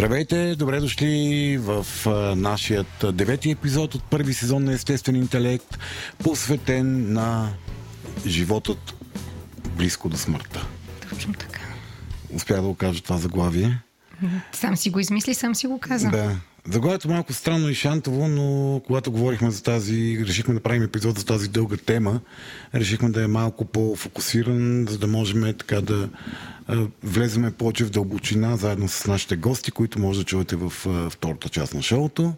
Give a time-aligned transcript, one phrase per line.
[0.00, 1.86] Здравейте, добре дошли в
[2.36, 5.78] нашият девети епизод от първи сезон на Естествен интелект,
[6.24, 7.52] посветен на
[8.26, 8.94] животът
[9.76, 10.66] близко до смъртта.
[11.10, 11.60] Точно така.
[12.34, 13.78] Успях да го кажа това заглавие.
[14.52, 16.08] Сам си го измисли, сам си го каза.
[16.10, 16.36] Да.
[16.72, 21.18] Заглавието е малко странно и шантово, но когато говорихме за тази, решихме да правим епизод
[21.18, 22.20] за тази дълга тема,
[22.74, 26.08] решихме да е малко по-фокусиран, за да можем така да
[26.66, 31.10] а, влеземе повече в дълбочина заедно с нашите гости, които може да чуете в а,
[31.10, 32.34] втората част на шоуто.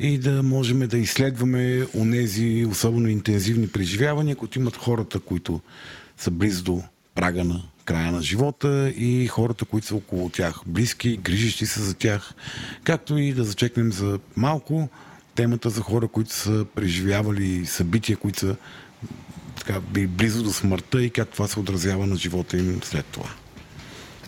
[0.00, 5.60] И да можем да изследваме онези особено интензивни преживявания, които имат хората, които
[6.16, 6.82] са близо до
[7.14, 11.94] прага на края на живота и хората, които са около тях, близки, грижещи се за
[11.94, 12.34] тях,
[12.84, 14.88] както и да зачекнем за малко
[15.34, 18.56] темата за хора, които са преживявали събития, които са
[19.56, 23.28] така, близо до смъртта и как това се отразява на живота им след това.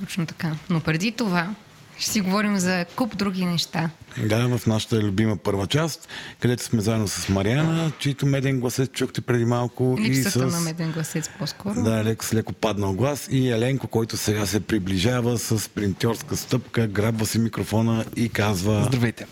[0.00, 0.52] Точно така.
[0.70, 1.54] Но преди това
[1.98, 3.90] ще си говорим за куп други неща.
[4.24, 6.08] Да, в нашата любима първа част,
[6.40, 9.96] където сме заедно с Мариана, чийто меден гласец чухте преди малко.
[10.00, 10.54] Липсата и с...
[10.54, 11.82] на меден гласец по-скоро.
[11.82, 13.28] Да, леко с леко паднал глас.
[13.30, 18.84] И Еленко, който сега се приближава с принтьорска стъпка, грабва си микрофона и казва...
[18.88, 19.26] Здравейте!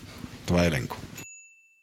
[0.45, 0.97] Това е Еленко.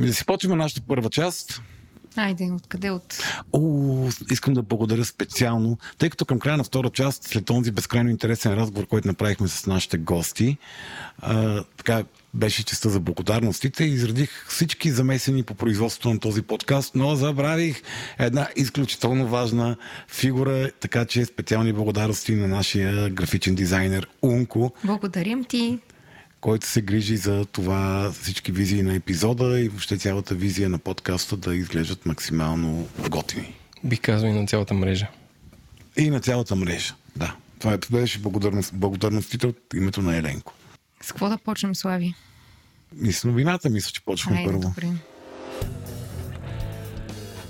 [0.00, 1.62] Да си почваме нашата първа част.
[2.16, 3.22] Айде, откъде от...
[3.52, 8.10] О, искам да благодаря специално, тъй като към края на втора част, след този безкрайно
[8.10, 10.58] интересен разговор, който направихме с нашите гости,
[11.18, 16.94] а, така беше честа за благодарностите и изредих всички замесени по производството на този подкаст,
[16.94, 17.82] но забравих
[18.18, 19.76] една изключително важна
[20.08, 25.78] фигура, така че специални благодарности на нашия графичен дизайнер Унко, Благодарим ти.
[26.40, 31.36] Който се грижи за това всички визии на епизода и въобще цялата визия на подкаста
[31.36, 33.54] да изглеждат максимално готини.
[33.84, 35.06] Бих казал и на цялата мрежа.
[35.96, 37.36] И на цялата мрежа, да.
[37.58, 40.52] Това е- беше благодарност, благодарностите от името на Еленко.
[41.02, 42.14] С какво да почнем, Слави?
[43.02, 44.60] И с новината мисля, че почваме първо.
[44.60, 44.88] добре.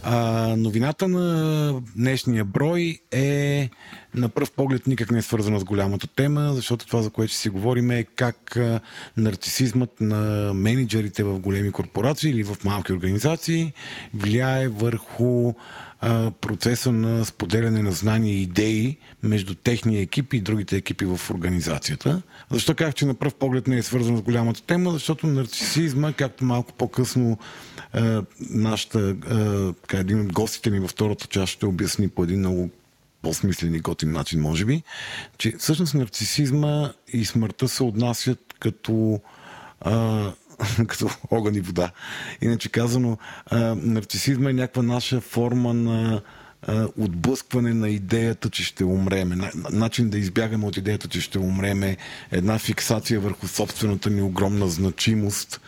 [0.03, 3.69] А, новината на днешния брой е
[4.15, 7.41] на пръв поглед никак не е свързана с голямата тема, защото това, за което ще
[7.41, 8.59] си говорим е как
[9.17, 13.73] нарцисизмът на менеджерите в големи корпорации или в малки организации
[14.15, 15.53] влияе върху
[16.01, 21.21] а, процеса на споделяне на знания и идеи между техния екип и другите екипи в
[21.31, 22.23] организацията.
[22.51, 24.91] Защо казах, че на пръв поглед не е свързано с голямата тема?
[24.91, 27.39] Защото нарцисизма, както малко по-късно
[28.51, 28.99] нашата,
[29.31, 32.71] а, така, един от гостите ни във втората част ще обясни по един много
[33.23, 34.83] по-смислен и готин начин, може би,
[35.39, 39.21] че всъщност нарцисизма и смъртта се отнасят като
[39.81, 40.33] а,
[40.87, 41.91] като огън и вода.
[42.41, 46.23] Иначе казано, а, нарцисизма е някаква наша форма на
[46.99, 49.37] отблъскване на идеята, че ще умреме.
[49.37, 51.97] На- Начин да избягаме от идеята, че ще умреме.
[52.31, 55.61] Една фиксация върху собствената ни огромна значимост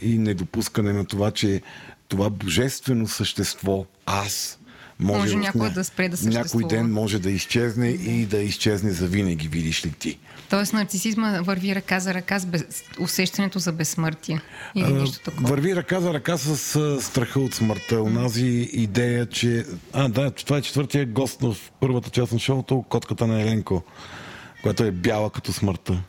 [0.00, 1.62] и недопускане на това, че
[2.08, 4.58] това божествено същество, аз,
[4.98, 6.68] може, Може в някога ня- да спре да Някой съществува.
[6.68, 10.18] ден може да изчезне и да изчезне завинаги, видиш ли ти.
[10.50, 12.64] Тоест нарцисизма върви ръка за ръка с без...
[12.98, 14.40] усещането за безсмъртие.
[14.74, 15.48] Или нещо такова.
[15.48, 18.02] Върви ръка за ръка с а, страха от смъртта.
[18.02, 19.64] Онази идея, че...
[19.92, 23.82] А, да, това е четвъртия гост в първата част на шоуто, котката на Еленко,
[24.62, 26.02] която е бяла като смъртта.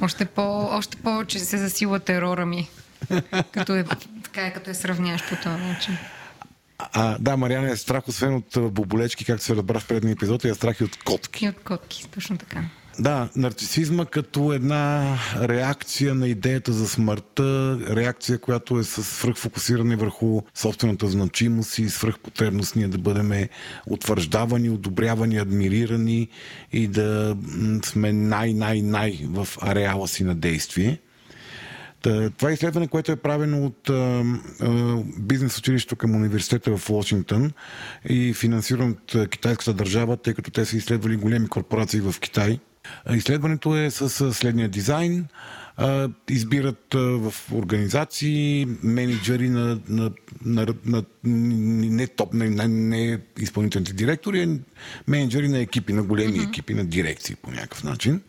[0.00, 2.68] Още, по, още повече се засила терора ми.
[3.52, 3.84] като е,
[4.24, 5.96] така е, като е сравняваш по този начин.
[6.92, 10.54] А, да, Мариана е страх, освен от боболечки, както се разбра в предния епизод, е
[10.54, 11.44] страх и от котки.
[11.44, 12.64] И от котки, точно така.
[12.98, 20.42] Да, нарцисизма като една реакция на идеята за смъртта, реакция, която е с свръхфокусиране върху
[20.54, 23.48] собствената значимост и свръхпотребност ние да бъдем
[23.86, 26.28] утвърждавани, одобрявани, адмирирани
[26.72, 27.36] и да
[27.84, 30.98] сме най-най-най в ареала си на действие.
[32.02, 34.24] Та, Това е изследване, което е правено от а,
[34.60, 37.52] а, бизнес училището към университета в Вашингтон
[38.08, 42.58] и финансирано от китайската държава, тъй като те са изследвали големи корпорации в Китай.
[43.14, 45.26] Изследването е с следния дизайн.
[46.30, 50.10] Избират в организации менеджери на, на,
[50.44, 54.58] на, на не топ, не, не, не изпълнителните директори, а
[55.08, 56.48] менеджери на екипи, на големи mm-hmm.
[56.48, 58.20] екипи, на дирекции по някакъв начин.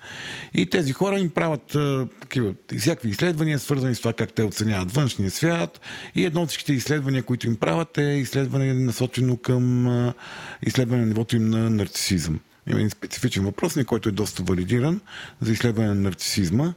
[0.53, 4.91] И тези хора им правят а, такива, всякакви изследвания, свързани с това как те оценяват
[4.91, 5.81] външния свят.
[6.15, 10.13] И едно от всичките изследвания, които им правят, е изследване насочено към а,
[10.61, 12.39] изследване на нивото им на нарцисизъм.
[12.67, 15.01] Има един специфичен въпрос, който е доста валидиран
[15.41, 16.73] за изследване на нарцисизма.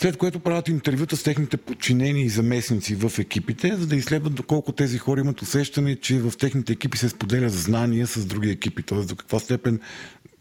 [0.00, 4.72] След което правят интервюта с техните подчинени и заместници в екипите, за да изследват доколко
[4.72, 8.82] тези хора имат усещане, че в техните екипи се споделят знания с други екипи.
[8.82, 8.98] Т.е.
[8.98, 9.80] до каква степен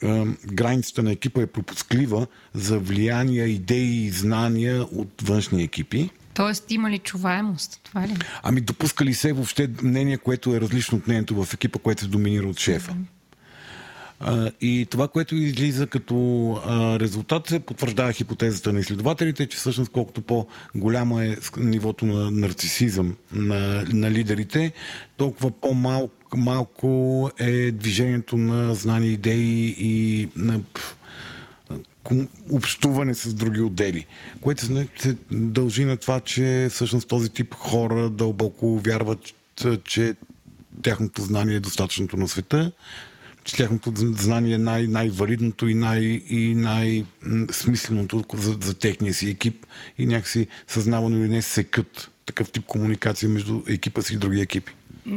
[0.03, 6.09] е, границата на екипа е пропусклива за влияния, идеи и знания от външни екипи.
[6.33, 7.79] Тоест има ли чуваемост?
[7.83, 8.15] Това ли?
[8.43, 12.07] Ами допуска ли се въобще мнение, което е различно от мнението в екипа, което се
[12.07, 12.91] доминира от шефа?
[12.91, 13.16] Mm-hmm.
[14.61, 16.59] И това, което излиза като
[16.99, 23.85] резултат, се потвърждава хипотезата на изследователите, че всъщност колкото по-голямо е нивото на нарцисизъм на,
[23.93, 24.71] на лидерите,
[25.17, 30.61] толкова по-малко малко е движението на знания, идеи и на
[32.51, 34.05] общуване с други отдели,
[34.41, 34.65] което
[34.97, 39.19] се дължи на това, че всъщност този тип хора дълбоко вярват,
[39.83, 40.15] че
[40.81, 42.71] тяхното знание е достатъчното на света,
[43.47, 49.65] че тяхното знание е най- най-валидното и, най- и най-смисленото за, за техния си екип
[49.97, 54.73] и някакси съзнавано или не секът такъв тип комуникация между екипа си и други екипи.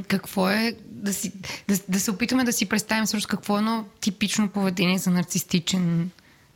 [0.09, 1.32] Какво е да, си,
[1.69, 6.11] да, да се опитаме да си представим също какво е едно типично поведение за нарцистичен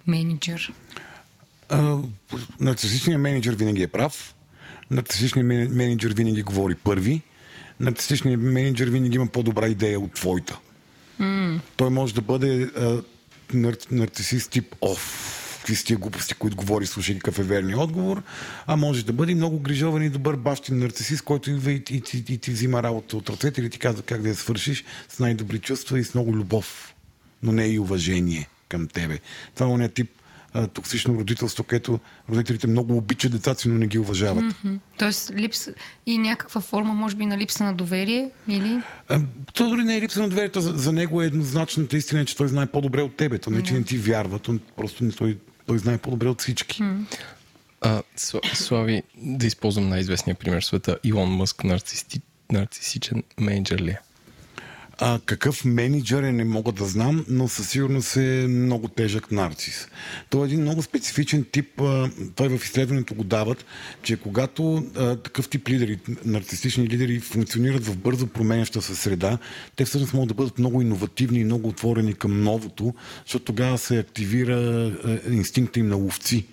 [0.07, 0.73] менеджер?
[2.61, 4.35] нарцистичният менеджер винаги е прав.
[4.91, 7.23] Нарцистичният менеджер винаги говори първи.
[7.81, 10.59] Нарцистичният менеджер винаги има по-добра идея от твоята.
[11.77, 13.03] Той може да бъде а,
[13.55, 18.23] нар, нарцисист тип оф какви са тия глупости, които говори, слушай какъв е верният отговор,
[18.67, 22.25] а може да бъде много грижовен и добър бащин нарцисист, който идва и, и, и,
[22.33, 25.59] и ти взима работа от ръцете или ти казва как да я свършиш с най-добри
[25.59, 26.95] чувства и с много любов,
[27.43, 29.19] но не и уважение към тебе.
[29.55, 30.11] Това е тип
[30.73, 34.45] токсично родителство, където родителите много обичат децата си, но не ги уважават.
[34.45, 34.79] Mm-hmm.
[34.99, 35.75] Тоест липса
[36.07, 38.83] и някаква форма, може би, на липса на доверие или?
[39.09, 39.21] А,
[39.55, 42.49] то дори не е липса на доверие, за, за него е еднозначната истина, че той
[42.49, 43.39] знае по-добре от тебе.
[43.39, 46.83] То не, че не ти вярва, то просто не, той, той знае по-добре от всички.
[46.83, 47.05] Mm.
[47.81, 48.03] А,
[48.55, 50.99] Слави, да използвам най-известния пример в света.
[51.05, 52.21] Илон Мъск нарцисти,
[52.53, 54.01] нарцисичен менеджер ли е?
[55.01, 59.89] А, какъв менеджер е, не мога да знам, но със сигурност е много тежък нарцис.
[60.31, 63.65] Той е един много специфичен тип, а, той в изследването го дават,
[64.03, 69.39] че когато а, такъв тип лидери, нарцистични лидери функционират в бързо променяща се среда,
[69.77, 72.95] те всъщност могат да бъдат много иновативни и много отворени към новото,
[73.25, 76.47] защото тогава се активира а, инстинкта им на ловци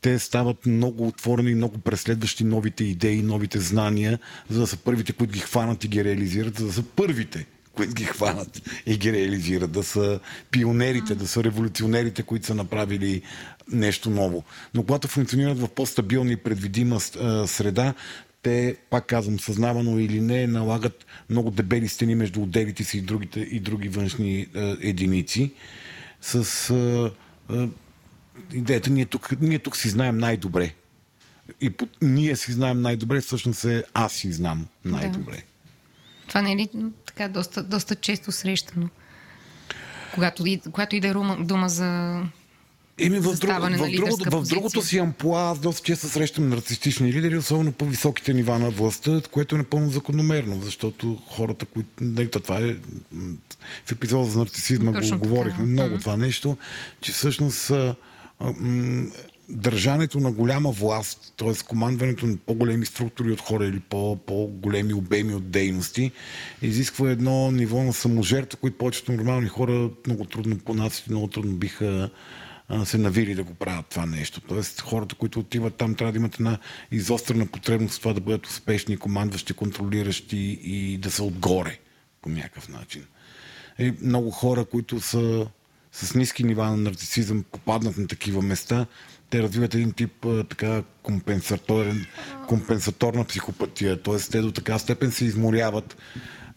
[0.00, 4.18] те стават много отворени, много преследващи новите идеи, новите знания,
[4.50, 7.94] за да са първите, които ги хванат и ги реализират, за да са първите, които
[7.94, 10.20] ги хванат и ги реализират, да са
[10.50, 13.22] пионерите, да са революционерите, които са направили
[13.72, 14.44] нещо ново.
[14.74, 17.00] Но когато функционират в по-стабилна и предвидима
[17.46, 17.94] среда,
[18.42, 23.40] те, пак казвам, съзнавано или не, налагат много дебели стени между отделите си и, другите,
[23.40, 25.52] и други външни е, единици
[26.20, 27.10] с е,
[27.56, 27.68] е,
[28.52, 30.74] идеята ние тук, ние тук си знаем най-добре.
[31.60, 35.36] И по, ние си знаем най-добре, всъщност е аз си знам най-добре.
[35.36, 35.49] Да.
[36.30, 36.68] Това не е ли
[37.06, 38.88] така доста, доста често срещано?
[40.14, 42.20] Когато, когато иде дума за
[42.98, 47.36] Еми, в, друг, в, другото, в другото си амплуа аз доста често срещам нарцистични лидери,
[47.36, 51.88] особено по високите нива на властта, което е напълно закономерно, защото хората, които...
[52.00, 52.76] Не, това е...
[53.86, 56.00] В епизода за нарцисизма го говорихме много mm-hmm.
[56.00, 56.56] това нещо,
[57.00, 57.72] че всъщност
[59.50, 61.64] държането на голяма власт, т.е.
[61.68, 66.10] командването на по-големи структури от хора или по- по-големи обеми от дейности,
[66.62, 72.10] изисква едно ниво на саможертва, които повечето нормални хора много трудно понасят много трудно биха
[72.84, 74.40] се навили да го правят това нещо.
[74.40, 76.58] Тоест хората, които отиват там, трябва да имат една
[76.90, 81.78] изострена потребност това да бъдат успешни, командващи, контролиращи и да са отгоре
[82.22, 83.04] по някакъв начин.
[83.78, 85.46] И много хора, които са
[85.92, 88.86] с ниски нива на нарцисизъм попаднат на такива места,
[89.30, 92.06] те развиват един тип а, така компенсаторен,
[92.48, 94.02] компенсаторна психопатия.
[94.02, 94.16] Т.е.
[94.16, 95.96] те до така степен се изморяват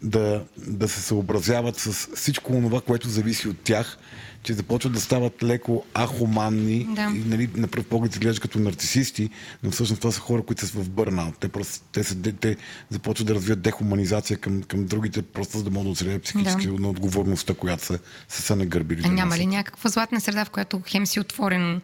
[0.03, 3.98] да, да се съобразяват с всичко това, което зависи от тях,
[4.44, 7.01] че започват да стават леко ахоманни да.
[7.01, 9.30] и нали, на пръв поглед изглеждат като нарцисисти,
[9.63, 11.36] но всъщност това са хора, които са в бърнаут.
[11.39, 12.58] Те, просто, те, са, те
[12.89, 16.74] започват да развият дехуманизация към, към другите, просто за да могат да оцелят психически да.
[16.74, 19.01] на отговорността, която са, са, са нагърбили.
[19.06, 21.82] А няма ли някаква златна среда, в която хем си отворен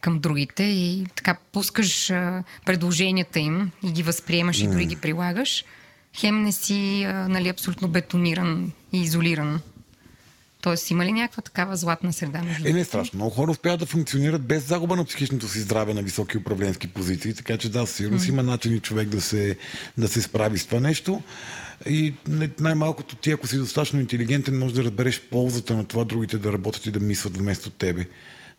[0.00, 5.64] към другите и така пускаш а, предложенията им и ги възприемаш и дори ги прилагаш,
[6.16, 9.60] хем не си а, нали, абсолютно бетониран и изолиран.
[10.60, 13.16] Тоест, има ли някаква такава златна среда между Е, не е страшно.
[13.16, 17.34] Много хора успяват да функционират без загуба на психичното си здраве на високи управленски позиции,
[17.34, 19.56] така че да, със сигурност има начини човек да се,
[19.98, 21.22] да се справи с това нещо.
[21.86, 22.14] И
[22.60, 26.86] най-малкото ти, ако си достатъчно интелигентен, може да разбереш ползата на това другите да работят
[26.86, 28.06] и да мислят вместо тебе.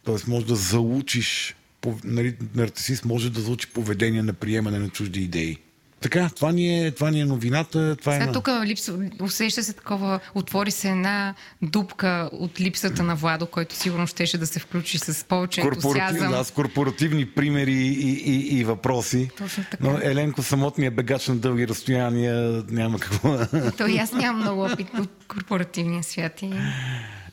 [0.03, 1.56] Тоест, може да заучиш,
[2.03, 5.58] нали, нарцисист може да заучи поведение на приемане на чужди идеи.
[6.01, 7.96] Така, това ни е, това ни е новината.
[7.96, 8.34] Това е Сега на...
[8.34, 14.08] тук липса, усеща се такова, отвори се една дупка от липсата на Владо, който сигурно
[14.08, 16.32] щеше да се включи с повече ентусиазъм.
[16.32, 19.29] да, с корпоративни примери и, и, и въпроси.
[19.38, 19.84] Точно така.
[19.84, 23.38] Но Еленко самотният бегач на дълги разстояния няма какво.
[23.77, 26.41] То и аз нямам много опит от корпоративния свят.
[26.41, 26.50] И...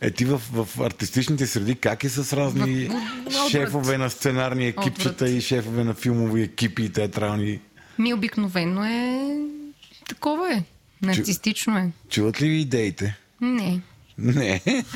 [0.01, 3.51] Е, ти в, в артистичните среди как е с разни отврат.
[3.51, 5.31] шефове на сценарни екипчета Отврат.
[5.31, 7.61] и шефове на филмови екипи и театрални?
[7.99, 9.37] Ми обикновено е...
[10.09, 10.63] Такова е.
[11.03, 11.91] Нарцистично е.
[12.09, 13.17] Чуват ли ви идеите?
[13.41, 13.81] Не.
[14.19, 14.61] Не.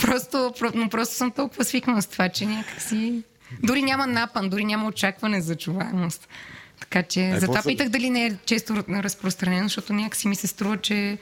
[0.00, 3.22] Просто, про- но просто съм толкова свикнала с това, че някакси...
[3.62, 6.28] Дори няма напън, дори няма очакване за чуваемост.
[6.80, 10.46] Така че, Е, затова после- питах дали не е често разпространено, защото някакси ми се
[10.46, 11.18] струва, че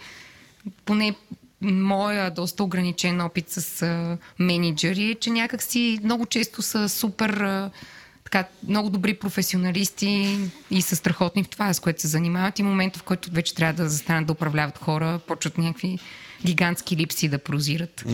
[0.85, 1.14] поне
[1.62, 7.71] моя доста ограничен опит с а, менеджери е, че някакси много често са супер а,
[8.25, 10.38] така, много добри професионалисти
[10.71, 13.73] и са страхотни в това, с което се занимават и момента, в който вече трябва
[13.75, 15.99] да застанат да управляват хора, почват някакви
[16.45, 18.04] гигантски липси да прозират.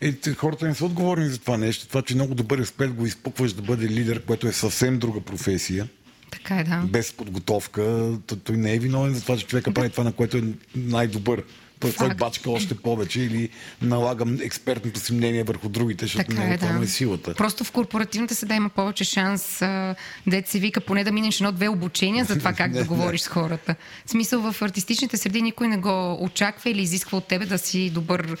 [0.00, 1.88] Е, те- хората не са отговорни за това нещо.
[1.88, 5.88] Това, че много добър експерт го изпукваш да бъде лидер, което е съвсем друга професия,
[6.30, 6.76] Така е, да.
[6.76, 7.82] без подготовка,
[8.26, 10.42] то- той не е виновен за това, че човека прави това, на което е
[10.76, 11.42] най-добър.
[11.80, 12.18] Той, Факт.
[12.18, 13.48] бачка още повече или
[13.82, 16.78] налагам експертното си мнение върху другите, защото Така не е, това да.
[16.78, 17.34] му е силата.
[17.34, 19.94] Просто в корпоративната седа има повече шанс, а,
[20.26, 23.74] дет се вика, поне да минеш едно-две обучения за това как да говориш с хората.
[24.06, 27.90] В смисъл, в артистичните среди никой не го очаква или изисква от тебе да си
[27.90, 28.36] добър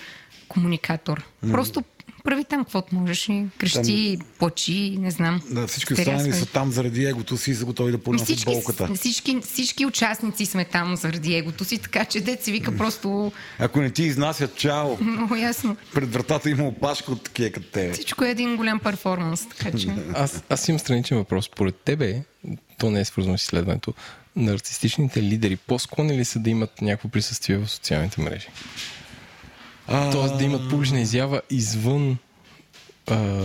[0.48, 1.24] комуникатор.
[1.50, 1.82] Просто
[2.24, 5.40] прави там каквото можеш и крещи, плачи, не знам.
[5.50, 8.44] Да, всички останали са там заради егото си и са готови да Ми понасят всички,
[8.52, 8.94] болката.
[8.94, 13.90] всички, всички участници сме там заради егото си, така че дет вика просто Ако не
[13.90, 15.76] ти изнасят чао, много ясно.
[15.94, 17.92] пред вратата има опашка от такива като тебе.
[17.92, 19.88] Всичко е един голям перформанс, така че...
[20.14, 21.44] Аз, аз имам страничен въпрос.
[21.44, 22.22] Според тебе,
[22.78, 23.94] то не е свързано с изследването,
[24.36, 28.48] нарцистичните лидери по-склонни ли са да имат някакво присъствие в социалните мрежи?
[29.90, 32.16] А, Тоест да имат публична изява извън
[33.06, 33.36] а,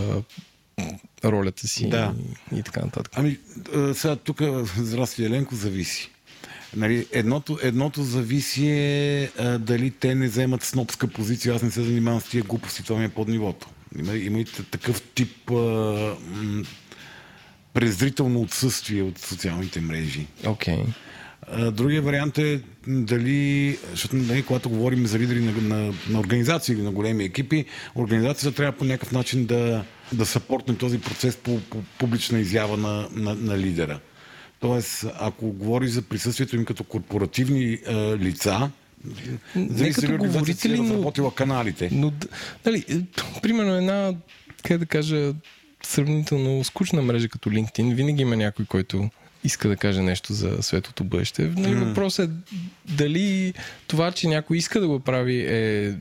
[1.25, 2.13] ролята си Да.
[2.53, 3.13] и, и така нататък.
[3.15, 3.37] Ами,
[3.93, 4.41] сега тук,
[4.77, 6.11] здрасти, Еленко, зависи.
[6.75, 11.55] Нали, едното, едното зависи е а, дали те не вземат снопска позиция.
[11.55, 13.67] Аз не се занимавам с тия глупости, това ми е под нивото.
[13.99, 16.63] Има, има и такъв тип а, м,
[17.73, 20.27] презрително отсъствие от социалните мрежи.
[20.45, 20.75] Окей.
[20.75, 20.85] Okay.
[21.71, 26.81] Другия вариант е дали, защото нали, когато говорим за лидери на, на, на организации или
[26.81, 29.83] на големи екипи, организацията трябва по някакъв начин да,
[30.13, 33.99] да съпортне този процес по, по публична изява на, на, на лидера.
[34.59, 38.71] Тоест, ако говори за присъствието им като корпоративни а, лица,
[39.55, 41.89] зависи дали организацията е разработила каналите.
[41.91, 42.27] Но, д-
[42.65, 42.81] е,
[43.41, 44.13] примерно една,
[44.63, 45.33] как да кажа,
[45.83, 49.09] сравнително скучна мрежа като LinkedIn, винаги има някой, който
[49.45, 51.51] иска да каже нещо за светлото бъдеще.
[51.57, 52.33] Нали, Въпросът е
[52.85, 53.53] дали
[53.87, 55.95] това, че някой иска да го прави е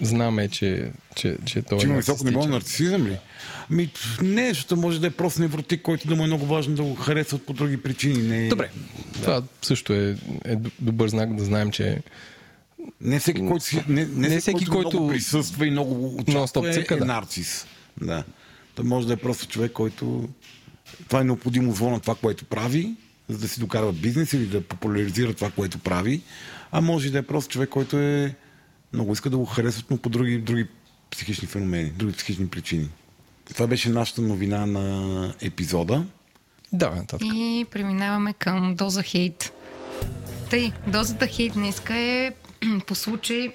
[0.00, 3.18] знаме, че, че, че това Че е има високо ниво нарцисизъм ли?
[3.70, 3.90] Ми,
[4.22, 6.94] не, защото може да е просто невротик, който да му е много важно да го
[6.94, 8.22] харесват по други причини.
[8.22, 8.70] Не, Добре,
[9.12, 12.02] това също е, е добър знак да знаем, че
[13.00, 16.84] Не всеки, който, не, не, Не всеки, който, който много присъства и много участва е,
[16.90, 17.04] е да.
[17.04, 17.66] нарцис.
[18.00, 18.24] Да.
[18.74, 20.28] Той може да е просто човек, който
[21.08, 22.94] това е необходимо зло на това, което прави,
[23.28, 26.22] за да си докарва бизнес или да популяризира това, което прави.
[26.72, 28.34] А може да е просто човек, който е
[28.92, 30.66] много иска да го харесват, но по други, други
[31.10, 32.88] психични феномени, други психични причини.
[33.54, 36.04] Това беше нашата новина на епизода.
[36.72, 37.28] да, нататък.
[37.34, 39.52] И преминаваме към доза хейт.
[40.50, 42.32] Тъй, дозата хейт днеска е
[42.86, 43.52] по случай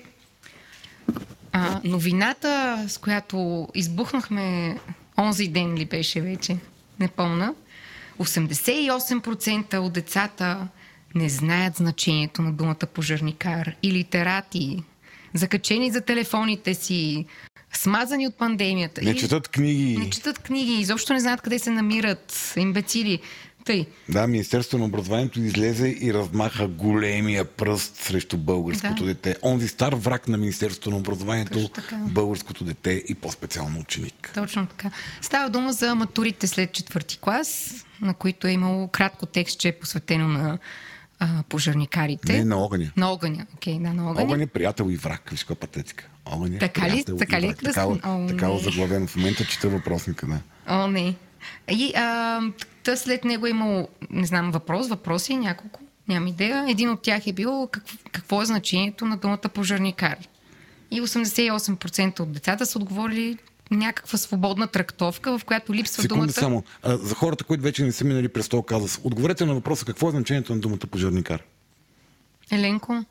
[1.52, 4.78] а, новината, с която избухнахме
[5.18, 6.58] онзи ден ли беше вече,
[7.00, 7.54] не помна.
[8.20, 10.68] 88% от децата
[11.16, 14.84] не знаят значението на думата пожарникар и литерати,
[15.34, 17.26] закачени за телефоните си,
[17.74, 19.02] смазани от пандемията.
[19.02, 19.98] Не четат книги.
[19.98, 22.54] не четат книги, изобщо не знаят къде се намират.
[22.58, 23.20] Имбецили.
[23.68, 23.86] Тъй.
[24.10, 29.06] Да, Министерството на образованието излезе и размаха големия пръст срещу българското Да.
[29.06, 29.36] дете.
[29.44, 34.32] Онзи стар враг на Министерството на образованието, българското дете и по-специално ученик.
[34.34, 34.92] Точно така.
[35.22, 39.72] Става дума за матурите след четвърти клас, на които е имало кратко текст, че е
[39.72, 40.58] посветено на
[41.20, 42.38] а, пожарникарите.
[42.38, 42.92] Не на огъня.
[42.98, 43.46] На огъня.
[43.56, 44.26] Окей, да, на огъня.
[44.26, 45.30] Огън е приятел и враг.
[45.32, 46.08] Виж каква патетика.
[46.26, 46.92] Огън е Така ли?
[46.92, 47.60] приятел Така и ли е враг.
[47.60, 50.26] Такава, О, такава заглавено в момента чета въпросника.
[50.28, 50.40] Да.
[50.68, 51.16] О, не.
[51.72, 52.42] И а,
[52.84, 56.66] та след него е имало, не знам, въпрос, въпроси, няколко, нямам идея.
[56.70, 60.16] Един от тях е бил как, какво е значението на думата пожарникар.
[60.92, 63.38] И 88% от децата са отговорили
[63.72, 66.34] някаква свободна трактовка, в която липсва Секунда думата.
[66.34, 66.64] само.
[66.84, 70.08] А, за хората, които вече не са минали през този казус, отговорете на въпроса какво
[70.08, 71.44] е значението на думата пожарникар.
[72.52, 73.06] Еленко?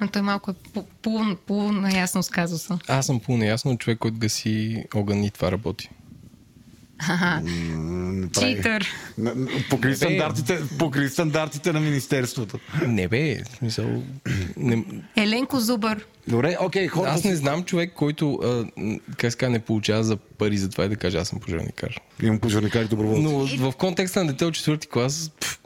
[0.00, 2.78] А той малко е по- по- по-наясно с казуса.
[2.88, 5.90] Аз съм по-неясно човек, който гаси огън и това работи.
[8.40, 8.86] Читър.
[9.70, 12.58] Покри стандартите, покри стандартите на Министерството.
[12.86, 14.02] Не бе, смисъл...
[14.56, 14.84] Не,
[15.16, 16.06] Еленко Зубър.
[16.28, 17.14] Добре, окей, хората...
[17.14, 18.40] аз не знам човек, който
[19.22, 22.00] а, ска, не получава за пари за това и да каже аз съм пожарникар.
[22.22, 23.22] Имам пожарникари доброволци.
[23.22, 25.60] Но в контекста на дете от четвърти клас, пф,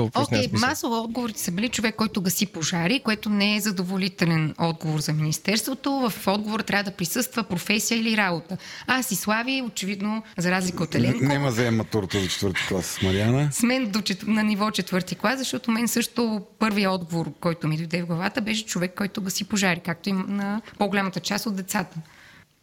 [0.00, 0.68] няма Окей, смисъл.
[0.68, 6.10] масово отговорите са били човек, който гаси пожари, което не е задоволителен отговор за Министерството.
[6.10, 8.56] В отговора трябва да присъства професия или работа.
[8.86, 13.02] Аз и Слави, очевидно, за разлика от Еленко, Нема взема матурата за четвърти клас с
[13.02, 13.48] Мариана.
[13.52, 17.76] с мен до, чет- на ниво четвърти клас, защото мен също първият отговор, който ми
[17.76, 21.96] дойде в главата, беше човек, който гаси пожари, както и на по-голямата част от децата.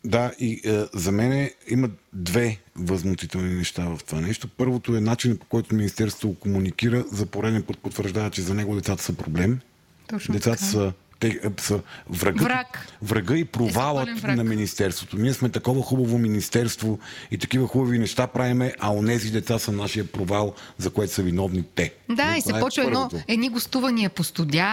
[0.06, 4.48] Да, и е, за мен има две възмутителни неща в това нещо.
[4.48, 9.04] Първото е начинът по който Министерството комуникира, за пореден път потвърждава, че за него децата
[9.04, 9.60] са проблем.
[10.08, 10.66] Точно децата така.
[10.66, 11.80] са, те, е, са
[12.10, 12.88] врагът, Враг.
[13.02, 14.38] врага и провалът пълен враг.
[14.38, 15.18] на Министерството.
[15.18, 17.00] Ние сме такова хубаво Министерство
[17.32, 21.64] и такива хубави неща правиме, а онези деца са нашия провал, за което са виновни
[21.76, 21.94] те.
[22.10, 24.66] Да, и Това се е почва едно, едни гостувания по студия,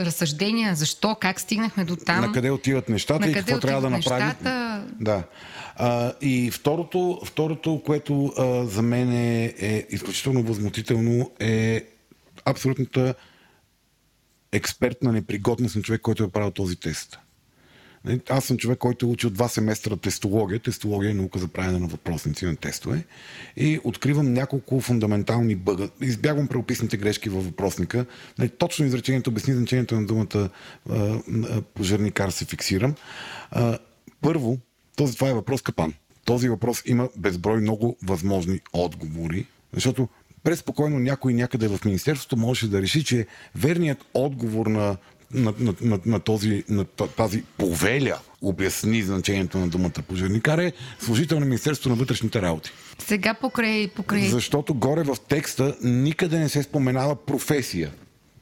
[0.00, 2.20] разсъждения, защо, как стигнахме до там.
[2.20, 4.26] На къде отиват нещата На и какво трябва да направим.
[4.26, 4.84] нещата?
[5.00, 5.22] Да.
[5.76, 11.84] А, и второто, второто, което а, за мен е, е изключително възмутително, е
[12.44, 13.14] абсолютната
[14.54, 17.18] експертна непригодност на човек, който е правил този тест.
[18.04, 20.60] Нали, Аз съм човек, който е учил два семестра тестология.
[20.60, 23.04] Тестология е наука за правене на въпросници на тестове.
[23.56, 25.88] И откривам няколко фундаментални бъга.
[26.00, 28.06] Избягвам правописните грешки във въпросника.
[28.38, 30.50] Нали, Точно изречението обясни значението на думата
[31.74, 32.94] пожарникар се фиксирам.
[34.20, 34.58] Първо,
[34.96, 35.94] този, това е въпрос капан.
[36.24, 40.08] Този въпрос има безброй много възможни отговори, защото
[40.44, 44.96] преспокойно някой някъде в Министерството можеше да реши, че верният отговор на
[45.34, 51.40] на, на, на, на, този, на тази повеля обясни значението на думата пожарникар е служител
[51.40, 52.70] на Министерството на вътрешните работи.
[52.98, 57.90] Сега покрай, покрай Защото горе в текста никъде не се споменава професия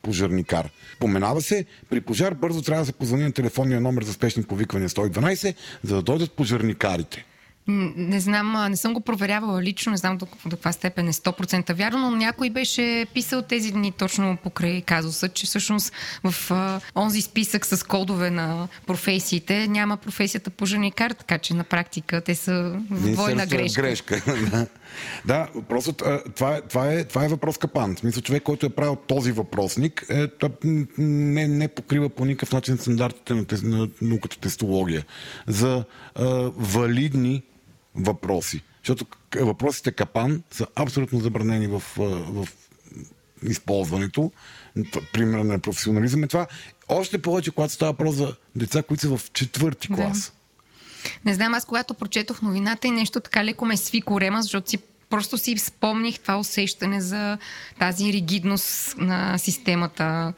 [0.03, 0.71] пожарникар.
[0.99, 4.89] Поменава се, при пожар бързо трябва да се позвони на телефонния номер за спешни повиквания
[4.89, 7.25] 112, за да дойдат пожарникарите.
[7.69, 11.73] Не знам, не съм го проверявала лично, не знам до, до каква степен е 100%
[11.75, 15.93] вярно, но някой беше писал тези дни точно покрай казуса, че всъщност
[16.25, 22.21] в а, онзи списък с кодове на професиите няма професията пожарникар, така че на практика
[22.21, 23.83] те са в двойна грешка.
[23.83, 24.23] грешка.
[25.25, 25.49] Да.
[25.69, 27.95] просто това, е, това, е, това е въпрос капан.
[27.97, 30.27] В смисъл, човек, който е правил този въпросник, е,
[30.99, 35.05] не, не покрива по никакъв начин стандартите на, тез- на науката тестология
[35.47, 36.25] за а,
[36.57, 37.43] валидни
[37.95, 38.63] въпроси.
[38.79, 39.07] Защото
[39.41, 42.49] въпросите капан са абсолютно забранени в, в
[43.49, 44.33] използването.
[45.13, 46.47] Пример на професионализъм е това.
[46.89, 49.95] Още повече, когато става въпрос за деца, които са в четвърти Да.
[49.95, 50.33] клас.
[51.25, 54.79] Не знам, аз когато прочетох новината и нещо така леко ме сви корема, защото си
[55.11, 57.39] просто си спомних това усещане за
[57.79, 60.33] тази ригидност на системата,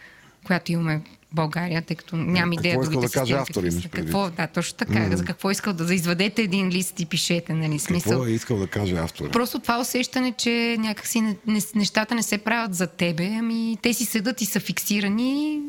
[0.45, 1.03] която имаме
[1.35, 3.88] България, тъй като нямам Какво идея другите да каже автор, имаш са.
[3.88, 4.12] предвид?
[4.12, 4.92] Какво, да, точно така.
[4.92, 5.14] Mm.
[5.14, 7.79] За какво искал да, да извадете един лист и пишете, нали?
[7.79, 8.12] Смисъл.
[8.12, 9.31] Какво е искал да каже автора?
[9.31, 13.94] Просто това усещане, че някакси не, не, нещата не се правят за тебе, ами те
[13.94, 15.61] си седат и са фиксирани.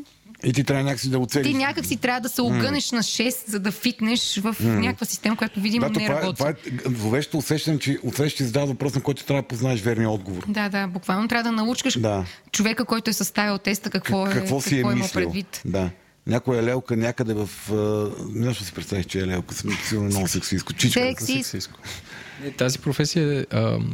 [0.44, 1.46] И ти трябва някакси да оцелиш.
[1.46, 5.60] Ти някакси трябва да се огънеш на 6, за да фитнеш в някаква система, която
[5.60, 6.38] видимо Да, не това, е, работи.
[6.38, 6.54] това е
[6.96, 10.44] зловещо усещане, че отсреща ти задава въпрос, на който трябва да познаеш верния отговор.
[10.48, 12.24] Да, да, буквално трябва да научиш Да.
[12.52, 15.24] човека, който е съставил теста, какво, е, какво си е има мислил?
[15.24, 15.62] предвид.
[15.64, 15.90] Да.
[16.26, 17.48] Някоя лелка някъде в...
[18.32, 19.54] Не знам, ще си представиш, че е лелка.
[19.54, 20.72] Съм сигурно много сексистко.
[20.72, 21.00] Чичка.
[21.00, 21.32] Секси.
[21.32, 21.78] Сексистко.
[22.56, 23.46] Тази професия е,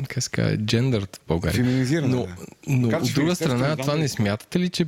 [0.09, 1.65] как се казва, джендърт в България.
[1.65, 2.35] Феминизирана, Но, да.
[2.67, 4.87] но Както от друга страна, на това не смятате ли, че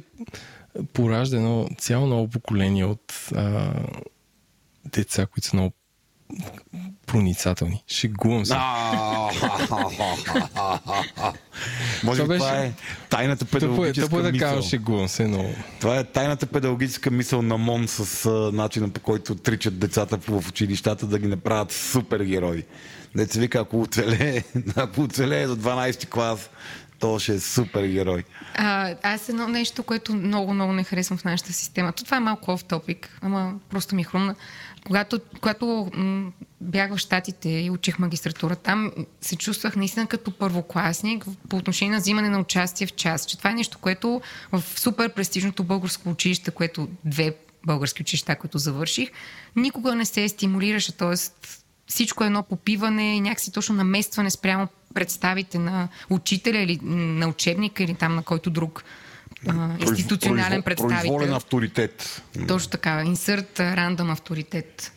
[0.92, 3.72] поражда едно цяло ново поколение от а,
[4.84, 5.72] деца, които са много
[7.06, 7.84] проницателни.
[7.88, 8.54] Шегувам се.
[12.04, 12.72] Може би Това е
[13.10, 14.62] тайната Тъпо е, педагогическа тъпо е да мисъл.
[14.62, 15.50] шегувам се, но...
[15.80, 21.06] Това е тайната педагогическа мисъл на МОН с начина по който отричат децата в училищата
[21.06, 22.64] да ги направят супергерои.
[23.16, 24.42] Деца вика, ако оцелее,
[24.76, 26.50] ако оцелее до 12 клас,
[27.04, 28.24] то ще е супергерой.
[28.54, 31.92] А, аз едно нещо, което много, много не харесвам в нашата система.
[31.92, 34.34] То това е малко оф топик, ама просто ми е хрумна.
[34.86, 35.90] Когато, когато
[36.60, 42.00] бях в Штатите и учих магистратура, там се чувствах наистина като първокласник по отношение на
[42.00, 43.26] взимане на участие в час.
[43.26, 44.20] Че това е нещо, което
[44.52, 47.36] в супер престижното българско училище, което две
[47.66, 49.08] български училища, които завърших,
[49.56, 50.96] никога не се стимулираше.
[50.96, 57.28] Тоест, всичко е едно попиване и някакси точно наместване спрямо представите на учителя или на
[57.28, 58.84] учебника или там на който друг
[59.48, 61.36] а, институционален Произволен представител.
[61.36, 62.22] авторитет.
[62.48, 64.92] Точно така, инсърт, рандъм авторитет.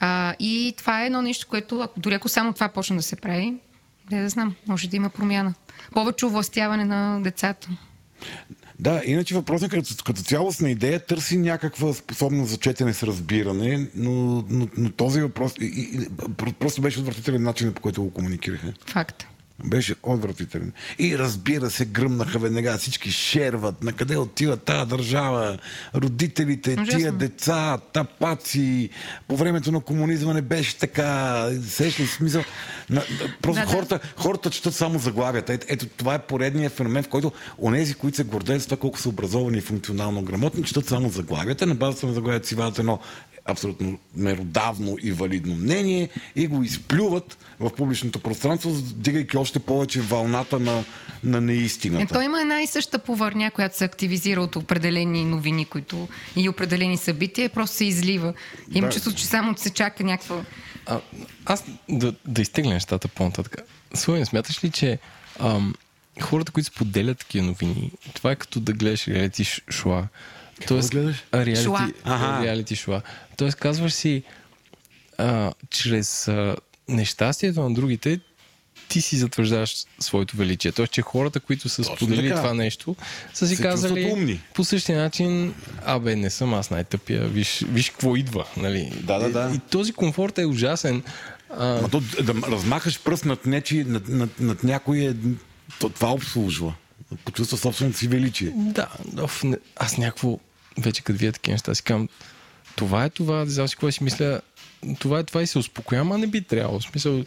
[0.00, 3.16] А, и това е едно нещо, което, ако, дори ако само това почне да се
[3.16, 3.54] прави,
[4.10, 5.54] не да знам, може да има промяна.
[5.92, 7.68] Повече овластяване на децата.
[8.80, 13.88] Да, иначе въпросът е като, като цялостна идея търси някаква способност за четене с разбиране,
[13.94, 16.08] но, но, но този въпрос и, и,
[16.58, 18.72] просто беше отвратителен начин, по който го комуникираха.
[18.86, 19.29] Факт.
[19.64, 20.72] Беше отвратителен.
[20.98, 22.78] И разбира се, гръмнаха веднага.
[22.78, 23.82] Всички шерват.
[23.82, 25.58] На къде отива тази държава?
[25.94, 26.98] Родителите, Ужасно.
[26.98, 28.90] тия деца, тапаци.
[29.28, 31.46] По времето на комунизма не беше така.
[31.62, 32.42] Сещаш ли смисъл?
[32.90, 33.02] На,
[33.42, 33.72] просто Да, да.
[33.72, 35.52] хората, хората четат само заглавията.
[35.52, 38.98] Ето, ето това е поредният феномен, в който онези, които се гордеят с това колко
[38.98, 41.66] са образовани и функционално грамотни, четат само заглавията.
[41.66, 42.98] На базата на заглавията си вадят едно
[43.50, 50.58] абсолютно меродавно и валидно мнение и го изплюват в публичното пространство, дигайки още повече вълната
[50.58, 50.84] на,
[51.24, 52.14] на Е, неистината.
[52.14, 56.96] той има една и съща повърня, която се активизира от определени новини които, и определени
[56.96, 58.34] събития, просто се излива.
[58.72, 58.92] Има Да.
[58.92, 60.44] чувство, че само се чака някаква...
[60.86, 61.00] А,
[61.44, 63.56] аз да, да изтегля нещата по-нататък.
[63.94, 64.98] Славен, смяташ ли, че
[65.40, 65.74] ам,
[66.20, 70.04] хората, които споделят такива новини, това е като да гледаш реалити ш- шоа.
[70.66, 71.24] Тоест, гледаш?
[71.32, 71.88] а, реалити, Шоа.
[72.04, 72.44] Аха.
[72.44, 73.02] реалити шоа.
[73.40, 74.22] Тоест, казваш си,
[75.18, 76.56] а, чрез а,
[76.88, 78.20] нещастието на другите,
[78.88, 80.72] ти си затвърждаваш своето величие.
[80.72, 82.40] Тоест, че хората, които са Точно споделили така.
[82.40, 82.96] това нещо,
[83.34, 84.40] са си Се казали умни.
[84.54, 88.46] по същия начин, абе, не съм аз най-тъпия, виж, виж какво идва.
[88.56, 88.92] Нали?
[89.02, 89.50] Да, да, да.
[89.52, 91.02] И, и този комфорт е ужасен.
[91.50, 95.14] А, Ма то, да размахаш пръст над, нечи, над, над, над някой е,
[95.78, 96.74] то, това обслужва.
[97.24, 98.52] Почувства собственото си величие.
[98.56, 100.38] Да, оф, не, аз някакво,
[100.78, 102.08] вече като вие такива неща си казвам,
[102.76, 104.40] това е това, знам си какво си мисля,
[104.98, 106.80] това е това и се успокоявам, а не би трябвало.
[106.80, 107.24] В смисъл,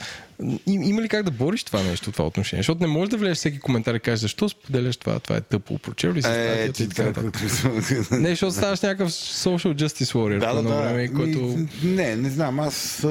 [0.68, 2.60] им, има ли как да бориш това нещо, това отношение?
[2.60, 5.78] Защото не можеш да влезеш всеки коментар и кажеш, защо споделяш това, това е тъпо,
[5.78, 7.22] прочел ли си Е, ти така.
[8.12, 10.82] Не, защото ставаш някакъв social justice warrior Да, по да, едно да.
[10.82, 11.08] време.
[11.08, 12.60] Ми, Не, не знам.
[12.60, 13.06] Аз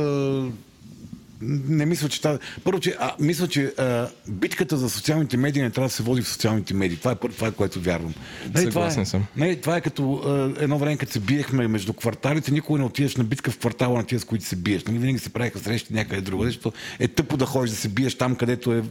[1.69, 2.39] не мисля, че тази...
[2.65, 6.23] Първо, че а, мисля, че а, битката за социалните медии не трябва да се води
[6.23, 6.97] в социалните медии.
[6.97, 8.15] Това е, това е което вярвам.
[8.43, 9.27] Нали, това Съгласен е, съм.
[9.37, 13.17] Нали, това е като а, едно време, като се биехме между кварталите, никога не отидеш
[13.17, 14.85] на битка в квартала на тия, с които се биеш.
[14.85, 18.15] Нали, винаги се правиха срещи някъде друго, защото е тъпо да ходиш да се биеш
[18.15, 18.83] там, където е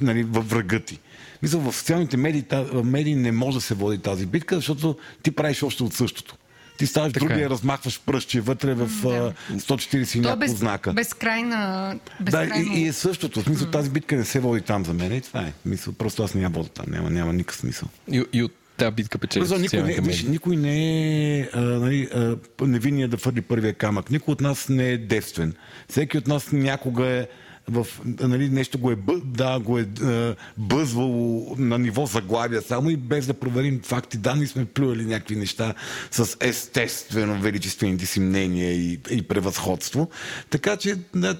[0.00, 0.98] нали, във врага ти.
[1.42, 5.30] Мисля, в социалните медии, та, медии не може да се води тази битка, защото ти
[5.30, 6.36] правиш още от същото.
[6.78, 7.50] Ти ставаш Така другия, е.
[7.50, 10.92] размахваш пръстче вътре в а, 140 и е няколко без, знака.
[10.92, 11.94] безкрайна...
[12.20, 12.74] Да, безкрайно...
[12.74, 13.40] и, и, е същото.
[13.40, 15.14] В смисъл, тази битка не се води там за мен.
[15.14, 15.52] И това е.
[15.64, 16.86] Мисъл, просто аз не я вода там.
[16.88, 17.88] Няма, няма никакъв смисъл.
[18.12, 22.08] И, и от тази битка печели Просто никой, не, виж, никой не е а, нали,
[22.14, 24.10] а, невинният да фърли първия камък.
[24.10, 25.54] Никой от нас не е девствен.
[25.88, 27.26] Всеки от нас някога е
[27.68, 32.96] в нали, нещо го е, да, го е а, бъзвало на ниво заглавия само и
[32.96, 35.74] без да проверим факти данни сме плювали някакви неща
[36.10, 40.10] с естествено величествените си мнения и, и превъзходство.
[40.50, 41.36] Така че да,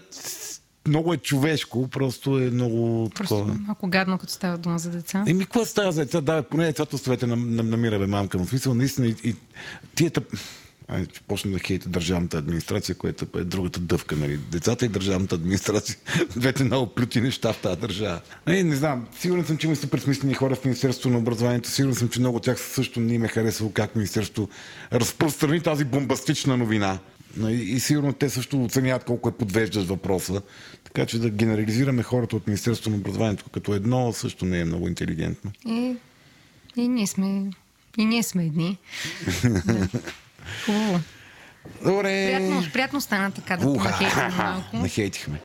[0.89, 3.55] много е човешко, просто е много Просто такова.
[3.55, 5.25] малко гадно, като става дума за деца.
[5.27, 6.21] Еми, какво става за деца?
[6.21, 8.39] Да, поне децата оставете на, на, бе мамка.
[8.39, 9.35] Но в смисъл, наистина, и, и
[9.95, 10.11] тия
[11.13, 14.37] че почна да хейта държавната администрация, която е другата дъвка, нали?
[14.37, 15.97] Децата и държавната администрация.
[16.37, 18.21] Двете много плюти неща в тази държава.
[18.47, 19.07] Не, не знам.
[19.19, 21.71] Сигурен съм, че има супер смислени хора в Министерството на образованието.
[21.71, 24.49] Сигурен съм, че много от тях също не им е харесало как Министерството
[24.93, 26.99] разпространи тази бомбастична новина.
[27.37, 30.43] Нали, И сигурно те също оценяват колко е подвеждащ въпроса.
[30.85, 34.89] Така че да генерализираме хората от Министерството на образованието като едно също не е много
[34.89, 35.53] интелигентно.
[35.67, 35.97] И,
[36.77, 37.51] и ние сме...
[37.99, 38.79] И ние сме едни.
[39.45, 39.89] Да.
[40.65, 41.01] Хубаво.
[41.85, 42.35] Добре.
[42.37, 43.67] Приятно, приятно стана така да
[44.39, 44.77] малко.
[44.77, 45.41] Нахейтихме.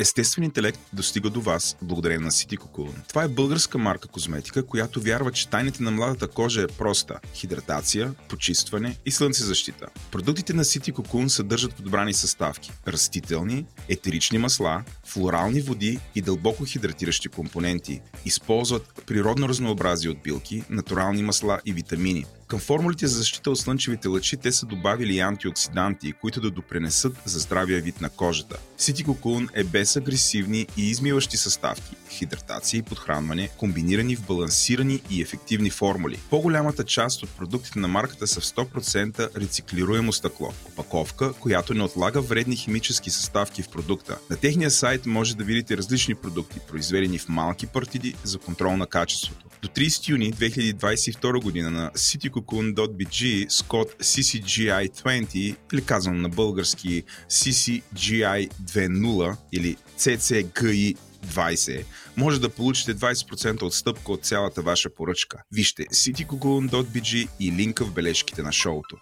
[0.00, 3.08] Естествен интелект достига до вас благодарение на City Cocoon.
[3.08, 8.14] Това е българска марка козметика, която вярва, че тайните на младата кожа е проста– хидратация,
[8.28, 9.86] почистване и слънцезащита.
[10.10, 17.28] Продуктите на City Cocoon съдържат подбрани съставки– растителни, етерични масла, флорални води и дълбоко хидратиращи
[17.28, 18.00] компоненти.
[18.24, 24.08] Използват природно разнообразие от билки, натурални масла и витамини– към формулите за защита от слънчевите
[24.08, 28.58] лъчи те са добавили антиоксиданти, които да допренесат за здравия вид на кожата.
[28.78, 35.22] City Cocoon е без агресивни и измиващи съставки, хидратация и подхранване, комбинирани в балансирани и
[35.22, 36.18] ефективни формули.
[36.30, 42.20] По-голямата част от продуктите на марката са в 100% рециклируемо стъкло, опаковка, която не отлага
[42.20, 44.18] вредни химически съставки в продукта.
[44.30, 48.86] На техния сайт може да видите различни продукти, произведени в малки партиди за контрол на
[48.86, 49.45] качеството.
[49.62, 59.36] До 30 юни 2022 година на citycocoon.bg с код CCGI20 или казано на български CCGI20
[59.52, 61.84] или CCGI 20,
[62.16, 65.42] може да получите 20% отстъпка от цялата ваша поръчка.
[65.52, 68.96] Вижте citycocoon.bg и линка в бележките на шоуто.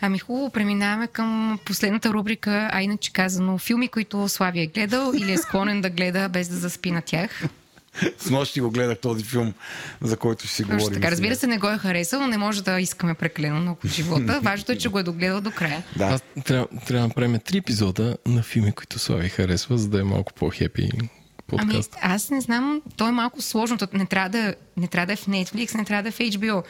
[0.00, 5.32] Ами хубаво, преминаваме към последната рубрика, а иначе казано филми, които Слави е гледал или
[5.32, 7.42] е склонен да гледа без да заспи на тях.
[8.18, 9.54] С нощи го гледах този филм,
[10.00, 10.94] за който ще си Точно говорим.
[10.94, 11.10] така.
[11.10, 14.40] Разбира се, не го е харесал, но не може да искаме прекалено много от живота.
[14.42, 15.82] Важното е, че го е догледал до края.
[15.96, 16.04] Да.
[16.04, 20.04] Аз трябва, трябва да направим три епизода на филми, които Слави харесва, за да е
[20.04, 21.08] малко по-хепи Ами,
[21.46, 21.96] подкаст.
[22.02, 23.78] аз не знам, то е малко сложно.
[23.92, 26.62] Не трябва, да, не трябва да е в Netflix, не трябва да е в HBO.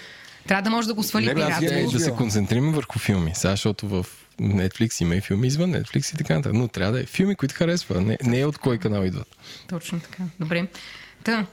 [0.48, 1.64] Трябва да може да го свали Не, пиратство.
[1.64, 4.06] я- Е, да се концентрираме върху филми, сега, защото в
[4.40, 6.52] Netflix има и филми извън Netflix и така нататък.
[6.54, 9.36] Но трябва да е филми, които харесва, не, не е от кой канал идват.
[9.68, 10.22] Точно така.
[10.40, 10.66] Добре.
[11.24, 11.46] Та,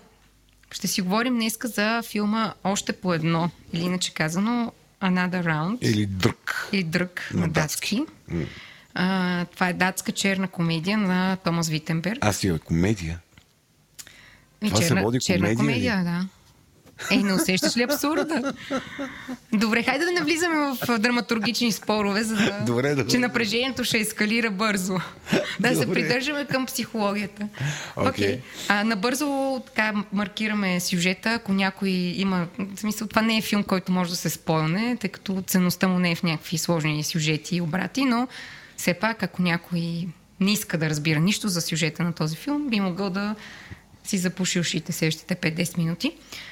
[0.72, 5.78] ще си говорим днеска за филма Още по едно, или иначе казано Another Round.
[5.82, 6.70] Или друг.
[6.72, 8.02] или Дръг на, На датски.
[8.96, 12.18] А, това е датска черна комедия на Томас Витенберг.
[12.22, 13.20] Аз си е комедия.
[14.62, 15.58] И това се черна, води черна комедия ли?
[15.58, 16.28] комедия, да.
[17.12, 18.54] Ей, не усещаш ли абсурда?
[19.54, 22.60] Добре, хайде да не влизаме в драматургични спорове, за да...
[22.66, 23.12] Добре, добре.
[23.12, 25.00] Че напрежението ще ескалира бързо.
[25.60, 25.94] да се Добре.
[25.94, 27.48] придържаме към психологията.
[27.96, 28.10] Окей.
[28.10, 28.42] Окей.
[28.68, 32.48] А, набързо така маркираме сюжета, ако някой има...
[32.60, 36.00] В смисъл, това не е филм, който може да се спойне, тъй като ценността му
[36.00, 38.28] не е в някакви сложни сюжети и обрати, но
[38.78, 40.08] все пак, ако някой
[40.40, 43.36] не иска да разбира нищо за сюжета на този филм, би могъл да
[44.04, 46.12] си запуши ушите следващите 5-10 минути.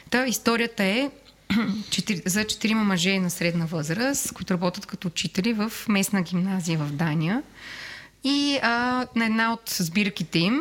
[0.09, 1.09] Та историята е
[2.25, 7.43] за четирима мъже на средна възраст, които работят като учители в местна гимназия в Дания.
[8.23, 8.71] И а,
[9.15, 10.59] на една от сбирките им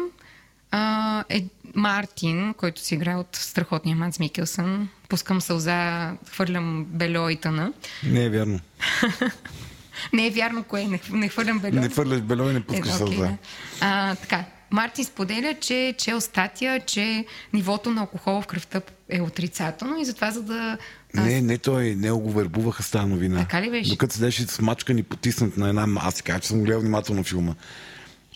[0.71, 4.89] а, е Мартин, който си играе от страхотния Мац Микелсън.
[5.09, 7.73] Пускам сълза, хвърлям бельо и тъна.
[8.05, 8.61] Не е вярно.
[10.13, 11.81] Не е вярно кое, не, не хвърлям бельо.
[11.81, 13.27] Не фърляш бело и не пускаш Е, окей, сълза.
[13.27, 13.37] да.
[13.81, 20.01] А, така, Мартин споделя, че чел статия, че нивото на алкохол в кръвта е отрицателно
[20.01, 20.79] и затова за да...
[21.15, 23.39] Не, не той, не го вербуваха с тази новина.
[23.39, 23.91] Така ли беше?
[23.91, 25.87] Докато седеше смачкан и потиснат на една...
[26.01, 27.55] Аз си кажа, че съм гледал внимателно филма.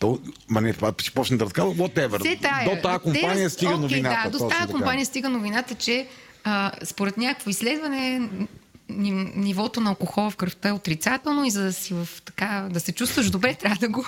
[0.01, 0.19] То,
[0.49, 2.19] ма не, ще почне да разказва, whatever.
[2.19, 2.77] Все тая.
[2.77, 4.31] До тази компания Те стига окей, новината.
[4.31, 4.73] Да, до тази така.
[4.73, 6.07] компания стига новината, че
[6.45, 8.29] а, според някакво изследване
[8.89, 12.93] нивото на алкохол в кръвта е отрицателно и за да си в така, да се
[12.93, 14.07] чувстваш добре, трябва да го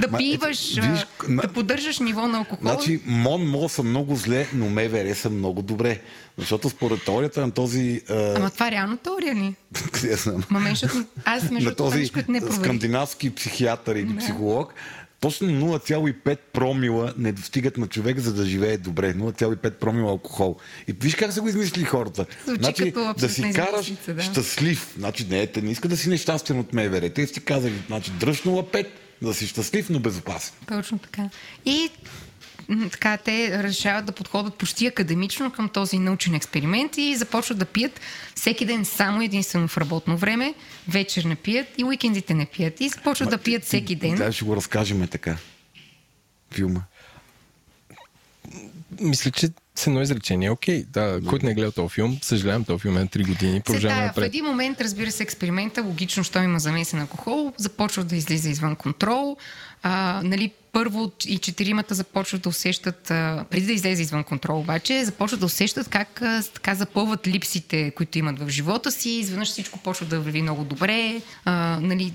[0.00, 2.70] да Ма, пиваш, ето, виж, да поддържаш ниво на алкохол.
[2.70, 6.00] Значи, МОН МО са много зле, но МВР са много добре.
[6.38, 8.00] Защото според теорията на този...
[8.10, 9.54] А, Ама това е реална теория ли?
[9.92, 10.44] къде съм?
[10.50, 12.60] Ма защото аз между на този не проверих.
[12.60, 14.74] скандинавски психиатър или психолог,
[15.24, 19.14] точно 0,5 промила не достигат на човек, за да живее добре.
[19.14, 20.56] 0,5 промила алкохол.
[20.88, 22.26] И виж как са го измислили хората.
[22.46, 24.22] Звучи като да си караш да.
[24.22, 24.94] щастлив.
[24.98, 27.10] Значи, не, те не иска да си нещастен от МВР.
[27.10, 28.86] Те си казали, значи, дръж 0,5,
[29.22, 30.54] да си щастлив, но безопасен.
[30.68, 31.28] Точно така.
[31.64, 31.90] И
[32.90, 38.00] така, те решават да подходят почти академично към този научен експеримент и започват да пият
[38.34, 40.54] всеки ден само единствено в работно време,
[40.88, 42.80] вечер не пият и уикендите не пият.
[42.80, 44.14] И започват да пият всеки ден.
[44.14, 45.36] Да, ще го разкажем така.
[46.50, 46.80] Филма.
[49.00, 52.82] Мисля, че с едно изречение, окей, да, който не е гледал този филм, съжалявам, този
[52.82, 56.42] филм е на 3 години, продължаваме тая, в един момент, разбира се, експеримента, логично, що
[56.42, 59.36] има замесен алкохол, започва да излиза извън контрол.
[59.82, 65.04] А, нали, първо и четиримата започват да усещат, а, преди да излезе извън контрол обаче,
[65.04, 69.10] започват да усещат как а, така запълват липсите, които имат в живота си.
[69.10, 71.20] Изведнъж всичко почва да върви много добре.
[71.44, 72.12] А, нали,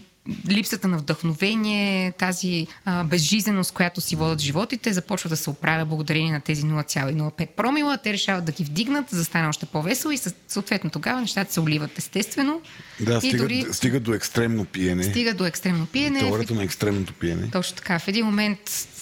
[0.50, 6.32] липсата на вдъхновение, тази а, безжизненост, която си водят животите, започва да се оправя благодарение
[6.32, 7.98] на тези 0,05 промила.
[7.98, 11.60] Те решават да ги вдигнат, за да стане още по-весело и съответно тогава нещата се
[11.60, 12.62] оливат естествено.
[13.00, 15.04] Да, стига, дори стига до екстремно пиене.
[15.04, 16.20] стига до екстремно пиене.
[16.20, 17.50] Теорията на екстремното пиене.
[17.52, 18.00] Точно така.
[18.00, 18.60] В един момент,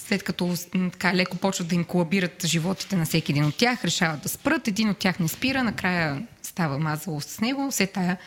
[0.07, 0.55] след като
[0.91, 4.67] така леко почват да им колабират животите на всеки един от тях, решават да спрат,
[4.67, 8.17] един от тях не спира, накрая става мазало с него, все тая.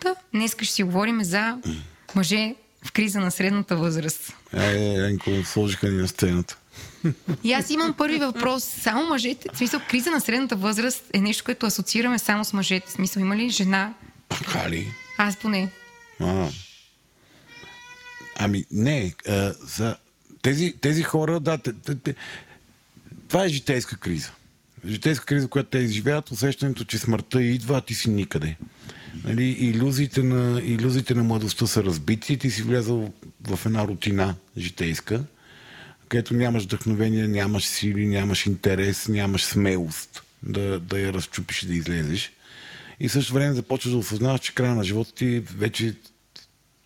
[0.00, 1.58] Та, днес ще си говорим за
[2.16, 4.32] мъже в криза на средната възраст.
[4.52, 6.58] Е, Енко, сложиха ни на сцената.
[7.44, 8.64] И аз имам първи въпрос.
[8.64, 12.86] Само мъжете, в смисъл, криза на средната възраст е нещо, което асоциираме само с мъжете.
[12.86, 13.94] В смисъл, има ли жена?
[14.46, 14.92] Хали.
[15.18, 15.70] Аз поне.
[16.20, 16.48] А.
[18.38, 19.14] Ами, не.
[19.28, 19.96] А, за
[20.42, 22.14] тези, тези хора, да, те, те, те,
[23.28, 24.30] това е житейска криза.
[24.86, 28.56] Житейска криза, която те изживяват, усещането, че смъртта идва, а ти си никъде.
[29.24, 33.12] Нали, иллюзиите, на, иллюзиите на младостта са разбити и ти си влязал
[33.48, 35.24] в една рутина житейска,
[36.08, 41.74] където нямаш вдъхновение, нямаш сили, нямаш интерес, нямаш смелост да, да я разчупиш и да
[41.74, 42.32] излезеш.
[43.00, 45.94] И в същото време започваш да осъзнаваш, че края на живота ти вече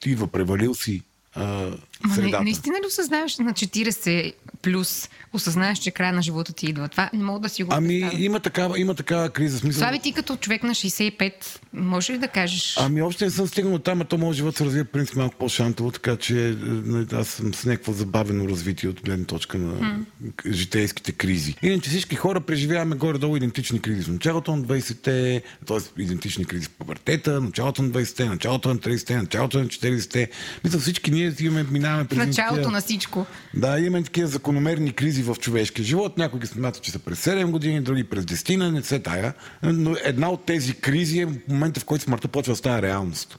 [0.00, 1.02] ти идва, превалил си
[1.34, 1.70] а,
[2.14, 2.44] средата.
[2.44, 4.32] наистина ли осъзнаеш на 40
[4.62, 6.88] плюс, осъзнаеш, че края на живота ти идва?
[6.88, 8.24] Това не мога да си го Ами, представя.
[8.24, 9.58] има такава, има такава криза.
[9.58, 11.32] Смисъл, Слави, ти като човек на 65,
[11.72, 12.74] може ли да кажеш?
[12.80, 15.90] Ами още не съм стигнал там, а то моят живот се развива принцип малко по-шантово,
[15.90, 20.52] така че е, нали, аз съм с някакво забавено развитие от гледна точка на mm.
[20.52, 21.54] житейските кризи.
[21.62, 24.02] Иначе всички хора преживяваме горе-долу идентични кризи.
[24.02, 26.02] В началото на 20-те, т.е.
[26.02, 30.30] идентични кризи в пубертета, началото на 20-те, началото на 30-те, началото на 40-те.
[30.64, 33.26] Мисля, всички ние имаме, минаваме в през началото такива- на всичко.
[33.54, 36.18] да, имаме такива закономерни кризи в човешкия живот.
[36.18, 39.34] Някои ги смятат, че са през 7 години, други през 10, не се тая.
[39.62, 43.38] Но една от тези кризи е момента, в който смъртта почва да става реалност.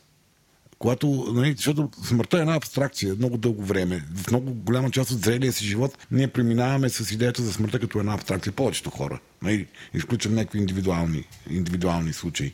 [0.80, 4.04] Когато, нали, защото смъртта е една абстракция много дълго време.
[4.16, 8.00] В много голяма част от зрелия си живот ние преминаваме с идеята за смъртта като
[8.00, 8.54] една абстракция.
[8.54, 9.20] Повечето хора.
[9.42, 12.54] Нали, изключвам някакви индивидуални, индивидуални случаи.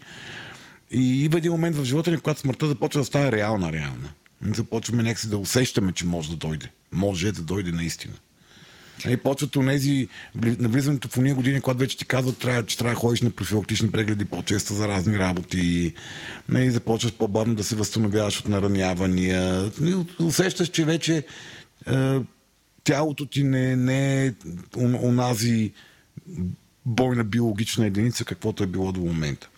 [0.91, 4.09] И има един момент в живота ни, когато смъртта започва да става реална, реална.
[4.41, 6.71] Започваме някакси да усещаме, че може да дойде.
[6.91, 8.13] Може да дойде наистина.
[9.09, 12.93] И почват онези, бли- навлизането в уния години, когато вече ти казват, трябва, че трябва
[12.93, 15.93] да ходиш на профилактични прегледи по-често за разни работи.
[16.55, 19.71] И започваш по-бавно да се възстановяваш от наранявания.
[19.83, 21.23] И усещаш, че вече
[21.87, 22.19] е,
[22.83, 24.31] тялото ти не, не е
[24.75, 25.71] он- онази
[26.85, 29.49] бойна биологична единица, каквото е било до момента.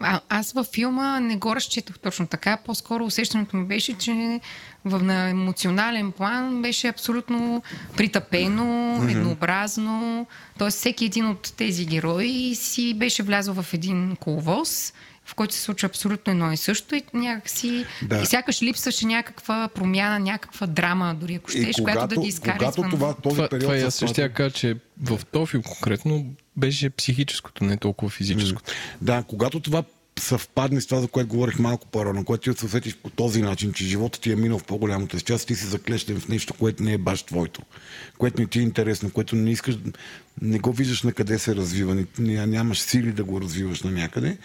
[0.00, 2.56] А, аз във филма не го разчитах точно така.
[2.56, 4.40] По-скоро усещането ми беше, че
[4.84, 7.62] в, на емоционален план беше абсолютно
[7.96, 9.10] притъпено, mm-hmm.
[9.10, 10.26] еднообразно.
[10.58, 14.92] Тоест всеки един от тези герои си беше влязъл в един коловоз,
[15.26, 17.86] в който се случва абсолютно едно и също и някакси...
[18.02, 18.20] Да.
[18.22, 22.80] И сякаш липсваше някаква промяна, някаква драма, дори ако щеш, която да ги изкара когато
[22.80, 22.90] извън.
[22.90, 23.62] това, този Това, период...
[23.62, 28.10] това и с аз ще това- кажа, че в този конкретно беше психическото, не толкова
[28.10, 28.72] физическото.
[29.02, 29.82] Да, когато това
[30.20, 33.72] съвпадне с това, за което говорих малко по-рано, което ти се усетиш по този начин,
[33.72, 36.92] че живота ти е минал в по-голямата част, ти си заклещен в нещо, което не
[36.92, 37.62] е баш твоето,
[38.18, 39.78] което не ти е интересно, което не искаш,
[40.42, 44.38] не го виждаш на къде се развива, нямаш сили да го развиваш на някъде,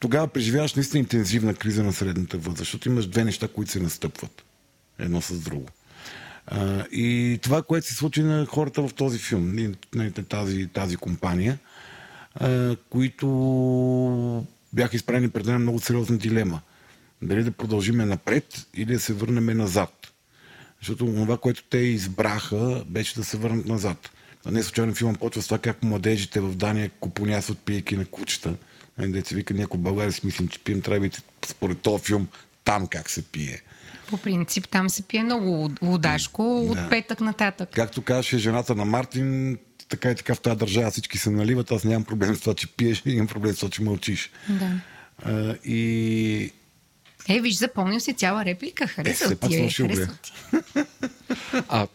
[0.00, 4.44] тогава преживяваш наистина интензивна криза на средната възраст, защото имаш две неща, които се настъпват
[4.98, 5.68] едно с друго.
[6.46, 10.96] А, и това, което се случи на хората в този филм, и на тази, тази
[10.96, 11.58] компания,
[12.34, 16.60] а, които бяха изправени пред една много сериозна дилема.
[17.22, 20.12] Дали да продължиме напред или да се върнем назад.
[20.80, 24.10] Защото това, което те избраха, беше да се върнат назад.
[24.46, 28.54] А не случайно филма почва с това как младежите в Дания купонясват пиеки на кучета.
[28.98, 32.28] Нали, Деца вика, някой в България си мислим, че пием, трябва да според този филм
[32.64, 33.62] там как се пие.
[34.10, 36.42] По принцип там се пие много лудашко
[36.74, 36.82] Да.
[36.82, 37.68] от петък нататък.
[37.72, 39.58] Както казваше жената на Мартин,
[39.88, 41.72] така и така в тази държава всички се наливат.
[41.72, 44.30] Аз нямам проблем с това, че пиеш, имам проблем с това, че мълчиш.
[44.48, 44.70] Да.
[45.24, 46.52] А, и
[47.28, 48.84] Е, виж, запомням си цяла реплика.
[48.84, 50.32] Е, Харесва все пак ти, е, харесва ти.
[51.68, 51.86] А,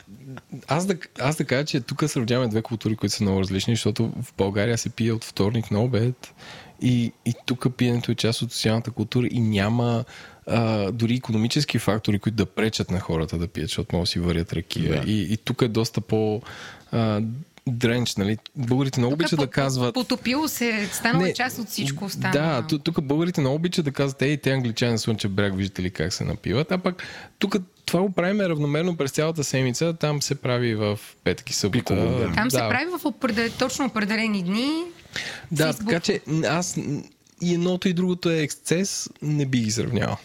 [0.67, 4.13] аз да, аз да кажа, че тук сравняваме две култури, които са много различни, защото
[4.21, 6.33] в България се пие от вторник на обед
[6.81, 10.05] и, и тук пиенето е част от социалната култура и няма
[10.47, 14.19] а, дори економически фактори, които да пречат на хората да пият, защото могат да си
[14.19, 15.01] варят ракия.
[15.01, 15.11] Да.
[15.11, 16.41] И, и тук е доста по...
[16.91, 17.21] А,
[17.71, 18.37] дренч, нали?
[18.55, 19.93] Българите много обичат да казват...
[19.93, 22.61] Потопило се, станало Не, част от всичко останало.
[22.61, 25.81] Да, ту- тук българите много обичат да казват, ей, те англичани на Слънчев бряг, виждате
[25.81, 26.71] ли как се напиват.
[26.71, 27.03] А пък
[27.39, 27.55] тук
[27.85, 31.79] това го правим равномерно през цялата седмица, там се прави в петък и събота.
[31.79, 32.33] Пиково, да.
[32.33, 33.49] Там се прави в определ...
[33.59, 34.83] точно определени дни.
[35.51, 35.89] Да, Фейсбук.
[35.89, 36.77] така че аз
[37.41, 40.17] и едното и другото е ексцес, не би ги сравнявал.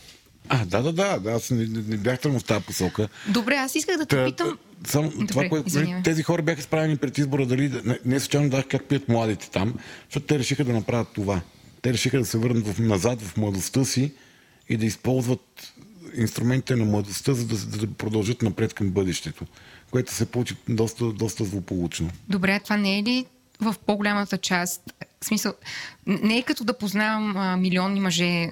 [0.49, 3.09] А, да, да, да, да аз не, не, не бях тръгнал в тази посока.
[3.29, 4.59] Добре, аз исках да те Та, питам...
[4.87, 6.03] Само Добре, това, което извинявай.
[6.03, 7.69] тези хора бяха справени пред избора, дали.
[7.69, 11.41] да- Не, не случайно дах как пият младите там, защото те решиха да направят това.
[11.83, 14.13] Те решиха да се върнат в, назад в младостта си
[14.69, 15.73] и да използват
[16.15, 19.45] инструментите на младостта, за да, да продължат напред към бъдещето,
[19.91, 22.11] което се получи доста, доста злополучно.
[22.29, 23.27] Добре, а това не е ли
[23.61, 24.83] в по-голямата част?
[25.21, 25.55] В смисъл,
[26.07, 28.51] не е като да познавам а, милиони мъже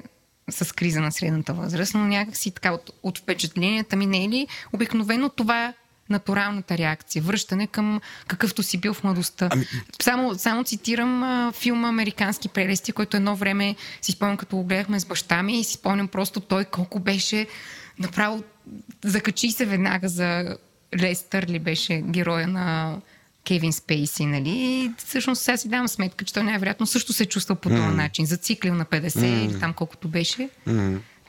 [0.53, 4.47] с криза на средната възраст, но някакси така от, от впечатленията ми не е ли
[4.73, 5.73] обикновено това
[6.11, 9.49] натуралната реакция, връщане към какъвто си бил в младостта.
[9.53, 9.67] Ами-
[10.03, 15.01] Само, само цитирам а, филма Американски прелести, който едно време си спомням като го гледахме
[15.01, 17.47] с баща ми и си спомням просто той колко беше
[17.99, 18.43] направо
[19.05, 20.57] закачи се веднага за
[21.01, 22.97] Лестър ли беше героя на
[23.45, 24.51] Кевин Спейси, нали?
[24.51, 27.81] И всъщност сега си давам сметка, че той най-вероятно също се е чувствал по този
[27.81, 28.27] начин.
[28.27, 30.49] Зациклил на 50 или там колкото беше.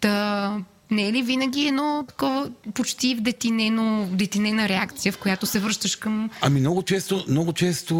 [0.01, 0.57] Та,
[0.91, 5.95] не е ли винаги едно такова почти в детинено, детинена реакция, в която се връщаш
[5.95, 6.29] към...
[6.41, 7.95] Ами много често, много често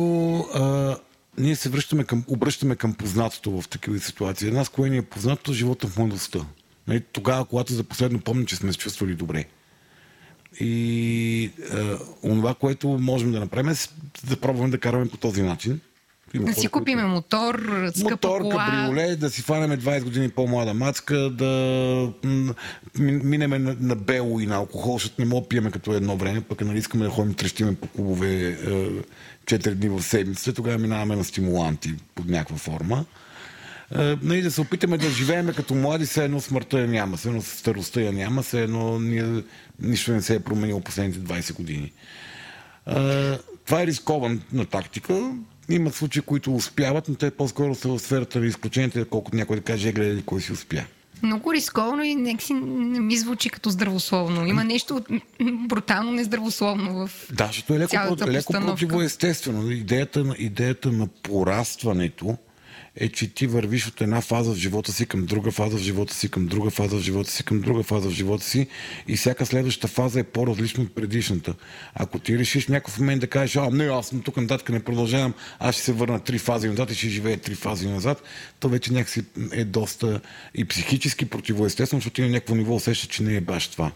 [0.54, 0.98] а,
[1.38, 4.48] ние се връщаме към, обръщаме към познатото в такива ситуации.
[4.48, 6.40] Една с кое ни е познато живота в младостта.
[6.88, 9.46] Нали, тогава, когато за последно помня, че сме се чувствали добре.
[10.60, 13.76] И а, онова, което можем да направим е
[14.24, 15.80] да пробваме да караме по този начин.
[16.34, 17.56] Има Да хора, си които- купиме мотор,
[17.96, 18.66] скъпа Мотор, кола.
[18.66, 22.12] кабриолет, да си фанеме 20 години по-млада мацка, да
[23.00, 26.42] минеме на, на бело и на алкохол, защото не мога да пиеме като едно време,
[26.42, 28.56] пък нали искаме да ходим трещиме по клубове е,
[29.46, 33.06] 4 дни в седмицата, тогава минаваме на стимуланти под някаква форма.
[33.96, 37.28] Е, нали, да се опитаме да живеем като млади, все едно смъртта я няма, все
[37.28, 39.44] едно старостта я няма, все едно ние,
[39.80, 41.92] нищо не се е променило последните 20 години.
[42.86, 45.32] А, това е рискована тактика.
[45.70, 49.62] Има случаи, които успяват, но те по-скоро са в сферата на изключенията, колкото някой да
[49.62, 50.84] каже, «Е, гледай кой си успя.
[51.24, 54.48] Много рисковано и нека си не ми звучи като здравословно.
[54.48, 55.02] Има нещо
[55.42, 57.96] брутално нездравословно в Да, защото е леко,
[58.28, 59.72] леко противоестествено.
[59.72, 62.38] Идеята, идеята на порастването
[62.96, 66.14] е, че ти вървиш от една фаза в живота си към друга фаза в живота
[66.14, 68.68] си, към друга фаза в живота си, към друга фаза в живота си
[69.08, 71.54] и всяка следваща фаза е по-различна от предишната.
[71.94, 75.76] Ако ти решиш някакъв момент да кажеш, а, не, аз тук нататък не продължавам, аз
[75.76, 78.24] ще се върна три фази назад и ще живея три фази назад,
[78.60, 80.22] то вече някакси е доста
[80.56, 83.92] и психически противоестествено, защото ти на някакво ниво усещаш, че не е баш това.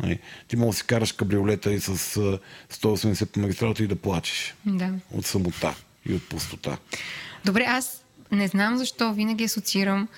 [0.00, 0.18] Нали?
[0.48, 2.38] Ти може да си караш кабриолета и с а,
[2.72, 4.90] 180 по магистралата и да плачеш Да.
[5.10, 5.74] от самота
[6.08, 6.78] и от пустота.
[7.44, 10.08] Добре, аз не знам защо винаги асоциирам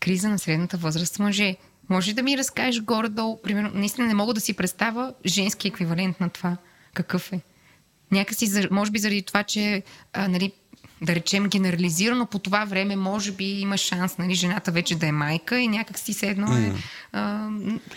[0.00, 1.56] криза на средната възраст с мъже.
[1.88, 6.28] Може да ми разкажеш горе-долу, примерно, наистина не мога да си представя женски еквивалент на
[6.30, 6.56] това.
[6.94, 7.40] Какъв е?
[8.12, 9.82] Някакси, може би заради това, че,
[10.12, 10.52] а, нали,
[11.02, 15.12] да речем генерализирано по това време, може би има шанс, нали, жената вече да е
[15.12, 16.72] майка и някакси се едно е
[17.12, 17.48] а,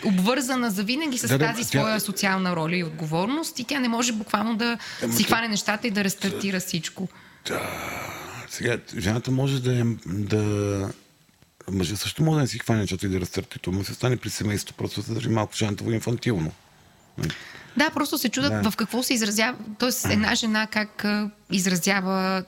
[0.04, 3.88] обвързана завинаги с Да, да, тази тя- своя социална роля и отговорност и тя не
[3.88, 4.78] може буквално да
[5.10, 7.08] си хване нещата и да рестартира всичко.
[8.52, 9.82] Сега, жената може да е...
[10.06, 10.90] Да...
[11.70, 13.58] Мъжа също може да не си хване нещата и да разтърти.
[13.58, 16.52] Това му се стане при семейството, просто се държи малко шантово инфантилно.
[17.76, 18.70] Да, просто се чудат Да.
[18.70, 19.58] в какво се изразява.
[19.78, 21.04] Тоест, една жена как
[21.50, 22.44] изразява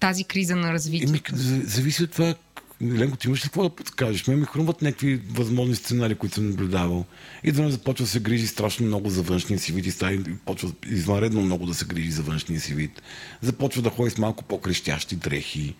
[0.00, 1.08] тази криза на развитие.
[1.08, 2.34] Еми, за- зависи от това.
[2.82, 4.26] Ленко, ти имаш ли какво да подскажеш?
[4.26, 7.04] Ме ми хрумват някакви възможни сценарии, които съм наблюдавал.
[7.44, 10.72] Идване започва да се грижи страшно много за външния си вид и става, и почва
[10.86, 13.02] извънредно много да се грижи за външния си вид.
[13.42, 15.74] Започва да ходи с малко по-крещящи дрехи.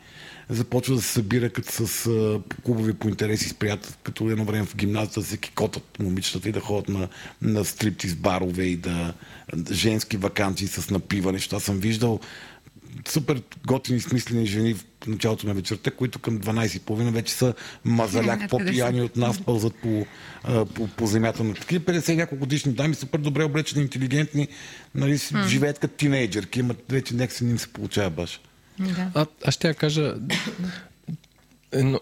[0.49, 4.67] Започва да се събира като с а, клубови по интереси с приятели, като едно време
[4.67, 7.09] в гимназията да се кикотат момичетата и да ходят на,
[7.43, 9.15] на стриптиз барове и да
[9.71, 11.39] женски вакансии с напиване.
[11.53, 12.21] Аз съм виждал
[13.09, 19.03] супер готини, смислени жени в началото на вечерта, които към 12.30 вече са мазаляк, по-пияни
[19.03, 20.07] от нас, пълзат по,
[20.75, 24.49] по, по земята на такива 50 и няколко годишни дами, супер добре облечени, интелигентни,
[24.95, 25.19] нали,
[25.49, 28.41] живеят като тинейджърки, имат вече някакси не им се получава баш.
[28.79, 29.11] Да.
[29.15, 30.15] А, аз ще я кажа
[31.73, 32.01] едно,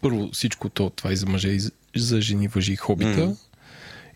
[0.00, 3.10] първо всичко то, това и за мъже, и за- за жени въжи хобита.
[3.20, 3.36] Mm.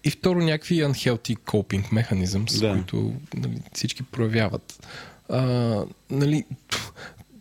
[0.04, 2.68] И второ, някакви unhealthy coping mechanisms, Да.
[2.68, 2.72] да.
[2.74, 4.86] които нали, всички проявяват.
[5.32, 6.44] А, нали,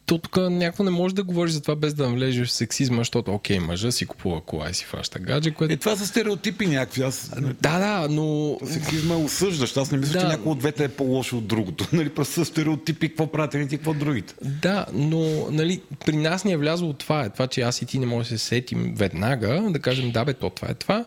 [0.06, 3.34] то тук някакво не може да говориш за това без да навлезеш в сексизма, защото
[3.34, 5.74] окей, мъжа си купува кола и си фаща гадже, което...
[5.74, 7.02] Е, това са стереотипи някакви.
[7.02, 7.32] Аз
[7.62, 8.58] Да, да, но...
[8.66, 9.78] сексизма е осъждащ.
[9.78, 10.28] Аз не мисля, че Да.
[10.28, 11.88] някой от двете е по-лошо от другото.
[11.94, 14.34] Нали, просто са стереотипи, какво правят едните какво другите.
[14.42, 17.26] Да, но нали, при нас ни е влязло това.
[17.26, 20.26] Е, това, че аз и ти не може да се сетим веднага, да кажем, да
[20.26, 21.06] бе, то това е това,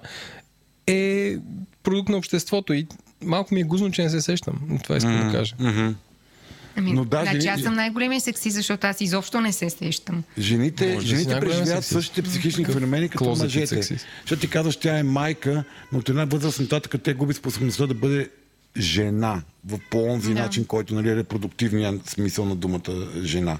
[0.86, 1.36] е
[1.82, 2.86] продукт на обществото и
[3.22, 4.78] малко ми е гузно, че не се сещам.
[4.82, 5.54] Това искам да кажа.
[6.76, 10.22] Ами, Но да, значи жени- аз съм най-големия секси, защото аз изобщо не се сещам.
[10.38, 13.82] Жените, Може жените преживяват същите психични феномени като мъжете.
[13.82, 17.94] Защото ти казваш, тя е майка, но от една възраст нататък те губи способността да
[17.94, 18.28] бъде
[18.76, 20.40] жена в по онзи Да.
[20.40, 23.58] начин, който нали, е репродуктивният смисъл на думата жена.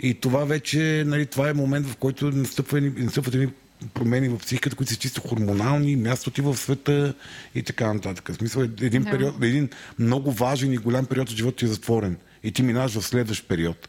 [0.00, 3.48] И това вече, нали, това е момент, в който настъпва, настъпват едни
[3.94, 7.14] промени в психиката, които са чисто хормонални, мястото ти в света
[7.54, 8.28] и така нататък.
[8.32, 9.10] В смисъл, е един, Да.
[9.10, 9.68] период, един
[9.98, 12.16] много важен и голям период от живота ти е затворен.
[12.46, 13.88] И ти минаваш в следващ период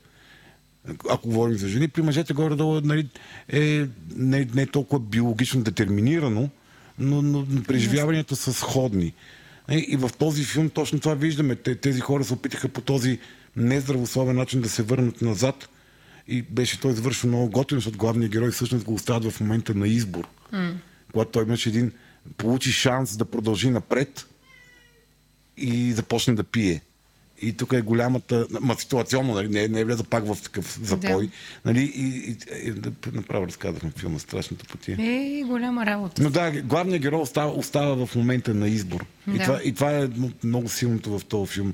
[1.10, 3.10] ако говорим за жени, при мъжете горе-долу нали,
[3.50, 3.86] е
[4.16, 6.50] не, не е толкова биологично детерминирано,
[7.00, 9.14] но, но, но преживяванията са сходни.
[9.72, 11.56] И, и в този филм точно това виждаме.
[11.56, 13.20] Те, тези хора се опитаха по този
[13.56, 15.70] нездравословен начин да се върнат назад
[16.28, 19.88] и беше той завършил много готин, защото главният герой всъщност го оставят в момента на
[19.88, 20.28] избор.
[20.54, 20.74] Mm.
[21.12, 21.92] Когато той имаше един,
[22.38, 24.28] получи шанс да продължи напред
[25.58, 26.82] и започне да пие.
[27.42, 31.26] И тук е голямата, ма ситуационно, нали, не, не е вляза пак в такъв запой.
[31.26, 31.32] Да.
[31.66, 34.98] Нали, и, и, и, да, направо разказахме филма, страшната потия.
[35.00, 36.24] Е, голяма работа.
[36.24, 39.06] Но да, главният герой остава, остава в момента на избор.
[39.28, 39.44] И, Да.
[39.44, 40.10] това, и това е
[40.44, 41.74] много силното в този филм.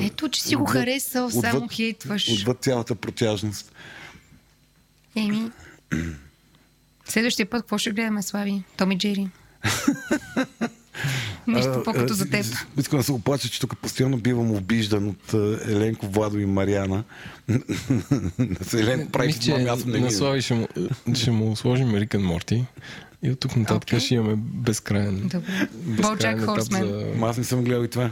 [0.00, 2.28] Ето, че си го Отвъд- харесал, само хейтваш.
[2.30, 3.72] Отвъд цялата протяжност.
[5.16, 5.50] Еми,
[7.04, 8.62] следващия път какво ще гледаме, Слави?
[8.76, 9.28] Томи Джери.
[11.46, 12.46] Нищо А, по-като за теб.
[12.78, 15.34] Искам да се оплача, че тук постоянно бивам обиждан от
[15.68, 17.04] Еленко, Владо и Мариана.
[18.74, 20.10] Еленко прави че не на.
[20.10, 20.68] Слави ще му,
[21.14, 22.64] ще му сложим Рик Морти.
[23.22, 24.00] И от тук нататък Окей.
[24.00, 25.68] ще имаме безкрайен, Добре.
[25.72, 26.88] безкрайен етап Хорсмен.
[26.88, 27.26] за...
[27.26, 28.10] Аз не съм гледал и това.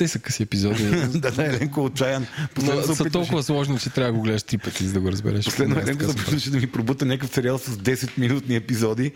[0.00, 0.84] Те са къси епизоди.
[1.14, 2.26] да, да, Еленко е отчаян.
[2.56, 5.12] Но са опитваше- толкова сложни, че трябва да го гледаш три пъти, за да го
[5.12, 5.44] разбереш.
[5.44, 9.12] Последно Еленко се опитваше да ми пробута някакъв сериал с 10-минутни епизоди.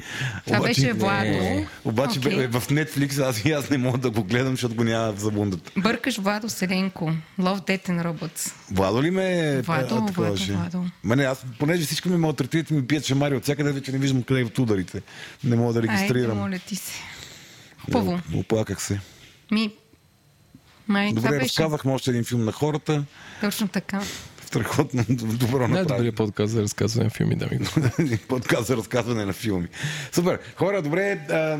[0.46, 1.66] Това беше Владо.
[1.84, 2.36] Обаче Окей.
[2.36, 5.18] бе, в Netflix аз и аз не мога да го гледам, защото го няма в
[5.18, 5.70] забундата.
[5.76, 7.12] Бъркаш Владо Селенко.
[7.40, 8.52] Love, Death and Robots.
[8.70, 9.60] Владо ли ме...
[9.62, 10.52] Владо, а, Владо, ще?
[10.52, 10.84] Владо.
[11.04, 13.98] Ма не, аз, понеже всички ме малтретират и ми бият шамари от всякъде, вече не
[13.98, 15.02] виждам къде от ударите.
[15.44, 16.38] Не мога да Айде, регистрирам.
[16.38, 16.92] моля ти се.
[17.84, 18.20] Хубаво.
[18.34, 19.00] Оплаках се.
[19.50, 19.72] Ми,
[20.88, 23.04] май, Добре, беше разказахме още един филм на хората.
[23.40, 24.00] точно така.
[24.46, 25.72] Страхотно, добро направи.
[25.72, 27.90] Най-добрият подкаст за разказване на филми, дами и господа.
[28.28, 29.68] подкаст за разказване на филми.
[30.12, 30.38] Супер.
[30.56, 31.12] Хора, добре.
[31.30, 31.58] А,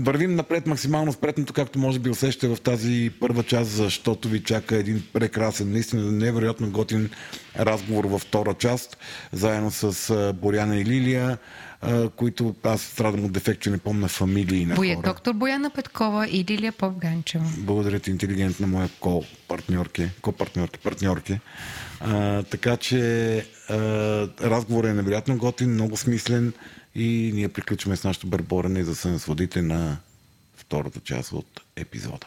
[0.00, 4.76] вървим напред максимално спретното, както може би усещате в тази първа част, защото ви чака
[4.76, 7.10] един прекрасен, наистина невероятно готин
[7.58, 8.96] разговор във втора част,
[9.32, 11.38] заедно с Боряна и Лилия,
[11.82, 15.06] а, които аз страдам от дефект, че не помня фамилии на Боя, хора.
[15.06, 17.44] доктор Бояна Петкова и Лилия Попганчева.
[17.58, 20.08] Благодаря ти, интелигентна моя ко-партньорки.
[20.22, 21.38] Ко-партньорки, партньорки.
[22.00, 23.36] А, така че
[23.68, 23.74] а,
[24.40, 26.52] разговорът е невероятно готин, много смислен
[26.94, 29.96] и ние приключваме с нашето бърборене, за да се насладите на
[30.56, 32.26] втората част от епизода.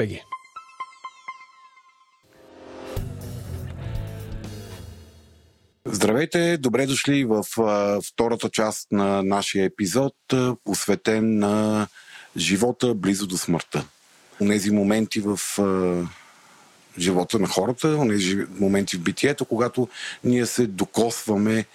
[5.85, 11.87] Здравейте, добре дошли в а, втората част на нашия епизод, а, посветен на
[12.37, 13.85] живота близо до смъртта.
[14.41, 16.01] Онези моменти в а,
[16.99, 19.87] живота на хората, онези моменти в битието, когато
[20.23, 21.65] ние се докосваме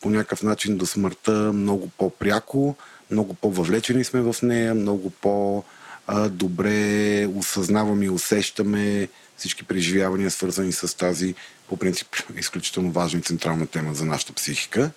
[0.00, 2.76] по някакъв начин до смъртта много по-пряко,
[3.10, 5.10] много по-въвлечени сме в нея, много
[6.08, 11.34] по-добре осъзнаваме и усещаме всички преживявания, свързани с тази,
[11.68, 14.90] по принцип, изключително важна и централна тема за нашата психика.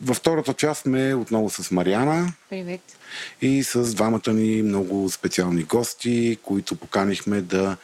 [0.00, 2.80] Във втората част сме отново с Мариана Привет.
[3.42, 7.76] и с двамата ни много специални гости, които поканихме да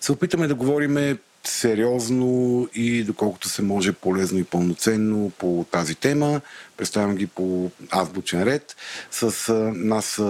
[0.00, 6.40] се опитаме да говориме сериозно и доколкото се може полезно и пълноценно по тази тема.
[6.76, 8.76] Представям ги по азбучен ред.
[9.10, 10.20] С нас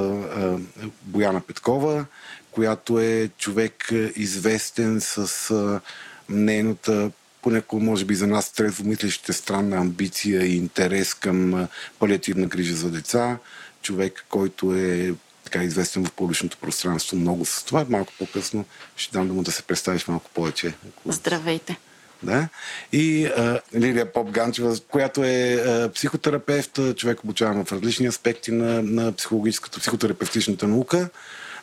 [1.02, 2.04] Бояна Петкова,
[2.50, 5.80] която е човек известен с
[6.28, 7.10] нейната
[7.42, 13.38] понякога, може би, за нас трезвомислещите странна амбиция и интерес към палиативна грижа за деца.
[13.82, 15.14] Човек, който е
[15.44, 17.86] така известен в публичното пространство много с това.
[17.88, 18.64] Малко по-късно
[18.96, 20.74] ще дам да му да се представиш малко повече.
[21.06, 21.76] Здравейте.
[22.22, 22.48] Да?
[22.92, 28.82] И а, Лилия Поп Ганчева, която е а, психотерапевт, човек обучаван в различни аспекти на,
[28.82, 31.08] на психологическата, психотерапевтичната наука.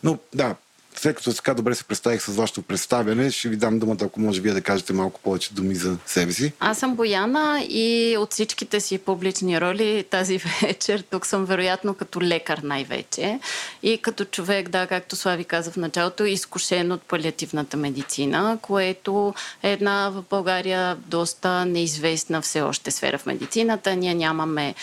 [0.04, 0.56] Но да,
[0.96, 4.42] след като така добре се представих с вашето представяне, ще ви дам думата, ако може
[4.42, 6.54] вие да кажете малко повече думи за себе си.
[6.60, 12.22] Аз съм Бояна и от всичките си публични роли тази вечер тук съм вероятно като
[12.22, 13.40] лекар най-вече
[13.84, 19.34] и като човек, да, както Слави каза в началото, изкушен от палиативната медицина, което
[19.64, 23.96] е една в България доста неизвестна все още сфера в медицината.
[23.96, 24.76] Ние нямаме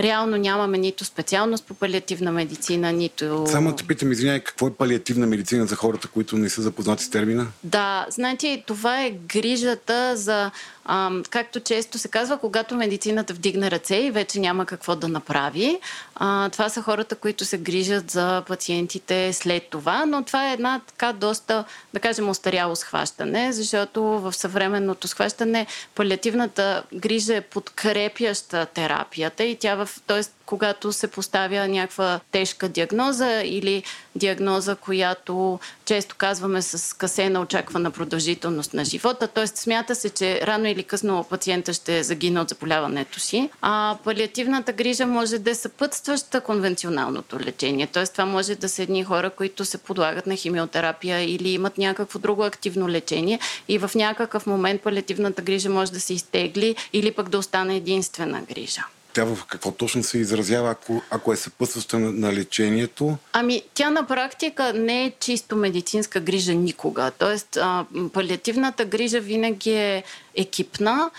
[0.00, 3.44] Реално нямаме нито специалност по палиативна медицина, нито...
[3.46, 7.10] Само те питам, извиняй, какво е палиативна медицина за хората, които не са запознати с
[7.10, 7.46] термина?
[7.64, 10.50] Да, знаете, това е грижата за
[10.88, 15.78] а, както често се казва, когато медицината вдигне ръце и вече няма какво да направи,
[16.14, 20.80] а, това са хората, които се грижат за пациентите след това, но това е една
[20.86, 21.64] така доста,
[21.94, 29.74] да кажем, остаряло схващане, защото в съвременното схващане палиативната грижа е подкрепяща терапията и тя
[29.74, 33.82] в, т.е когато се поставя някаква тежка диагноза или
[34.14, 39.28] диагноза, която често казваме с касена очаквана продължителност на живота.
[39.28, 39.46] Т.е.
[39.46, 43.50] смята се, че рано или късно пациента ще загине от заболяването си.
[43.62, 47.86] А палиативната грижа може да е съпътстваща конвенционалното лечение.
[47.86, 48.06] Т.е.
[48.06, 52.44] това може да са едни хора, които се подлагат на химиотерапия или имат някакво друго
[52.44, 53.38] активно лечение
[53.68, 58.42] и в някакъв момент палиативната грижа може да се изтегли или пък да остане единствена
[58.42, 58.82] грижа
[59.16, 63.16] тя в какво точно се изразява, ако, ако е съпътстваща на, на лечението?
[63.32, 67.10] Ами, тя на практика не е чисто медицинска грижа никога.
[67.18, 70.02] Тоест, а, палиативната грижа винаги е
[70.34, 71.10] екипна,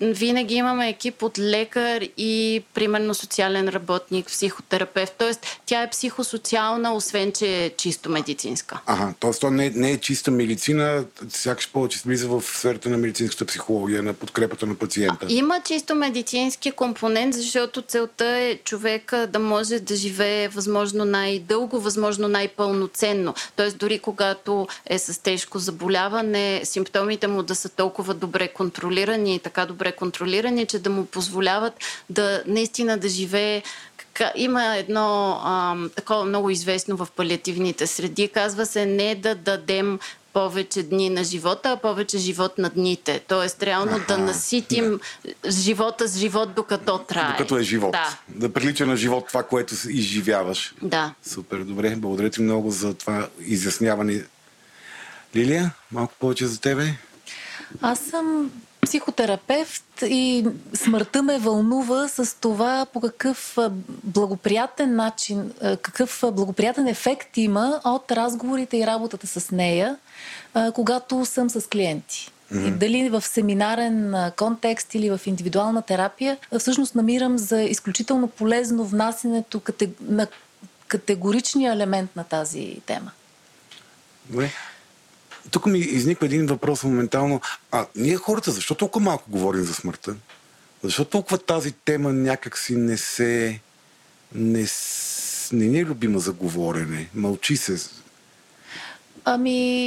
[0.00, 5.14] винаги имаме екип от лекар и примерно социален работник, психотерапевт.
[5.18, 8.80] Тоест, тя е психосоциална, освен че е чисто медицинска.
[8.86, 9.30] Ага, т.е.
[9.30, 14.12] то не, не е чиста медицина, сякаш повече влиза в сферата на медицинската психология, на
[14.12, 15.26] подкрепата на пациента.
[15.26, 21.80] А, има чисто медицински компонент, защото целта е човека да може да живее възможно най-дълго,
[21.80, 23.34] възможно най-пълноценно.
[23.56, 29.38] Тоест, дори когато е с тежко заболяване, симптомите му да са толкова добре контролирани и
[29.38, 31.74] така добре добре контролирани, че да му позволяват
[32.10, 33.62] да наистина да живее
[34.34, 38.28] има едно а, такова много известно в палиативните среди.
[38.28, 39.98] Казва се не да дадем
[40.32, 43.20] повече дни на живота, а повече живот на дните.
[43.28, 45.00] Тоест, реално Аха, да наситим
[45.44, 45.50] да.
[45.50, 47.30] живота с живот, докато трае.
[47.30, 47.92] Докато е живот.
[47.92, 48.18] Да.
[48.28, 50.74] да прилича на живот това, което изживяваш.
[50.82, 51.14] Да.
[51.22, 51.96] Супер, добре.
[51.96, 54.24] Благодаря ти много за това изясняване.
[55.36, 56.94] Лилия, малко повече за тебе.
[57.82, 58.50] Аз съм
[58.86, 63.58] психотерапевт и смъртта ме вълнува с това по какъв
[64.04, 69.96] благоприятен начин, какъв благоприятен ефект има от разговорите и работата с нея,
[70.74, 72.30] когато съм с клиенти.
[72.52, 72.68] Mm-hmm.
[72.68, 79.60] И дали в семинарен контекст или в индивидуална терапия, всъщност намирам за изключително полезно внасянето
[80.00, 80.26] на
[80.88, 83.10] категоричния елемент на тази тема.
[84.30, 84.50] Добре
[85.50, 87.40] тук ми изниква един въпрос моментално.
[87.72, 90.14] А ние хората, защо толкова малко говорим за смъртта?
[90.82, 93.60] Защо толкова тази тема някакси не се...
[94.34, 94.66] не,
[95.52, 97.08] не ни е любима за говорене?
[97.14, 97.90] Мълчи се.
[99.24, 99.86] Ами,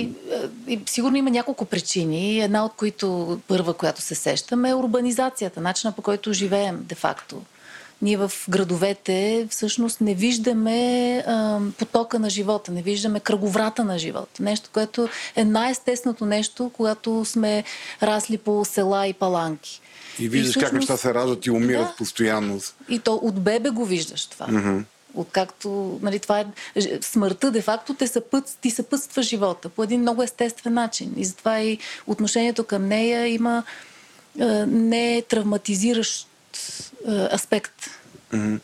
[0.68, 2.41] е, сигурно има няколко причини.
[2.41, 7.41] Една от които, първа, която се сещаме, е урбанизацията, начина по който живеем де-факто
[8.02, 14.43] ние в градовете всъщност не виждаме а, потока на живота, не виждаме кръговрата на живота.
[14.43, 17.64] Нещо, което е най-естественото нещо, когато сме
[18.04, 19.82] расли по села и паланки.
[20.20, 22.62] И виждаш и всъщност, как неща се раждат и умират да, постоянно.
[22.89, 24.47] И то от бебе го виждаш това.
[24.47, 24.84] Mm-hmm.
[25.14, 26.45] Откакто, нали, това е
[27.02, 31.14] смъртта, де-факто те съпът, ти съпътства живота по един много естествен начин.
[31.18, 31.78] И затова и
[32.08, 33.64] отношението към нея има
[34.39, 36.28] е, не травматизиращ
[37.08, 37.89] аспект.
[38.34, 38.60] Mm-hmm.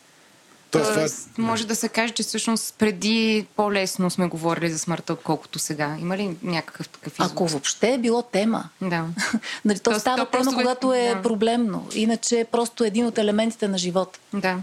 [0.70, 1.44] Тоест, Тоест, това...
[1.44, 5.96] може да се каже, че всъщност преди по-лесно сме говорили за смъртта, отколкото сега.
[6.00, 7.32] Има ли някакъв такъв извод?
[7.32, 8.68] Ако въобще е било тема.
[8.80, 9.06] Да.
[9.64, 11.22] нали, то Тоест, става то тема, когато е да.
[11.22, 11.88] проблемно.
[11.94, 14.18] Иначе е просто един от елементите на живота.
[14.32, 14.58] Да.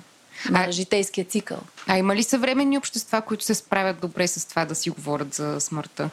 [0.49, 1.59] На а, житейския цикъл.
[1.87, 5.61] А има ли съвременни общества, които се справят добре с това да си говорят за
[5.61, 6.09] смъртта?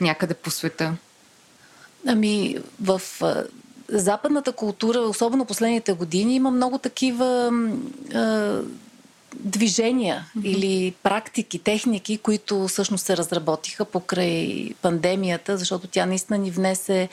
[0.00, 0.96] Някъде по света?
[2.06, 3.02] Ами, в
[3.92, 7.52] западната култура, особено последните години, има много такива
[8.14, 8.60] а,
[9.34, 10.44] движения mm-hmm.
[10.44, 17.08] или практики, техники, които всъщност се разработиха покрай пандемията, защото тя наистина ни внесе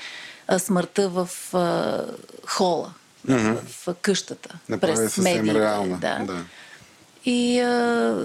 [0.47, 2.03] а, смъртта в а,
[2.47, 2.93] хола,
[3.27, 3.55] mm-hmm.
[3.55, 5.59] в, в къщата, Направи през медиите.
[5.59, 5.97] Реална.
[5.97, 6.19] Да.
[6.25, 6.43] да.
[7.25, 8.17] И а,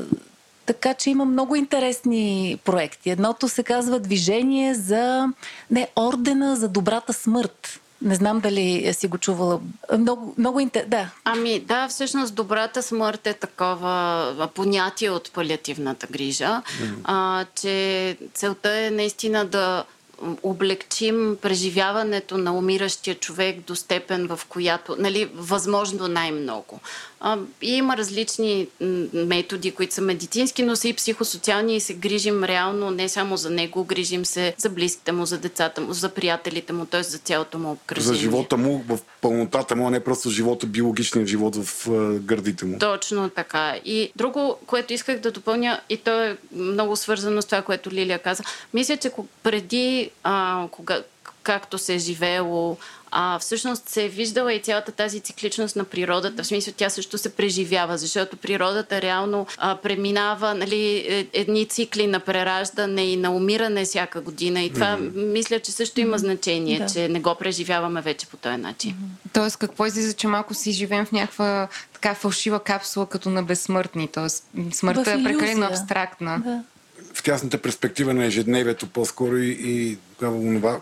[0.67, 3.11] така че има много интересни проекти.
[3.11, 5.29] Едното се казва Движение за
[5.71, 9.61] не ордена за добрата смърт Не знам дали си го чувала.
[9.99, 10.85] Много, много интер...
[10.87, 11.11] Да.
[11.25, 16.95] Ами да, всъщност добрата смърт е такова понятие от палиативната грижа, mm-hmm.
[17.05, 19.85] а, че целта е наистина да
[20.43, 26.81] облегчим преживяването на умиращия човек до степен, в която, нали, възможно най-много.
[27.63, 28.69] И има различни
[29.13, 33.51] методи, които са медицински, но са и психосоциални и се грижим реално не само за
[33.51, 37.03] него, грижим се за близките му, за децата му, за приятелите му, т.е.
[37.03, 38.15] за цялото му обкръжение.
[38.15, 42.79] За живота му в пълнотата му, а не просто живота, биологичният живот в гърдите му.
[42.79, 43.77] Точно така.
[43.85, 48.19] И друго, което исках да допълня, и то е много свързано с това, което Лилия
[48.19, 48.43] каза.
[48.75, 49.11] Мисля, че
[49.43, 51.03] преди, а, кога,
[51.43, 52.77] както се е живеело
[53.17, 56.43] а, всъщност се е виждала и цялата тази цикличност на природата.
[56.43, 62.07] В смисъл тя също се преживява, защото природата реално а, преминава нали, е, едни цикли
[62.07, 64.63] на прераждане и на умиране всяка година.
[64.63, 65.33] И това mm-hmm.
[65.33, 66.87] мисля, че също има значение, да.
[66.87, 68.93] че не го преживяваме вече по този начин.
[68.93, 69.33] Mm-hmm.
[69.33, 74.09] Тоест, какво излиза, че малко си живеем в някаква така фалшива капсула, като на безсмъртни.
[74.09, 76.43] Тоест, смъртта е прекалено абстрактна.
[76.45, 76.63] Да
[77.15, 79.99] в тясната перспектива на ежедневието по-скоро и, и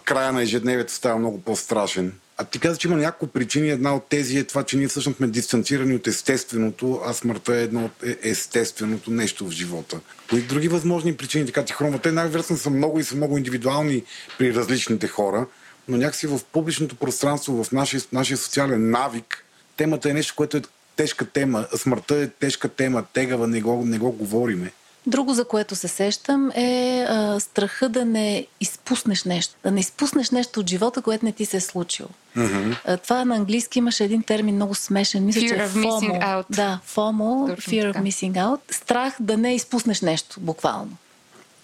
[0.05, 2.13] края на ежедневието става много по-страшен.
[2.43, 3.71] А ти каза, че има няколко причини.
[3.71, 7.63] Една от тези е това, че ние всъщност сме дистанцирани от естественото, а смъртта е
[7.63, 10.01] едно от е, естественото нещо в живота.
[10.31, 12.03] Кои други възможни причини така ти хрумват?
[12.03, 14.03] Те най-вероятно са много и са много индивидуални
[14.39, 15.47] при различните хора,
[15.89, 19.45] но някакси в публичното пространство, в нашия, нашия социален навик,
[19.77, 20.63] темата е нещо, което е
[20.97, 21.67] тежка тема.
[21.77, 24.73] Смъртта е тежка тема, тегава, не го, не го говориме.
[25.07, 29.55] Друго, за което се сещам, е а, страха да не изпуснеш нещо.
[29.63, 32.09] Да не изпуснеш нещо от живота, което не ти се е случило.
[32.37, 32.77] Mm-hmm.
[32.85, 35.25] А, това на английски имаше един термин много смешен.
[35.25, 35.85] Мисля, fear че е FOMO.
[35.85, 36.45] Missing out.
[36.51, 37.99] Да, FOMO, Точно fear така.
[37.99, 38.61] of missing out.
[38.71, 40.97] Страх да не изпуснеш нещо, буквално.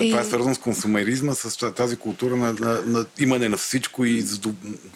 [0.01, 0.11] И...
[0.11, 4.25] Това е свързано с консумеризма, с тази култура на, на, на имане на всичко и...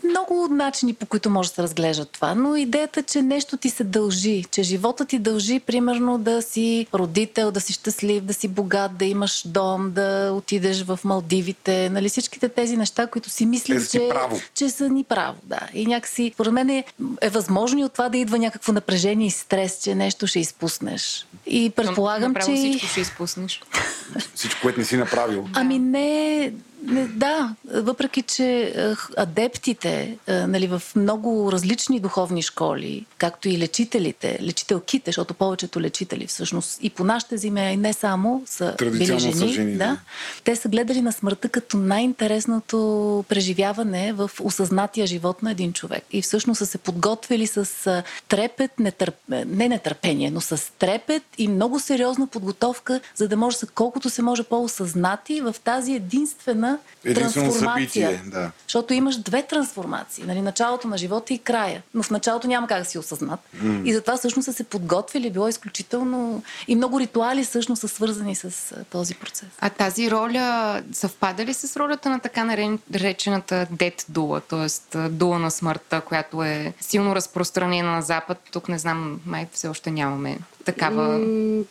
[0.05, 3.85] Много начини, по които може да се разглежда това, но идеята, че нещо ти се
[3.85, 8.97] дължи, че живота ти дължи, примерно, да си родител, да си щастлив, да си богат,
[8.97, 13.87] да имаш дом, да отидеш в Малдивите, нали всичките тези неща, които си мислим, е,
[13.87, 14.11] че,
[14.55, 15.37] че са ни право.
[15.43, 15.61] Да.
[15.75, 16.85] И някакси, според мен е,
[17.21, 21.27] е възможно и от това да идва някакво напрежение и стрес, че нещо ще изпуснеш.
[21.47, 22.55] И предполагам, че...
[22.55, 23.63] всичко ще изпуснеш.
[24.35, 25.49] Всичко, което не си направил.
[25.55, 26.53] Ами не,
[26.83, 28.75] не, да, въпреки че
[29.17, 36.79] адептите нали, в много различни духовни школи, както и лечителите, лечителките, защото повечето лечители всъщност
[36.83, 39.99] и по нашите земя, и не само, са били жени, са жени да, да.
[40.45, 46.05] те са гледали на смъртта като най-интересното преживяване в осъзнатия живот на един човек.
[46.13, 49.15] И всъщност са се подготвили с трепет, нетърп...
[49.29, 54.23] не нетърпение, но с трепет и много сериозна подготовка, за да може са колкото се
[54.23, 56.72] може по-осъзнати в тази единствена
[57.15, 58.09] трансформация.
[58.09, 58.51] Събитие, да.
[58.67, 60.25] Защото имаш две трансформации.
[60.25, 61.83] Нали, началото на живота и края.
[61.95, 63.41] Но в началото няма как да си осъзнат.
[63.57, 63.85] Mm.
[63.85, 65.31] И затова всъщност са се подготвили.
[65.31, 66.43] Било изключително...
[66.69, 69.49] И много ритуали всъщност са свързани с този процес.
[69.61, 74.99] А тази роля съвпада ли с ролята на така наречената дет дула, т.е.
[75.09, 78.39] дула на смъртта, която е силно разпространена на Запад?
[78.53, 81.21] Тук не знам, май все още нямаме такава,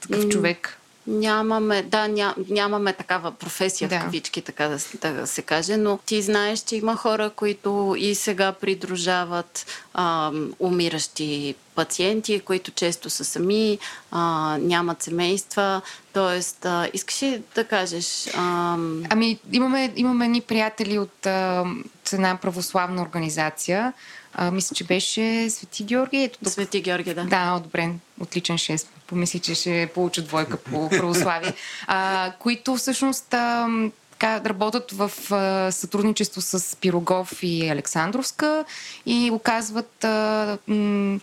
[0.02, 0.78] такъв човек.
[1.08, 4.00] Нямаме, да, ня, нямаме такава професия да.
[4.00, 8.16] в кавички, така да, да се каже, но ти знаеш, че има хора, които и
[8.16, 13.80] сега придружават а, умиращи пациенти, които често са сами,
[14.12, 15.82] а, нямат семейства.
[16.14, 18.28] Тоест, а, искаш ли да кажеш?
[18.34, 18.74] А...
[19.10, 21.66] Ами, имаме, имаме ни приятели от а,
[22.14, 23.94] една православна организация,
[24.34, 26.24] а, мисля, че беше Свети Георги.
[26.24, 26.54] Ето тук.
[26.54, 27.24] Свети Георги, да.
[27.24, 27.90] Да, добре.
[28.20, 28.88] Отличен 6.
[29.08, 31.54] Помисли, че ще получат двойка по православие.
[31.88, 33.68] А, които всъщност а,
[34.12, 38.66] така, работят в а, сътрудничество с Пирогов и Александровска
[39.06, 41.20] и оказват а, м-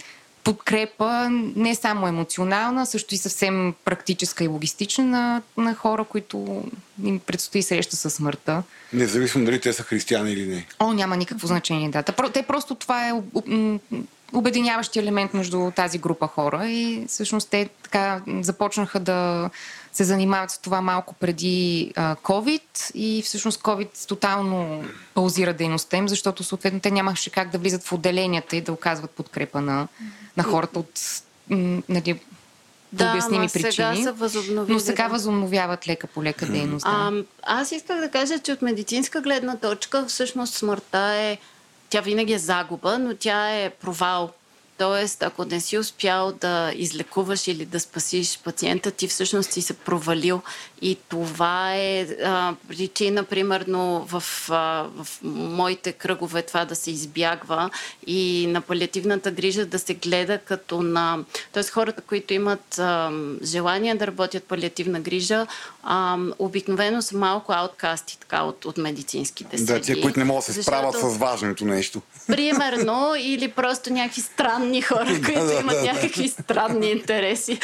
[0.49, 6.64] подкрепа не само емоционална, също и съвсем практическа и логистична на, на хора, които
[7.05, 8.62] им предстои среща със смъртта.
[8.92, 10.66] Независимо дали те са християни или не.
[10.78, 12.03] О, няма никакво значение, да.
[12.03, 13.12] Те просто това е
[14.32, 19.51] обединяващи елемент между тази група хора и всъщност те така започнаха да
[19.99, 24.84] се занимават с това малко преди а, COVID и всъщност COVID тотално
[25.14, 29.11] паузира дейността им, защото съответно те нямаше как да влизат в отделенията и да оказват
[29.11, 29.88] подкрепа на,
[30.36, 31.01] на хората от
[31.88, 32.20] нали,
[32.92, 33.72] да, обясними причини.
[33.72, 36.84] Сега са възобновили, но сега възобновяват лека по лека дейност.
[36.84, 36.90] Да.
[36.90, 41.38] А, аз исках да кажа, че от медицинска гледна точка всъщност смъртта е
[41.90, 44.30] тя винаги е загуба, но тя е провал
[44.78, 49.74] Тоест, ако не си успял да излекуваш или да спасиш пациента, ти всъщност си се
[49.74, 50.42] провалил.
[50.82, 57.70] И това е а, причина, примерно, в, а, в моите кръгове това да се избягва
[58.06, 61.18] и на палиативната грижа да се гледа като на...
[61.52, 63.12] Тоест, хората, които имат а,
[63.42, 65.46] желание да работят палиативна грижа,
[65.82, 69.72] а, обикновено са малко ауткасти така, от, от медицинските среди.
[69.72, 72.02] Да, тия, които не могат да се справят Защото- с важното нещо.
[72.26, 77.60] Примерно, или просто някакви странни хора, които имат някакви странни интереси.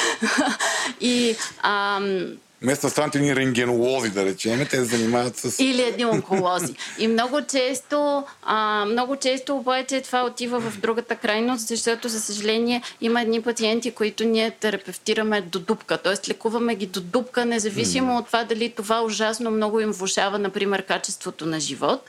[1.01, 2.27] И ам,
[2.65, 5.63] Вместо да станат едни рентгенолози, да речем, те се занимават с...
[5.63, 6.75] или едни онколози.
[6.99, 12.83] И много често, а, много често обаче това отива в другата крайност, защото, за съжаление,
[13.01, 15.99] има едни пациенти, които ние терапевтираме до дупка.
[15.99, 20.83] Тоест, лекуваме ги до дупка, независимо от това дали това ужасно много им влушава, например,
[20.83, 22.01] качеството на живот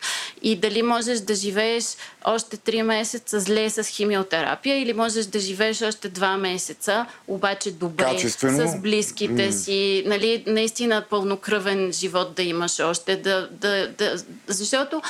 [0.41, 1.85] и дали можеш да живееш
[2.25, 8.03] още 3 месеца зле с химиотерапия или можеш да живееш още 2 месеца, обаче добре
[8.03, 8.71] Качествено.
[8.71, 15.01] с близките си, нали, наистина пълнокръвен живот да имаш още, да, да, да, защото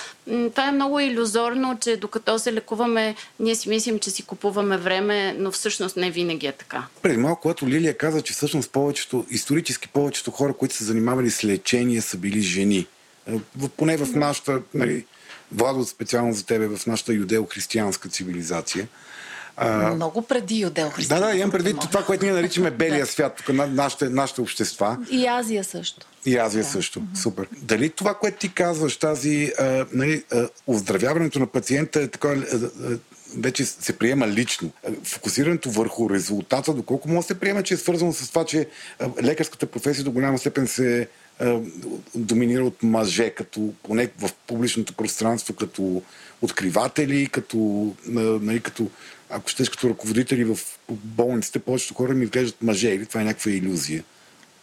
[0.51, 5.35] това е много иллюзорно, че докато се лекуваме, ние си мислим, че си купуваме време,
[5.39, 6.87] но всъщност не винаги е така.
[7.01, 11.43] Преди малко, когато Лилия каза, че всъщност повечето, исторически повечето хора, които са занимавали с
[11.43, 12.87] лечение, са били жени.
[13.27, 13.39] Е,
[13.77, 15.05] Поне в нашата, нали,
[15.51, 18.87] Владо, специално за тебе, в нашата юдео-християнска цивилизация.
[19.57, 24.09] А, Много преди юдел да, да, имам предвид това, което ние наричаме белия свят, нашите,
[24.09, 24.97] нашите общества.
[25.11, 26.07] И Азия също.
[26.25, 27.01] И Азия също.
[27.21, 27.47] Супер.
[27.61, 32.33] Дали това, което ти казваш, тази а, нали, а, оздравяването на пациента е така, а,
[32.33, 32.97] а,
[33.37, 34.71] вече се приема лично.
[35.03, 38.67] Фокусирането върху резултата, доколко може да се приема, че е свързано с това, че
[39.23, 41.07] лекарската професия до голяма степен се
[42.15, 46.01] доминира от мъже, като поне в публичното пространство, като
[46.41, 47.93] откриватели, като,
[48.41, 48.87] нали, като
[49.35, 50.57] ако щеш като ръководители в
[50.89, 54.03] болниците, повечето хора ми изглеждат мъже или това е някаква иллюзия.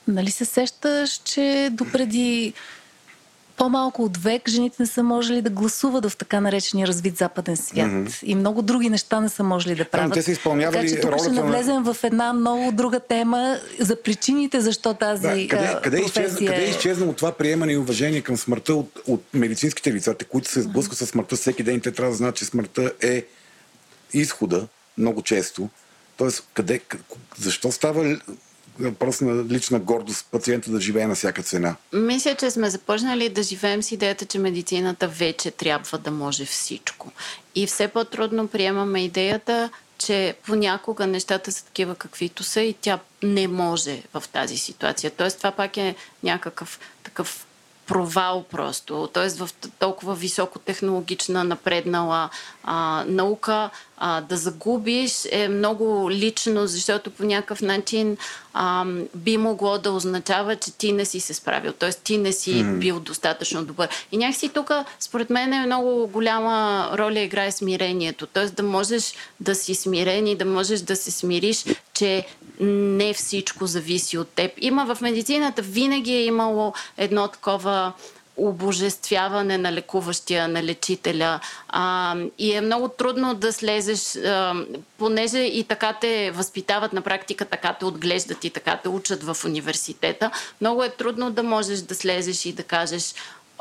[0.09, 2.53] Нали се сещаш, че допреди
[3.57, 7.87] по-малко от век жените не са можели да гласуват в така наречения развит западен свят.
[7.87, 8.25] Mm-hmm.
[8.25, 10.13] И много други неща не са можели да правят.
[10.13, 13.57] те са изпълнявали така че тук ще ролята на- навлезем в една много друга тема
[13.81, 17.73] за причините защо тази Да, къде, къде, е професия изчезна, къде е изчезнало това приемане
[17.73, 21.81] и уважение към смъртта от, от медицинските лица, които се сблъскват с смъртта всеки ден,
[21.81, 23.25] те трябва да знаят, че смъртта е
[24.15, 24.67] изхода
[24.99, 25.69] много често.
[26.17, 26.81] Тоест, къде,
[27.39, 28.19] защо става
[28.79, 31.77] въпрос на лична гордост пациента да живее на всяка цена?
[31.93, 37.13] Мисля, че сме започнали да живеем с идеята, че медицината вече трябва да може всичко.
[37.55, 43.49] И все по-трудно приемаме идеята, че понякога нещата са такива каквито са и тя не
[43.49, 45.11] може в тази ситуация.
[45.11, 47.47] Тоест това пак е някакъв такъв
[47.87, 49.09] провал просто.
[49.13, 52.31] Тоест в толкова високотехнологична, напреднала
[52.65, 58.17] а, наука а, да загубиш е много лично, защото по някакъв начин
[58.55, 61.73] а, би могло да означава, че ти не си се справил.
[61.73, 62.79] Тоест ти не си mm-hmm.
[62.79, 63.89] бил достатъчно добър.
[64.13, 64.71] И някакси тук,
[65.01, 68.27] според мен, е много голяма роля играе смирението.
[68.27, 71.65] Тоест да можеш да си смирен и да можеш да се смириш,
[72.03, 72.27] че
[72.61, 74.53] не всичко зависи от теб.
[74.59, 77.93] Има в медицината, винаги е имало едно такова
[78.37, 81.41] обожествяване на лекуващия, на лечителя.
[81.69, 84.55] А, и е много трудно да слезеш, а,
[84.99, 89.37] понеже и така те възпитават на практика, така те отглеждат и така те учат в
[89.45, 90.31] университета.
[90.61, 93.15] Много е трудно да можеш да слезеш и да кажеш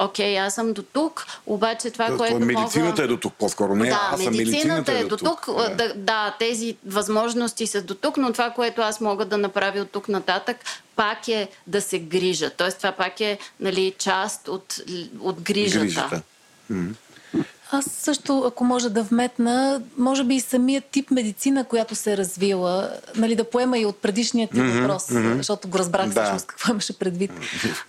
[0.04, 3.04] Окей, аз съм до тук, обаче това, Тоест, което медицината мога...
[3.04, 3.90] е до тук, по-скоро не.
[3.90, 5.46] Да, аз съм медицината е до тук.
[5.48, 5.70] Да.
[5.76, 9.92] Да, да, тези възможности са до тук, но това, което аз мога да направя от
[9.92, 10.58] тук нататък,
[10.96, 12.50] пак е да се грижа.
[12.50, 14.80] Тоест, това пак е нали, част от,
[15.20, 15.86] от грижата.
[15.86, 16.22] Грижата.
[17.74, 22.18] Аз също, ако може да вметна, може би и самият тип медицина, която се е
[22.18, 25.38] развила, нали, да поема и от предишния ти mm-hmm, въпрос, mm-hmm.
[25.38, 26.22] защото го разбрах Да.
[26.22, 27.32] всъщност какво имаше предвид,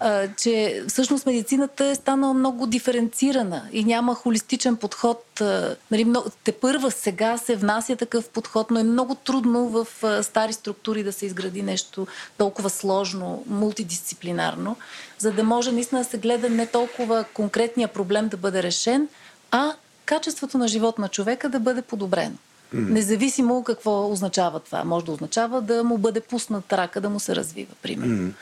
[0.01, 5.41] а, че всъщност медицината е станала много диференцирана и няма холистичен подход.
[5.41, 9.87] А, нали, много, те първа сега се внася такъв подход, но е много трудно в
[10.03, 12.07] а, стари структури да се изгради нещо
[12.39, 14.77] толкова сложно, мултидисциплинарно,
[15.19, 19.09] за да може наистина да се гледа не толкова конкретния проблем да бъде решен,
[19.53, 19.73] а
[20.05, 22.37] качеството на живот на човека да бъде подобрено.
[22.73, 24.85] Независимо какво означава това.
[24.85, 28.33] Може да означава да му бъде пуснат рака, да му се развива, примерно.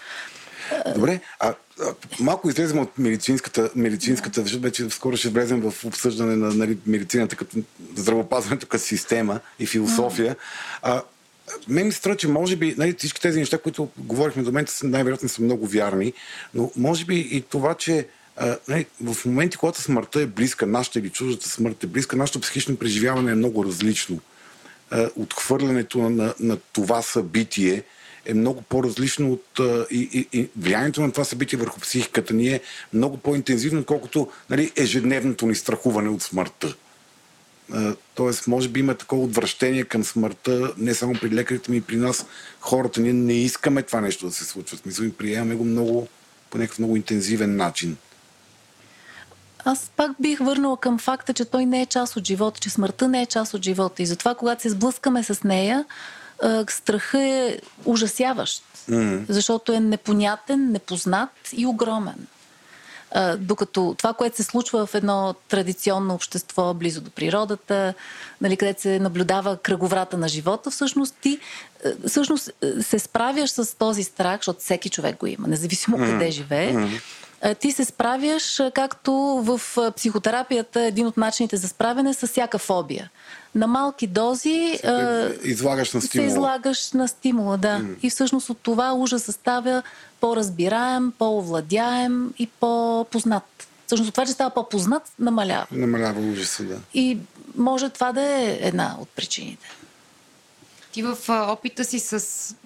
[0.95, 6.37] Добре, а, а малко излезем от медицинската, медицинската защото вече скоро ще влезем в обсъждане
[6.37, 7.57] на нали, медицината като
[7.97, 10.37] здравопазването като система и философия.
[10.83, 11.03] А,
[11.69, 14.73] мен ми се струва, че може би нали, всички тези неща, които говорихме до момента,
[14.83, 16.13] най-вероятно са много вярни,
[16.55, 18.07] но може би и това, че
[18.41, 22.77] а, в моменти, когато смъртта е близка, нашата или чуждата смърт е близка, нашето психично
[22.77, 24.21] преживяване е много различно.
[25.17, 27.83] отхвърлянето на, на това събитие
[28.27, 29.61] е много по-различно от
[29.91, 32.61] и, и, и влиянието на това събитие върху психиката ни е
[32.93, 36.75] много по-интензивно, колкото нали, ежедневното ни страхуване от смъртта.
[38.15, 41.97] Тоест, може би има такова отвращение към смъртта, не само при лекарите ми, и при
[41.97, 42.27] нас,
[42.61, 43.01] хората.
[43.01, 44.77] Ние не искаме това нещо да се случва.
[44.77, 46.09] В смисъл, приемаме го много,
[46.51, 47.97] по някакъв много интензивен начин.
[49.65, 53.09] Аз пак бих върнала към факта, че той не е част от живота, че смъртта
[53.09, 54.03] не е част от живота.
[54.03, 55.85] И затова, когато се сблъскаме с нея,
[56.69, 58.63] страха е ужасяващ.
[58.91, 59.25] Mm-hmm.
[59.29, 62.27] Защото е непонятен, непознат и огромен.
[63.39, 67.95] докато това, което се случва в едно традиционно общество, близо до природата,
[68.41, 71.39] нали, където се наблюдава кръговрата на живота, всъщност ти
[72.07, 72.51] всъщност
[72.81, 76.13] се справяш с този страх, защото всеки човек го има, независимо mm-hmm.
[76.13, 76.75] къде живее.
[76.75, 77.01] Mm-hmm
[77.61, 79.13] ти се справяш, както
[79.45, 79.61] в
[79.97, 83.11] психотерапията, един от начините за справяне с всяка фобия.
[83.55, 86.31] На малки дози се, излагаш на стимула.
[86.31, 87.79] Се излагаш на стимула, да.
[87.81, 87.97] Mm.
[88.03, 89.83] И всъщност от това ужаса става
[90.21, 93.69] по-разбираем, по-овладяем и по-познат.
[93.87, 95.67] Всъщност това, че става по-познат, намалява.
[95.73, 96.77] Намалява ужаса, да.
[96.95, 97.19] И
[97.57, 99.67] може това да е една от причините.
[100.93, 102.57] Ти в опита си с...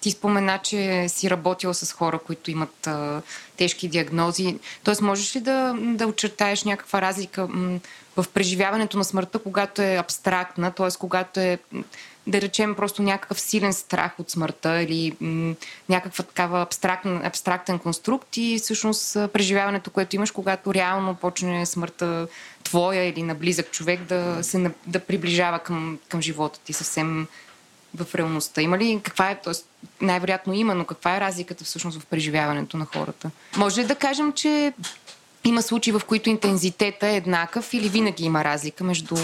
[0.00, 3.22] Ти спомена, че си работила с хора, които имат а,
[3.56, 4.58] тежки диагнози.
[4.84, 7.80] Тоест, можеш ли да, да очертаеш някаква разлика м,
[8.16, 10.88] в преживяването на смъртта, когато е абстрактна, т.е.
[10.98, 11.58] когато е
[12.26, 15.54] да речем просто някакъв силен страх от смъртта или м-
[15.88, 22.28] някаква такава абстрактен, абстрактен конструкт и всъщност преживяването, което имаш, когато реално почне смъртта
[22.64, 27.26] твоя или на близък човек да се да приближава към, към живота ти съвсем
[27.94, 28.62] в реалността?
[28.62, 29.54] Има ли каква е, т.е.
[30.00, 33.30] най-вероятно има, но каква е разликата всъщност в преживяването на хората?
[33.56, 34.72] Може ли да кажем, че
[35.44, 39.16] има случаи, в които интензитета е еднакъв или винаги има разлика между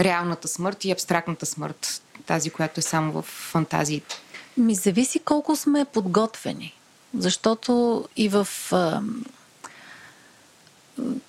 [0.00, 4.16] реалната смърт и абстрактната смърт, тази, която е само в фантазиите?
[4.56, 6.74] Ми зависи колко сме подготвени.
[7.18, 8.48] Защото и в.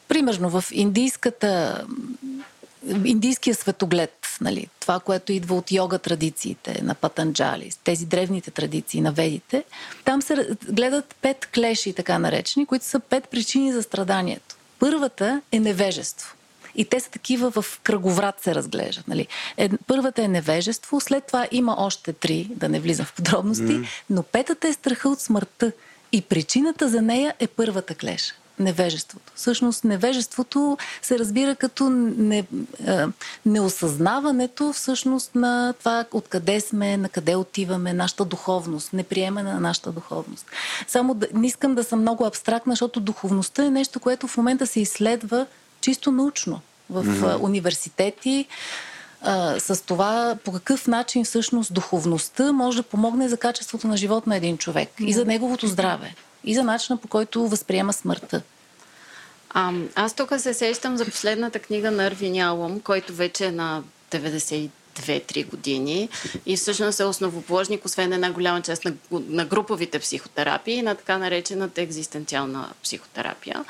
[0.07, 1.85] Примерно в индийската
[3.05, 9.11] индийския светоглед, нали, това, което идва от йога традициите на Патанджали, тези древните традиции на
[9.11, 9.63] ведите,
[10.05, 14.55] там се гледат пет клеши, така наречени, които са пет причини за страданието.
[14.79, 16.35] Първата е невежество.
[16.75, 19.07] И те са такива в кръговрат се разглеждат.
[19.07, 19.27] Нали.
[19.57, 23.87] Е, първата е невежество, след това има още три, да не влизам в подробности, mm.
[24.09, 25.71] но петата е страха от смъртта.
[26.11, 29.31] И причината за нея е първата клеша невежеството.
[29.35, 32.45] Всъщност невежеството се разбира като не,
[33.45, 40.45] неосъзнаването всъщност на това откъде сме, на къде отиваме, нашата духовност, неприемане на нашата духовност.
[40.87, 44.67] Само да, не искам да съм много абстрактна, защото духовността е нещо, което в момента
[44.67, 45.45] се изследва
[45.85, 47.41] чисто научно в mm-hmm.
[47.41, 48.45] университети,
[49.21, 54.27] а, с това по какъв начин всъщност духовността може да помогне за качеството на живот
[54.27, 55.05] на един човек mm-hmm.
[55.05, 58.41] и за неговото здраве и за начина по който възприема смъртта.
[59.49, 63.83] А, аз тук се сещам за последната книга на Арвин Ялом, който вече е на
[64.11, 64.69] 92
[65.01, 66.09] 2-3 години
[66.45, 71.81] и всъщност е основоположник, освен една голяма част на, на груповите психотерапии, на така наречената
[71.81, 73.65] екзистенциална психотерапия.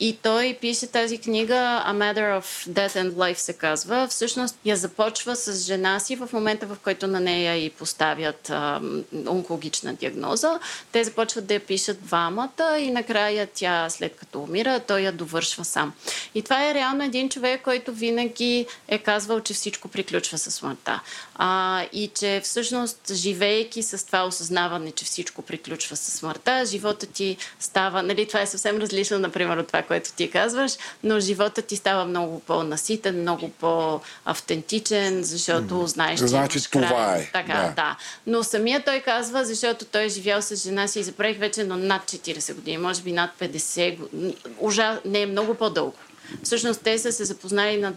[0.00, 4.06] И той пише тази книга A Matter of Death and Life се казва.
[4.10, 8.80] Всъщност я започва с жена си в момента, в който на нея и поставят а,
[9.28, 10.60] онкологична диагноза.
[10.92, 15.64] Те започват да я пишат двамата и накрая тя, след като умира, той я довършва
[15.64, 15.92] сам.
[16.34, 21.00] И това е реално един човек, който винаги е казвал, че всичко приключва с смъртта.
[21.34, 27.36] А, и че всъщност, живеейки с това осъзнаване, че всичко приключва с смъртта, живота ти
[27.60, 30.72] става, нали, това е съвсем различно, например, от това, което ти казваш,
[31.02, 35.84] но живота ти става много по-наситен, много по-автентичен, защото mm.
[35.84, 37.20] знаеш, че значи, това край.
[37.20, 37.30] е.
[37.32, 37.72] Така, да.
[37.76, 37.96] да.
[38.26, 41.76] Но самия той казва, защото той е живял с жена си и забравих вече, но
[41.76, 44.36] над 40 години, може би над 50 години.
[44.58, 45.00] Ужа...
[45.04, 45.94] Не, е много по-дълго.
[46.42, 47.92] Всъщност те са се запознали на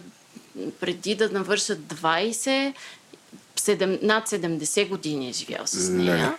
[0.80, 2.74] преди да навършат 20,
[3.58, 6.16] 7, над 70 години е живял с нея.
[6.16, 6.32] Не.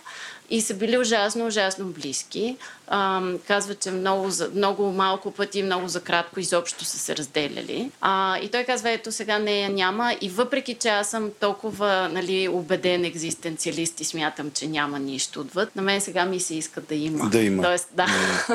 [0.52, 2.56] И са били ужасно, ужасно близки.
[2.86, 7.90] А, казва, че много, много малко пъти, много за кратко изобщо са се разделяли.
[8.00, 10.16] А, и той казва, ето сега нея няма.
[10.20, 15.76] И въпреки, че аз съм толкова нали, убеден екзистенциалист и смятам, че няма нищо отвъд,
[15.76, 17.28] на мен сега ми се иска да има.
[17.28, 17.62] Да има.
[17.62, 18.06] Тоест, да,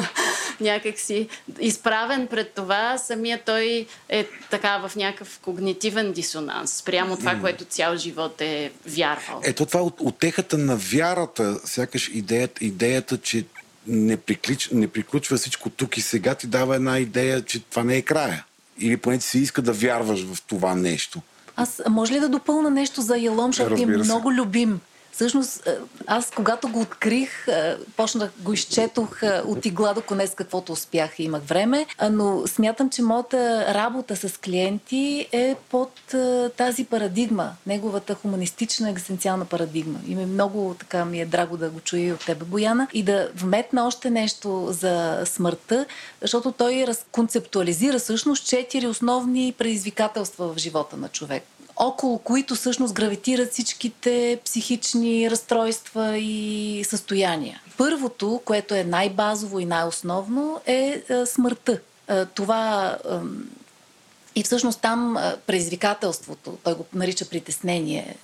[0.59, 1.27] някак си
[1.59, 7.95] изправен пред това, самия той е така в някакъв когнитивен дисонанс спрямо това, което цял
[7.95, 9.41] живот е вярвал.
[9.43, 13.45] Ето това от отехата на вярата, сякаш идеята, идеята че
[13.87, 17.95] не, приклич, не приключва всичко тук и сега, ти дава една идея, че това не
[17.95, 18.45] е края.
[18.79, 21.21] Или поне ти се иска да вярваш в това нещо.
[21.55, 24.79] Аз може ли да допълна нещо за Ялом, защото е много любим.
[25.17, 30.35] Всъщност, е, аз когато го открих, е, почнах, го изчетох е, от игла до конец,
[30.35, 35.91] каквото успях и имах време, но смятам, че моята работа с клиенти е под
[36.57, 39.99] тази парадигма, неговата хуманистична екзистенциална парадигма.
[40.07, 43.29] И ми много така ми е драго да го чуя от тебе, Бояна, и да
[43.35, 45.85] вметна още нещо за смъртта,
[46.21, 51.43] защото той разконцептуализира всъщност четири основни предизвикателства в живота на човек
[51.79, 57.61] около които всъщност гравитират всичките психични разстройства и състояния.
[57.77, 61.79] Първото, което е най-базово и най-основно, е, е смъртта.
[62.07, 62.97] Е, Това
[64.35, 68.15] и всъщност там е, предизвикателството, той го нарича притеснение,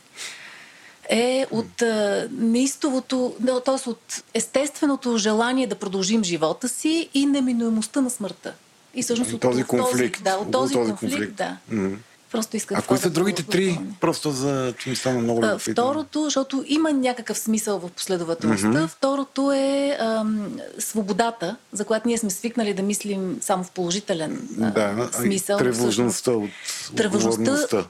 [1.10, 1.84] е от
[2.32, 3.36] неистовото,
[3.66, 3.90] т.е.
[3.90, 8.54] от естественото желание да продължим живота си и неминуемостта на смъртта.
[8.96, 10.24] И всъщност от Този от конфликт.
[10.24, 11.36] Да, от този, този конфликт, конфликт.
[11.36, 11.58] да.
[11.72, 11.96] Мгм.
[12.34, 13.80] Просто исках А кои са да другите три?
[14.02, 15.60] Просто за, че ми стана много А.
[15.60, 18.68] Второто, защото има някакъв смисъл в последователността.
[18.68, 18.88] Mm-hmm.
[18.88, 24.72] Второто е ам, свободата, за която ние сме свикнали да мислим само в положителен а,
[24.72, 25.58] Да, смисъл.
[25.58, 26.50] тревожността от
[26.96, 27.86] Тревожността-.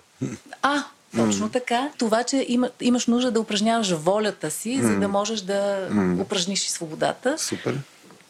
[0.61, 0.83] А,
[1.15, 1.53] точно mm.
[1.53, 1.89] така.
[1.97, 4.81] Това, че има, имаш нужда да упражняваш волята си, mm.
[4.81, 6.21] за да можеш да mm.
[6.21, 7.37] упражниш и свободата.
[7.37, 7.79] Супер.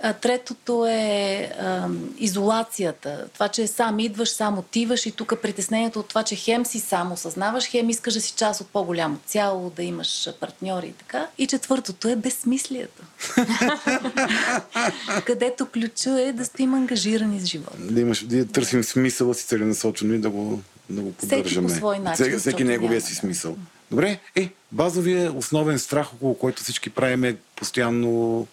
[0.05, 1.87] А, третото е а,
[2.17, 3.25] изолацията.
[3.33, 7.11] Това, че сам идваш, сам отиваш и тук притеснението от това, че хем си сам
[7.11, 11.27] осъзнаваш, хем искаш да си част от по-голямо цяло, да имаш партньори и така.
[11.37, 13.03] И четвъртото е безсмислието.
[15.25, 17.77] Където ключа е да стоим ангажирани с живота.
[17.79, 21.69] Да, имаш, да търсим смисъла си целенасочено и да го, да го Всеки по поддържаме.
[21.69, 23.57] свой начин, Всеки, всеки неговия си смисъл.
[23.91, 28.47] Добре, е, базовия основен страх, около който всички правиме постоянно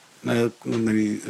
[0.66, 1.20] нали,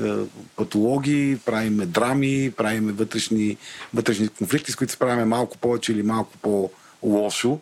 [0.56, 3.56] патологии, правиме драми, правиме вътрешни,
[3.94, 7.60] вътрешни конфликти, с които се правиме малко повече или малко по-лошо.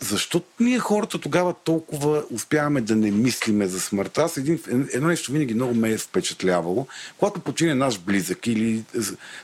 [0.00, 4.22] Защо ние хората тогава толкова успяваме да не мислиме за смъртта?
[4.22, 4.60] Аз един,
[4.92, 6.86] едно нещо винаги много ме е впечатлявало.
[7.18, 8.84] Когато почине наш близък или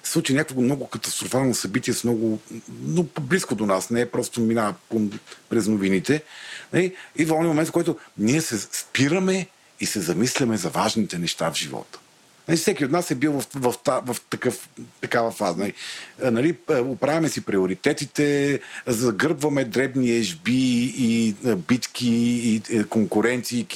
[0.02, 2.38] случи някакво много катастрофално събитие с много,
[2.86, 4.74] много близко до нас, не е просто минава
[5.48, 6.22] през новините,
[6.72, 6.94] нали?
[7.16, 9.46] и в този момент, в който ние се спираме
[9.84, 11.98] и се замисляме за важните неща в живота.
[12.48, 14.68] Нали, всеки от нас е бил в, в, в, в такъв,
[15.00, 15.58] такава фаза.
[15.58, 15.72] Нали,
[16.30, 21.34] нали, оправяме си приоритетите, загърбваме дребни ежби и
[21.68, 23.66] битки и е, конкуренции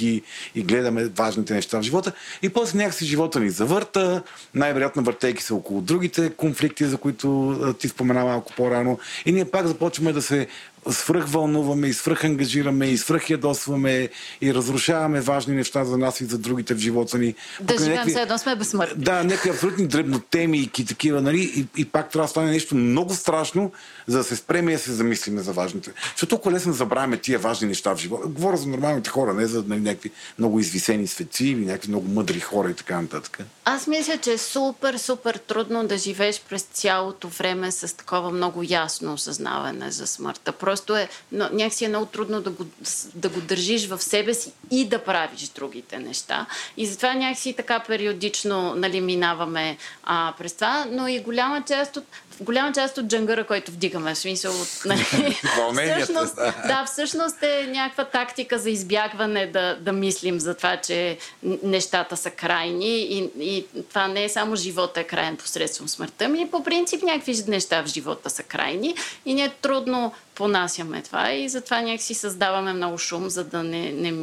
[0.54, 2.12] и гледаме важните неща в живота.
[2.42, 4.22] И после някакси живота ни завърта,
[4.54, 8.98] най-вероятно въртейки се около другите конфликти, за които ти спомена малко по-рано.
[9.26, 10.46] И ние пак започваме да се
[10.91, 14.09] свръхвълнуваме и свръхангажираме и свръхядосваме
[14.41, 17.35] и разрушаваме важни неща за нас и за другите в живота ни.
[17.61, 19.05] Да живеем някакви- все едно сме безсмъртни.
[19.05, 21.41] да, някакви абсолютни дребнотеми и такива, нали?
[21.57, 23.72] И, и пак трябва да стане нещо много страшно,
[24.07, 25.91] за да се спреме и да се замислиме за важните.
[26.12, 28.29] Защото толкова лесно забравяме тия важни неща в живота.
[28.29, 32.41] Говоря за нормалните хора, не за нали, някакви много извисени светци или някакви много мъдри
[32.41, 33.39] хора и така нататък.
[33.64, 38.62] Аз мисля, че е супер, супер трудно да живееш през цялото време с такова много
[38.68, 40.53] ясно осъзнаване за смъртта.
[40.53, 42.66] Просто е, но, някакси е много трудно да го,
[43.14, 46.47] да го държиш в себе си и да правиш другите неща.
[46.76, 52.05] И затова някакси така периодично нали, минаваме а, през това, но и голяма част от
[52.41, 54.82] голяма част от джангъра, който вдигаме, в смисъл от...
[54.84, 55.03] Нали,
[55.99, 56.36] всъщност,
[56.66, 56.84] да.
[56.86, 61.18] всъщност е някаква тактика за избягване да, да мислим за това, че
[61.62, 66.49] нещата са крайни и, и това не е само живота е крайен посредством смъртта ми,
[66.51, 68.95] по принцип някакви неща в живота са крайни
[69.26, 74.14] и ние трудно понасяме това и затова някакси създаваме много шум, за да, не, не,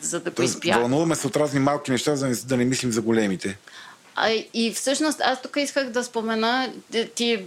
[0.00, 0.80] за да го Тоест, избягваме.
[0.80, 3.58] вълнуваме се от разни малки неща, за да не, да не мислим за големите.
[4.16, 6.72] А, и всъщност аз тук исках да спомена,
[7.14, 7.44] ти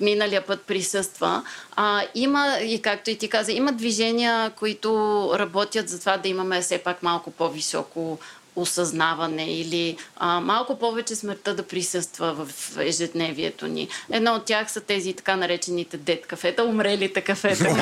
[0.00, 1.42] миналия път присъства.
[1.76, 4.90] А, има, и както и ти каза, има движения, които
[5.34, 8.18] работят за това да имаме все пак малко по-високо
[8.60, 13.88] осъзнаване или а, малко повече смъртта да присъства в ежедневието ни.
[14.10, 17.64] Едно от тях са тези така наречените дет кафета, умрелите кафета,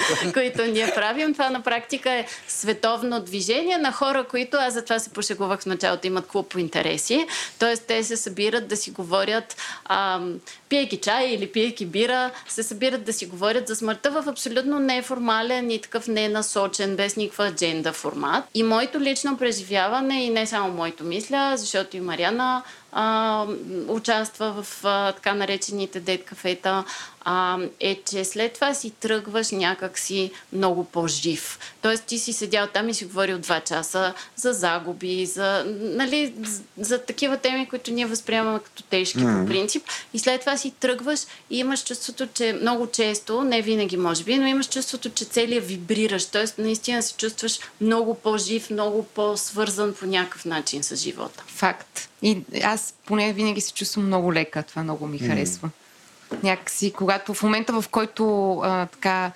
[0.32, 1.32] които, ние правим.
[1.32, 6.06] Това на практика е световно движение на хора, които, аз затова се пошегувах в началото,
[6.06, 7.26] имат клуб по интереси.
[7.58, 10.20] Тоест те се събират да си говорят, а,
[10.68, 15.70] пиейки чай или пиейки бира, се събират да си говорят за смъртта в абсолютно неформален
[15.70, 18.44] и такъв ненасочен, без никаква адженда формат.
[18.54, 22.62] И моето лично преживяване преживяване и не само моето мисля, защото и Мариана
[22.92, 23.46] а,
[23.88, 26.84] участва в а, така наречените дет кафета,
[27.24, 31.58] а, е, че след това си тръгваш някакси много по-жив.
[31.82, 36.62] Тоест ти си седял там и си говорил два часа за загуби, за, нали, за,
[36.78, 39.42] за такива теми, които ние възприемаме като тежки mm.
[39.42, 39.82] по принцип.
[40.14, 41.20] И след това си тръгваш
[41.50, 45.66] и имаш чувството, че много често, не винаги може би, но имаш чувството, че целият
[45.66, 46.24] вибрираш.
[46.24, 51.44] Тоест наистина се чувстваш много по-жив, много по-свързан по някакъв начин с живота.
[51.46, 52.11] Факт.
[52.22, 54.62] И аз поне винаги се чувствам много лека.
[54.62, 55.68] Това много ми харесва.
[55.68, 56.42] Mm.
[56.42, 59.32] Някакси, когато в момента, в който а, така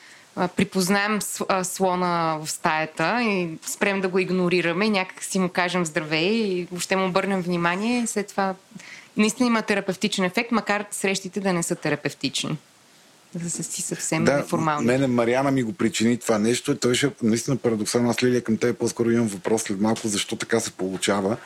[0.56, 1.18] припознаем
[1.62, 6.64] слона в стаята и спрем да го игнорираме и някак си му кажем здравей и
[6.70, 8.54] въобще му обърнем внимание, след това
[9.16, 12.56] наистина има терапевтичен ефект, макар срещите да не са терапевтични.
[13.34, 14.86] Да са си съвсем да, неформални.
[14.86, 18.10] Мене Мариана ми го причини това нещо той ще наистина парадоксално.
[18.10, 21.36] Аз Лилия към теб по-скоро имам въпрос след малко, защо така се получава.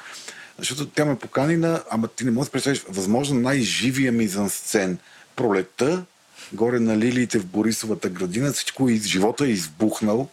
[0.59, 4.99] Защото тя ме покани на, ама ти не можеш да представиш, възможно най-живия мизансцен.
[5.37, 6.05] Пролета,
[6.53, 10.29] горе на лилиите в Борисовата градина, всичко из живота е избухнал.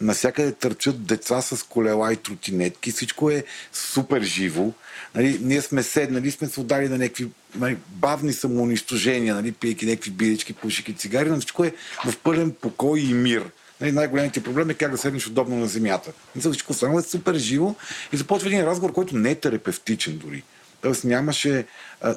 [0.00, 2.92] Насякъде търчат деца с колела и тротинетки.
[2.92, 4.72] Всичко е супер живо.
[5.14, 10.10] Нали, ние сме седнали, сме се ударили на някакви нали, бавни самоунищожения, нали, пиейки някакви
[10.10, 11.74] билички, пушики, цигари, но всичко е
[12.06, 13.44] в пълен покой и мир.
[13.80, 16.12] Нали, най-големите проблеми е как да седнеш удобно на земята.
[16.36, 17.74] Мисля, всичко останало е супер живо
[18.12, 20.42] и започва един разговор, който не е терапевтичен дори.
[20.80, 21.66] Тоест нямаше,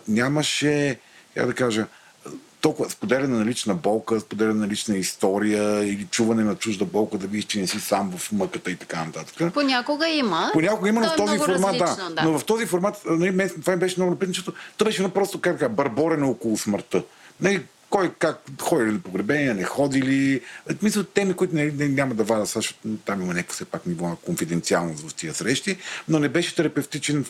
[0.08, 1.00] нямаше,
[1.36, 1.88] как да кажа,
[2.62, 7.28] толкова споделяне на лична болка, споделяне на лична история или чуване на чужда болка, да
[7.28, 9.54] видиш, че не си сам в мъката и така нататък.
[9.54, 10.50] Понякога има.
[10.54, 12.16] Понякога има, но в е този формат, различно, да.
[12.16, 12.24] да.
[12.24, 15.42] Но в този формат, нали, това ми беше много напитно, защото това беше едно просто
[15.42, 17.04] как, барборене около смъртта.
[17.42, 20.42] Нали, кой как ходи ли погребения, не ходи ли.
[20.82, 24.10] Мисля, теми, които не, не, няма да вада, защото там има някакво все пак ниво
[24.10, 27.26] на конфиденциалност в тия срещи, но не беше терапевтичен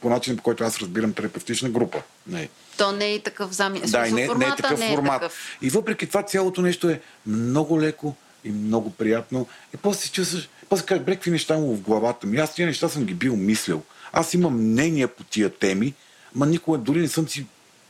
[0.00, 2.02] по начин, по който аз разбирам терапевтична група.
[2.26, 2.48] Не.
[2.76, 4.00] То не е и такъв замисъл.
[4.00, 5.20] Да, и не, не е такъв не е формат.
[5.20, 5.58] такъв.
[5.62, 9.46] И въпреки това цялото нещо е много леко и много приятно.
[9.74, 12.36] И после си чувстваш, после кажеш, бре, какви неща му в главата ми.
[12.36, 13.82] Аз тия неща съм ги бил мислил.
[14.12, 15.94] Аз имам мнения по тия теми,
[16.34, 17.46] ма никога дори не съм си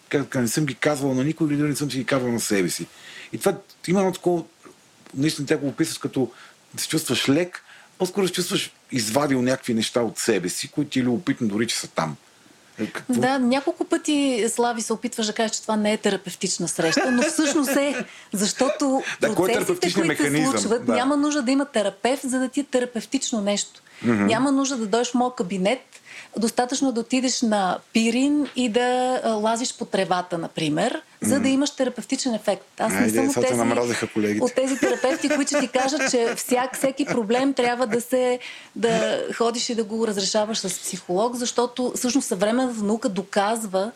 [0.08, 2.40] как, не съм ги казвал на никой или дори не съм си ги казвал на
[2.40, 2.86] себе си.
[3.32, 3.56] И това
[3.88, 4.42] има едно такова,
[5.14, 6.30] наистина тя го описваш като
[6.74, 7.62] да се чувстваш лек,
[7.98, 11.76] по-скоро се чувстваш извадил някакви неща от себе си, които ти е любопитно дори, че
[11.76, 12.16] са там.
[12.78, 13.20] Е, Какво?
[13.20, 17.22] Да, няколко пъти Слави се опитваш да кажеш, че това не е терапевтична среща, но
[17.22, 20.94] всъщност е, защото Да, е процесите, терапевтичният които се случват, Да.
[20.94, 23.82] няма нужда да има терапевт, за да ти е терапевтично нещо.
[24.04, 24.24] Mm-hmm.
[24.24, 25.80] Няма нужда да дойдеш в моят кабинет,
[26.36, 32.34] достатъчно да отидеш на пирин и да лазиш по тревата, например, за да имаш терапевтичен
[32.34, 32.80] ефект.
[32.80, 34.44] Аз не съм от тези, намразиха колегите.
[34.44, 38.38] от тези терапевти, които ти кажат, че всяк, всеки проблем трябва да се
[38.76, 43.90] да ходиш и да го разрешаваш с психолог, защото всъщност съвременната наука доказва,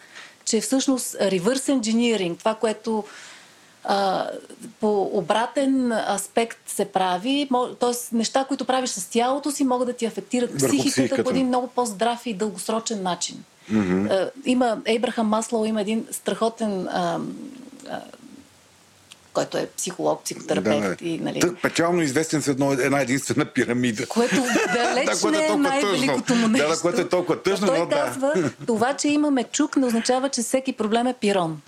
[0.44, 3.04] че всъщност reverse engineering, това, което
[4.80, 7.48] по обратен аспект се прави,
[7.80, 8.16] т.е.
[8.16, 12.26] неща, които правиш с тялото си, могат да ти афектират психиката, по един много по-здрав
[12.26, 13.44] и дългосрочен начин.
[13.72, 14.30] Mm-hmm.
[14.44, 17.20] Има Ейбрахам Маслоу има един страхотен а,
[17.90, 18.00] а,
[19.32, 24.06] който е психолог, психотерапевт и нали, Тък, печално известен с едно, една единствена пирамида.
[24.06, 24.34] което
[24.74, 26.68] далеч Да, което е не е толкова най-великото му Да, нещо.
[26.68, 27.96] да, което е толкова тъжно, Но той но да.
[27.96, 31.60] казва, това, че имаме чук, не означава, че всеки проблем е пирон.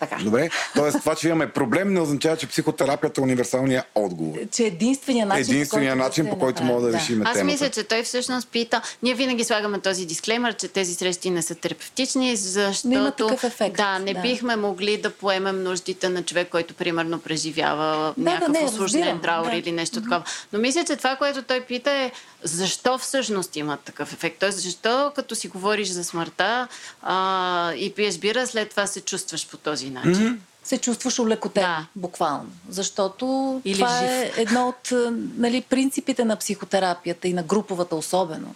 [0.00, 0.16] Така.
[0.24, 0.50] Добре?
[0.74, 4.38] Тоест, това, че имаме проблем, не означава, че психотерапията е универсалният отговор.
[4.52, 7.44] Че единствения начин, Единственият по който начин, да по който мога да решим Аз темата.
[7.44, 8.82] мисля, че той всъщност пита.
[9.02, 12.88] Ние винаги слагаме този дисклеймер, че тези срещи не са терапевтични, защото.
[12.88, 14.20] Но има такъв ефект, Да, не да.
[14.20, 19.20] бихме могли да поемем нуждите на човек, който примерно преживява Да, да, някакъв не, осложнен
[19.20, 19.56] траур да.
[19.56, 20.22] или нещо такова.
[20.52, 22.10] Но мисля, че това, което той пита е
[22.42, 24.40] защо всъщност има такъв ефект.
[24.40, 26.68] Тоест, защо като си говориш за смъртта
[27.02, 30.40] а, и пиеш бира, след това се чувстваш по този начин.
[30.64, 31.86] се чувстваш улекотен, Да.
[31.96, 32.50] буквално.
[32.68, 34.08] Защото Или това жив.
[34.10, 34.92] е едно от
[35.36, 38.54] нали, принципите на психотерапията и на груповата особено.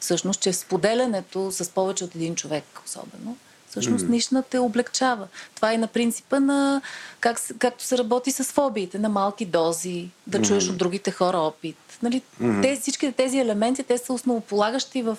[0.00, 3.36] Всъщност, че споделянето с повече от един човек особено,
[3.70, 4.08] всъщност mm.
[4.08, 5.28] наистина те облегчава.
[5.54, 6.82] Това е на принципа на
[7.20, 11.76] как, както се работи с фобиите, на малки дози, да чуеш от другите хора опит.
[12.02, 12.22] Нали,
[12.62, 15.18] тези, всички тези елементи, те са основополагащи в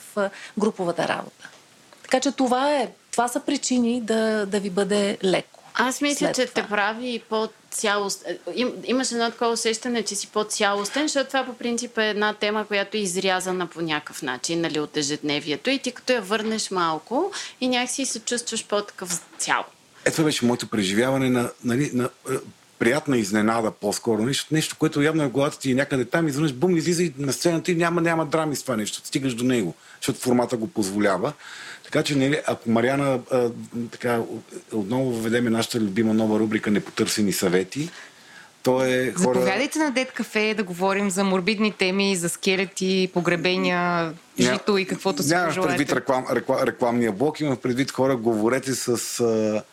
[0.60, 1.50] груповата работа.
[2.04, 5.60] Така че това, е, това са причини да, да ви бъде леко.
[5.74, 6.64] Аз мисля, че това.
[6.64, 8.24] те прави по-цялост.
[8.28, 12.34] е, Им, имаш едно такова усещане, че си по-цялостен, защото това по принцип е една
[12.34, 15.70] тема, която е изрязана по някакъв начин, нали, от ежедневието.
[15.70, 17.32] И ти като я върнеш малко
[17.62, 19.64] и някакси се чувстваш по-такъв цял.
[20.06, 22.34] Ето това беше моето преживяване на, нали, на е,
[22.82, 24.22] приятна изненада по-скоро.
[24.22, 27.14] Нещо, нещо което явно е в главата ти и някъде там, изведнъж бум, излиза и
[27.18, 29.02] на сцената и няма, няма драми с това нещо.
[29.04, 31.34] Стигаш до него, защото формата го позволява.
[31.84, 33.50] Така че, нали, ако Мариана а,
[33.92, 34.20] така,
[34.72, 37.90] отново въведеме нашата любима нова рубрика Непотърсени съвети,
[38.64, 39.40] то е хора...
[39.40, 45.24] Заповядайте на Дед кафе да говорим за морбидни теми, за скелети, погребения, жито и каквото
[45.24, 49.64] се Нямам предвид реклам, реклам, рекламния блок, имам предвид хора, говорете с а,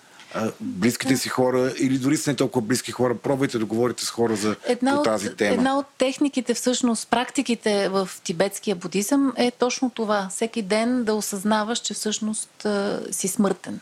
[0.61, 4.37] близките си хора или дори с не толкова близки хора, пробвайте да говорите с хора
[4.37, 5.55] за една по тази от, тема.
[5.55, 10.29] Една от техниките, всъщност, практиките в тибетския будизъм е точно това.
[10.31, 12.67] Всеки ден да осъзнаваш, че всъщност
[13.11, 13.81] си смъртен.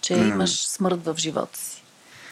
[0.00, 0.28] Че mm.
[0.28, 1.79] имаш смърт в живота си.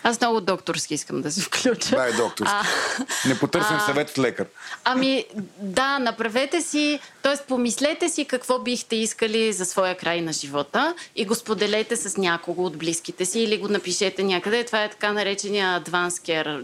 [0.02, 1.96] Аз много докторски искам да се включа.
[1.96, 2.54] Да, е докторски.
[2.54, 4.46] А, Не потърсим а, съвет от лекар.
[4.84, 5.24] Ами,
[5.58, 7.46] да, направете си, т.е.
[7.48, 12.64] помислете си какво бихте искали за своя край на живота и го споделете с някого
[12.64, 14.64] от близките си или го напишете някъде.
[14.64, 16.62] Това е така наречения advanced care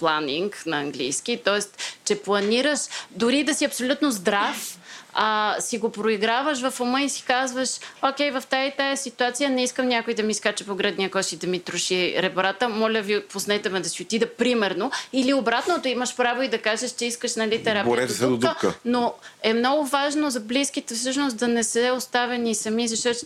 [0.00, 1.40] planning на английски.
[1.44, 1.60] Т.е.
[2.04, 2.80] че планираш
[3.10, 4.78] дори да си абсолютно здрав,
[5.18, 7.70] а, си го проиграваш в ума и си казваш,
[8.02, 11.36] окей, в тази тая ситуация не искам някой да ми скача по градния кош и
[11.36, 14.90] да ми троши ребрата, моля ви, пуснете ме да си отида, примерно.
[15.12, 18.74] Или обратното, имаш право и да кажеш, че искаш нали, терапия се до дупка.
[18.84, 23.18] Но е много важно за близките всъщност да не се оставени сами, защото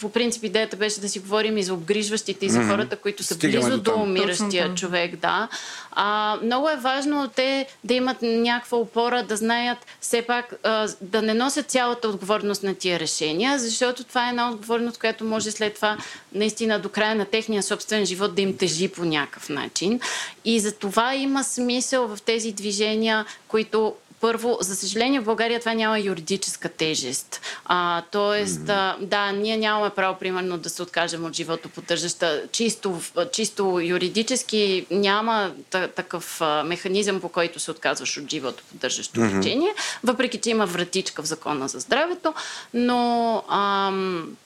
[0.00, 3.34] по принцип идеята беше да си говорим и за обгрижващите и за хората, които са
[3.34, 5.48] Стигаме близо до, до умиращия човек, да.
[5.92, 11.22] А, много е важно те да имат някаква опора, да знаят все пак а, да
[11.24, 15.74] не носят цялата отговорност на тия решения, защото това е една отговорност, която може след
[15.74, 15.98] това
[16.32, 20.00] наистина до края на техния собствен живот да им тежи по някакъв начин.
[20.44, 23.94] И за това има смисъл в тези движения, които
[24.24, 27.40] първо, за съжаление в България това няма юридическа тежест.
[27.64, 28.98] А, тоест, mm-hmm.
[28.98, 32.42] да, ние нямаме право, примерно, да се откажем от живото поддържаща.
[32.52, 33.00] Чисто,
[33.32, 39.38] чисто юридически няма такъв механизъм, по който се отказваш от живото поддържащо mm-hmm.
[39.38, 39.74] лечение,
[40.04, 42.34] въпреки че има вратичка в закона за здравето,
[42.74, 44.36] но ам,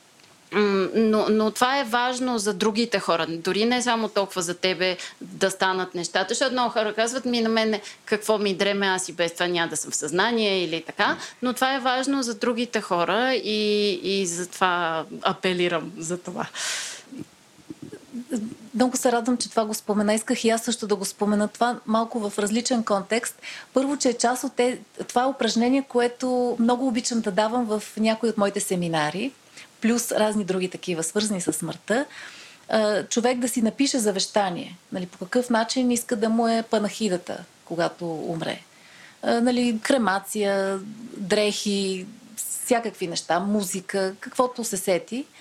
[0.53, 3.27] но, но това е важно за другите хора.
[3.29, 7.49] Дори не само толкова за тебе да станат нещата, защото много хора казват ми на
[7.49, 11.17] мен какво ми дреме, аз и без това няма да съм в съзнание или така.
[11.43, 16.47] Но това е важно за другите хора и, и затова апелирам за това.
[18.75, 20.15] Много се радвам, че това го спомена.
[20.15, 23.43] Исках и аз също да го спомена това малко в различен контекст.
[23.75, 27.83] Първо, че е част от те, това е упражнение, което много обичам да давам в
[27.97, 29.33] някои от моите семинари
[29.81, 32.05] плюс разни други такива, свързани с смъртта,
[33.09, 34.77] човек да си напише завещание.
[34.93, 38.61] Нали, по какъв начин иска да му е панахидата, когато умре.
[39.25, 40.81] Нали, кремация,
[41.17, 42.07] дрехи,
[42.37, 45.27] всякакви неща, музика, каквото се сети–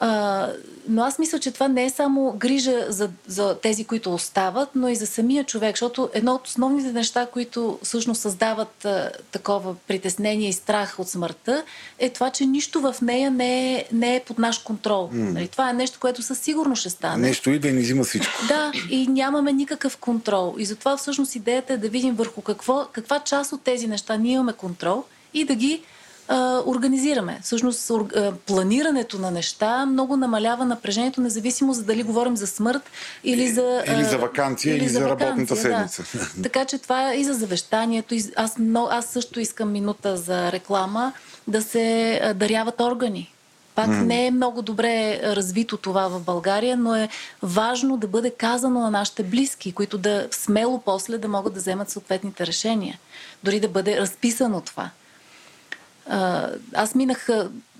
[0.00, 0.48] а,
[0.88, 4.88] но аз мисля, че това не е само грижа за, за тези, които остават, но
[4.88, 10.48] и за самия човек, защото едно от основните неща, които всъщност създават а, такова притеснение
[10.48, 11.64] и страх от смъртта,
[11.98, 15.10] е това, че нищо в нея не е, не е под наш контрол.
[15.12, 15.32] Mm.
[15.32, 17.28] Нали, това е нещо, което със сигурност ще стане.
[17.28, 18.32] Нещо и не взима всичко.
[18.48, 20.54] Да, и нямаме никакъв контрол.
[20.58, 24.32] И затова всъщност идеята е да видим върху какво, каква част от тези неща ние
[24.32, 25.04] имаме контрол
[25.34, 25.82] и да ги
[26.28, 27.40] а, организираме.
[27.42, 32.82] Всъщност а, планирането на неща много намалява напрежението, независимо за дали говорим за смърт
[33.24, 33.82] или за...
[33.86, 36.04] Или за вакансия, или, или за, за работната седмица.
[36.14, 36.42] Да.
[36.42, 38.14] така че това е и за завещанието.
[38.14, 41.12] И аз, но, аз също искам минута за реклама
[41.46, 43.32] да се даряват органи.
[43.74, 44.02] Пак mm.
[44.02, 47.08] не е много добре развито това в България, но е
[47.42, 51.90] важно да бъде казано на нашите близки, които да смело после да могат да вземат
[51.90, 52.98] съответните решения.
[53.44, 54.90] Дори да бъде разписано това
[56.74, 57.28] аз минах,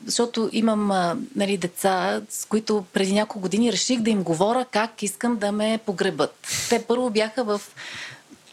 [0.06, 0.92] защото имам
[1.36, 5.78] нали, деца, с които преди няколко години реших да им говоря как искам да ме
[5.86, 6.34] погребат.
[6.68, 7.60] Те първо бяха в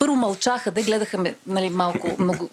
[0.03, 2.49] първо мълчаха, да гледаха ме нали, малко, много,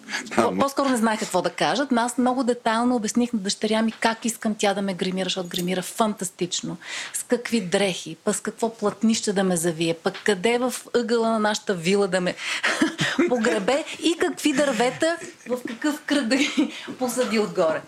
[0.61, 4.25] по-скоро не знаех какво да кажат, но аз много детайлно обясних на дъщеря ми как
[4.25, 6.77] искам тя да ме гримира, защото гримира фантастично.
[7.13, 11.39] С какви дрехи, пък с какво плътнище да ме завие, пък къде в ъгъла на
[11.39, 12.35] нашата вила да ме
[13.29, 15.17] погребе и какви дървета,
[15.49, 17.83] в какъв кръг да ги посади отгоре.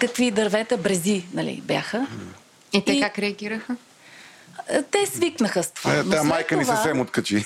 [0.00, 2.06] Какви дървета, брези, нали, бяха.
[2.72, 3.00] И те и...
[3.00, 3.76] как реагираха?
[4.90, 6.04] Те свикнаха с това.
[6.10, 6.58] Та майка това...
[6.58, 7.44] ни съвсем откачи.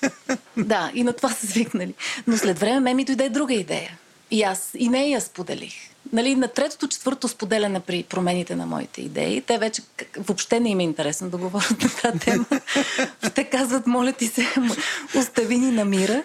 [0.56, 1.94] да, и на това са свикнали.
[2.26, 3.98] Но след време ме ми дойде друга идея.
[4.30, 5.74] И аз и не я споделих.
[6.12, 9.82] Нали, на третото, четвърто споделяне при промените на моите идеи, те вече
[10.18, 12.44] въобще не им е интересно да говорят на тази тема.
[13.34, 14.46] Те казват, моля ти се,
[15.16, 16.22] остави ни на мира.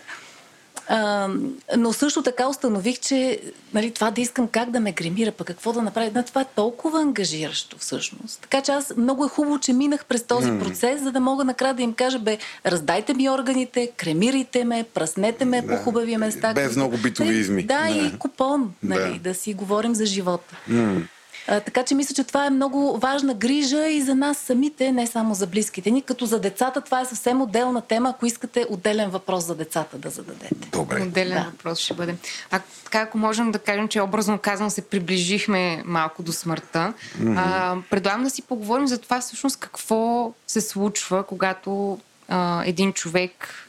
[0.90, 1.30] А,
[1.78, 3.40] но също така установих, че
[3.74, 6.46] нали, това да искам как да ме гримира, пък какво да направя, да, това е
[6.56, 8.40] толкова ангажиращо всъщност.
[8.42, 10.64] Така че аз много е хубаво, че минах през този mm.
[10.64, 15.46] процес, за да мога накрая да им кажа, бе, раздайте ми органите, кремирайте ме, праснете
[15.46, 15.68] ме да.
[15.68, 16.54] по хубави места.
[16.54, 17.64] Без много битовизми.
[17.64, 19.30] Да, да, и купон, нали, да.
[19.30, 20.56] да си говорим за живота.
[20.70, 21.02] Mm.
[21.48, 25.08] А, така че мисля, че това е много важна грижа и за нас самите, не
[25.08, 26.02] само за близките ни.
[26.02, 30.10] Като за децата това е съвсем отделна тема, ако искате отделен въпрос за децата да
[30.10, 30.56] зададете.
[30.72, 31.02] Добре.
[31.02, 31.50] Отделен да.
[31.52, 32.16] въпрос ще бъде.
[32.52, 37.34] А така, ако можем да кажем, че образно казано се приближихме малко до смъртта, mm-hmm.
[37.38, 43.67] а, предлагам да си поговорим за това всъщност какво се случва, когато а, един човек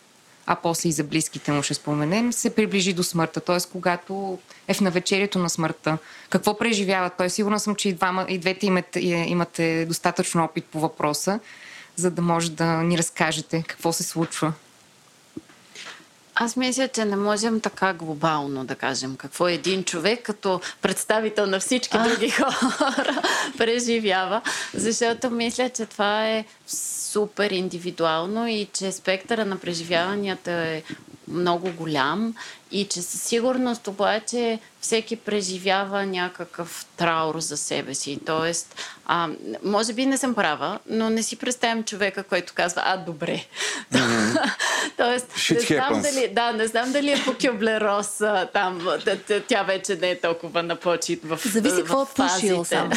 [0.51, 3.41] а после и за близките му ще споменем, се приближи до смъртта.
[3.41, 3.57] Т.е.
[3.73, 4.39] когато
[4.69, 5.99] е в навечерието на смъртта.
[6.31, 7.31] Какво преживява той?
[7.31, 11.41] Сигурна съм, че и, двама, и двете имате, имате достатъчно опит по въпроса,
[11.97, 14.53] за да може да ни разкажете какво се случва.
[16.41, 21.61] Аз мисля, че не можем така глобално да кажем какво един човек като представител на
[21.61, 22.09] всички а?
[22.09, 23.23] други хора
[23.59, 24.41] преживява,
[24.75, 30.83] защото мисля, че това е супер индивидуално и че спектъра на преживяванията е
[31.29, 32.35] много голям
[32.71, 38.19] и че със сигурност обаче всеки преживява някакъв траур за себе си.
[38.27, 38.75] Тоест,
[39.07, 39.29] а,
[39.65, 43.45] може би не съм права, но не си представям човека, който казва, а, добре.
[43.93, 44.53] Mm-hmm.
[44.97, 48.23] Тоест, не знам, дали, да, не знам дали е по Кюблерос
[48.53, 48.89] там,
[49.49, 52.91] тя вече не е толкова на почет в Зависи какво е пушил сам.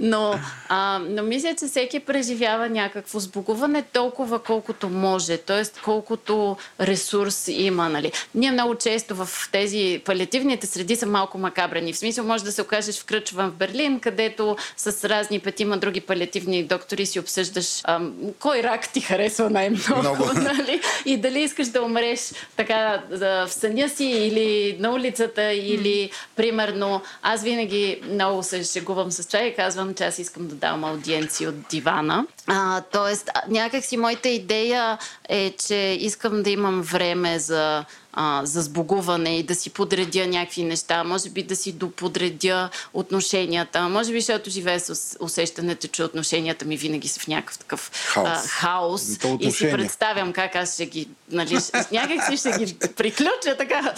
[0.00, 0.38] но,
[0.68, 5.62] а, но мисля, че всеки преживява някакво сбогуване толкова колкото може, т.е.
[5.84, 7.88] колкото ресурс има.
[7.88, 8.12] Нали.
[8.34, 11.92] Ние много често в тези палиативните среди са малко макабрени.
[11.92, 16.00] В смисъл може да се окажеш в Кръчван в Берлин, където с разни петима други
[16.00, 20.00] палиативни доктори си обсъждаш ам, кой рак ти харесва най-много.
[20.00, 20.24] Много.
[20.48, 20.80] Нали?
[21.04, 22.20] И дали искаш да умреш
[22.56, 29.26] така в съня си или на улицата, или примерно аз винаги много се шегувам с
[29.26, 32.26] това и казвам, че аз искам да давам аудиенции от дивана.
[32.46, 34.98] А, тоест, някакси моята идея
[35.28, 37.84] е, че искам да имам време за
[38.20, 43.88] а, за сбогуване и да си подредя някакви неща, може би да си доподредя отношенията,
[43.88, 48.28] може би защото живея с усещането, че отношенията ми винаги са в някакъв такъв хаос,
[48.28, 51.58] а, хаос и си представям как аз ще ги, нали,
[51.92, 53.94] някак си ще ги приключа така,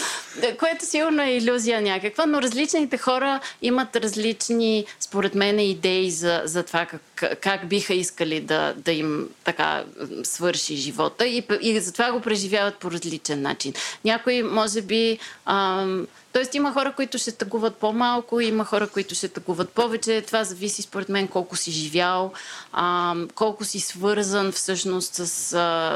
[0.59, 6.63] което сигурно е иллюзия някаква, но различните хора имат различни, според мен, идеи за, за
[6.63, 9.85] това как, как биха искали да, да им така
[10.23, 11.27] свърши живота.
[11.27, 13.73] И, и затова го преживяват по различен начин.
[14.11, 19.29] Някои, може би, ам, Тоест има хора, които ще тъгуват по-малко, има хора, които ще
[19.29, 20.23] тъгуват повече.
[20.27, 22.33] Това зависи според мен колко си живял,
[22.73, 25.27] а, колко си свързан всъщност с,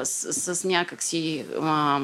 [0.04, 1.44] с, с някакси...
[1.62, 2.00] А,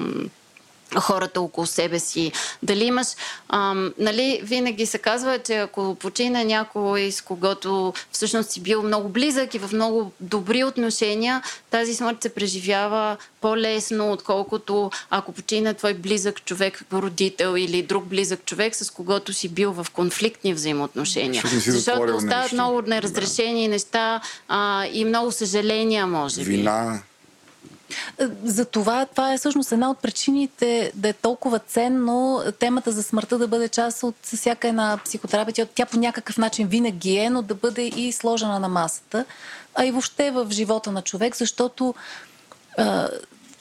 [0.99, 2.33] хората около себе си.
[2.63, 3.07] Дали имаш...
[3.49, 9.09] Ам, нали, винаги се казва, че ако почине някой, с когото всъщност си бил много
[9.09, 15.95] близък и в много добри отношения, тази смърт се преживява по-лесно, отколкото ако почине твой
[15.95, 21.43] близък човек, родител или друг близък човек, с когото си бил в конфликтни взаимоотношения.
[21.67, 22.55] Защото остават нещо.
[22.55, 23.71] много неразрешени да.
[23.71, 26.45] неща а, и много съжаления, може би.
[26.45, 27.03] Вина.
[28.45, 33.39] За това, това е всъщност една от причините да е толкова ценно темата за смъртта
[33.39, 35.67] да бъде част от всяка една психотерапия.
[35.75, 39.25] Тя по някакъв начин винаги е, но да бъде и сложена на масата,
[39.75, 41.95] а и въобще в живота на човек, защото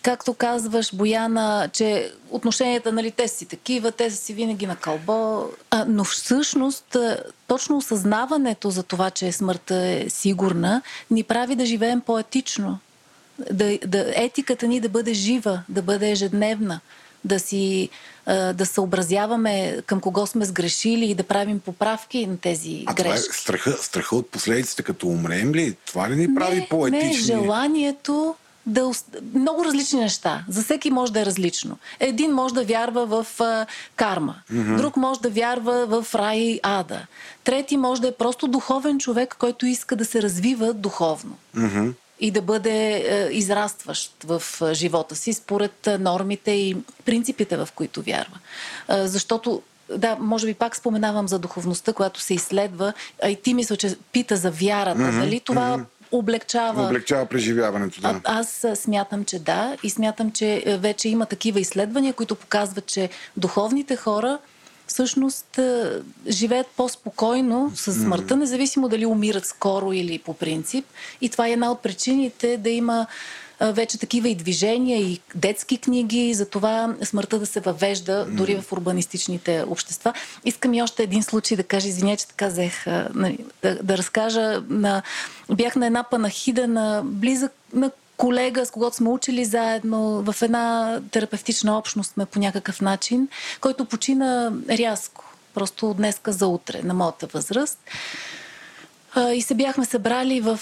[0.02, 5.46] както казваш, Бояна, че отношенията, нали, те си такива, те са си винаги на кълбо.
[5.72, 6.98] А, но всъщност,
[7.48, 10.82] точно осъзнаването за това, че смъртта е сигурна,
[11.12, 12.80] ни прави да живеем по-етично
[13.52, 16.80] да, да, етиката ни да бъде жива, да бъде ежедневна,
[17.24, 17.90] да си
[18.54, 23.04] да съобразяваме към кого сме сгрешили и да правим поправки на тези а грешки.
[23.04, 25.76] Това е страха, страха от последиците, като умрем ли?
[25.86, 27.08] Това ли ни прави по-етични?
[27.08, 28.36] Не, желанието
[28.66, 28.92] да...
[29.34, 30.46] Много различни неща.
[30.50, 31.78] За всеки може да е различно.
[32.00, 34.36] Един може да вярва в а, карма.
[34.54, 34.78] Mm-hmm.
[34.78, 37.08] Друг може да вярва в рай и ада.
[37.44, 41.38] Трети може да е просто духовен човек, който иска да се развива духовно.
[41.58, 47.58] Mm-hmm и да бъде е, израстващ в е, живота си според е, нормите и принципите,
[47.58, 48.40] в които вярва.
[48.90, 49.62] Защото
[49.98, 52.94] да, може би пак споменавам за духовността, която се изследва,
[53.24, 55.00] а и ти мисля, че пита за вярата.
[55.00, 55.18] Mm-hmm.
[55.18, 55.40] Нали?
[55.40, 55.86] Това mm-hmm.
[56.12, 56.86] облегчава.
[56.86, 58.22] Облегчава преживяването, да.
[58.24, 59.78] А, аз смятам, че да.
[59.84, 64.40] И смятам, че вече има такива изследвания, които показват, че духовните хора
[64.90, 65.60] всъщност
[66.28, 70.86] живеят по-спокойно с смъртта, независимо дали умират скоро или по принцип.
[71.22, 73.08] И това е една от причините да има
[73.62, 78.72] вече такива и движения, и детски книги, за това смъртта да се въвежда дори в
[78.72, 80.14] урбанистичните общества.
[80.46, 84.64] Искам и още един случай да кажа, извиня, че така взех, нали, да, да разкажа.
[84.70, 85.02] На,
[85.52, 91.00] бях на една панахида на близък на колега, с когото сме учили заедно, в една
[91.12, 93.28] терапевтична общност сме по някакъв начин,
[93.62, 97.80] който почина рязко, просто от днеска за утре, на моята възраст.
[99.34, 100.60] И се бяхме събрали в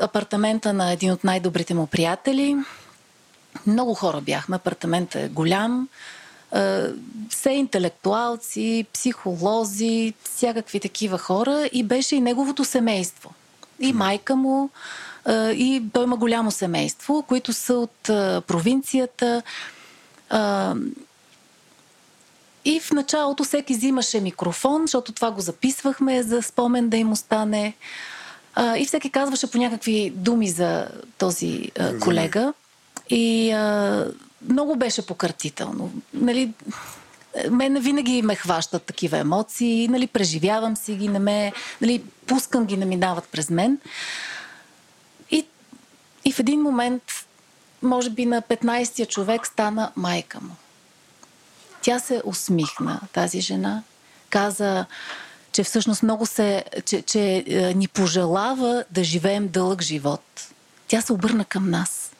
[0.00, 2.56] апартамента на един от най-добрите му приятели.
[3.66, 5.88] Много хора бяхме, апартаментът е голям.
[7.30, 13.30] Все интелектуалци, психолози, всякакви такива хора и беше и неговото семейство.
[13.80, 14.70] И майка му,
[15.30, 18.00] и той има голямо семейство, които са от
[18.46, 19.42] провинцията.
[22.64, 27.74] И в началото всеки взимаше микрофон, защото това го записвахме за спомен да им остане.
[28.78, 30.88] И всеки казваше по някакви думи за
[31.18, 31.70] този
[32.00, 32.52] колега.
[33.10, 33.54] И
[34.48, 35.92] много беше покъртително.
[36.14, 36.52] Нали,
[37.50, 42.76] мене винаги ме хващат такива емоции, нали, преживявам си ги, не ме, нали, пускам ги,
[42.76, 43.78] не минават през мен.
[46.24, 47.02] И, в един момент,
[47.82, 50.56] може би на 15-я човек стана майка му.
[51.82, 53.82] Тя се усмихна, тази жена.
[54.30, 54.86] Каза,
[55.52, 60.48] че всъщност много се, че, че е, ни пожелава да живеем дълъг живот.
[60.88, 62.12] Тя се обърна към нас.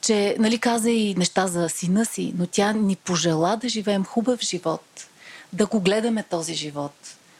[0.00, 4.40] Че, нали, каза и неща за сина си, но тя ни пожела да живеем хубав
[4.40, 5.06] живот,
[5.52, 6.94] да го гледаме този живот.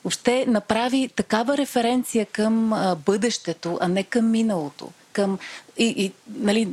[0.05, 4.89] Въобще направи такава референция към а, бъдещето, а не към миналото.
[5.13, 5.39] Към,
[5.79, 6.69] и, и, нали,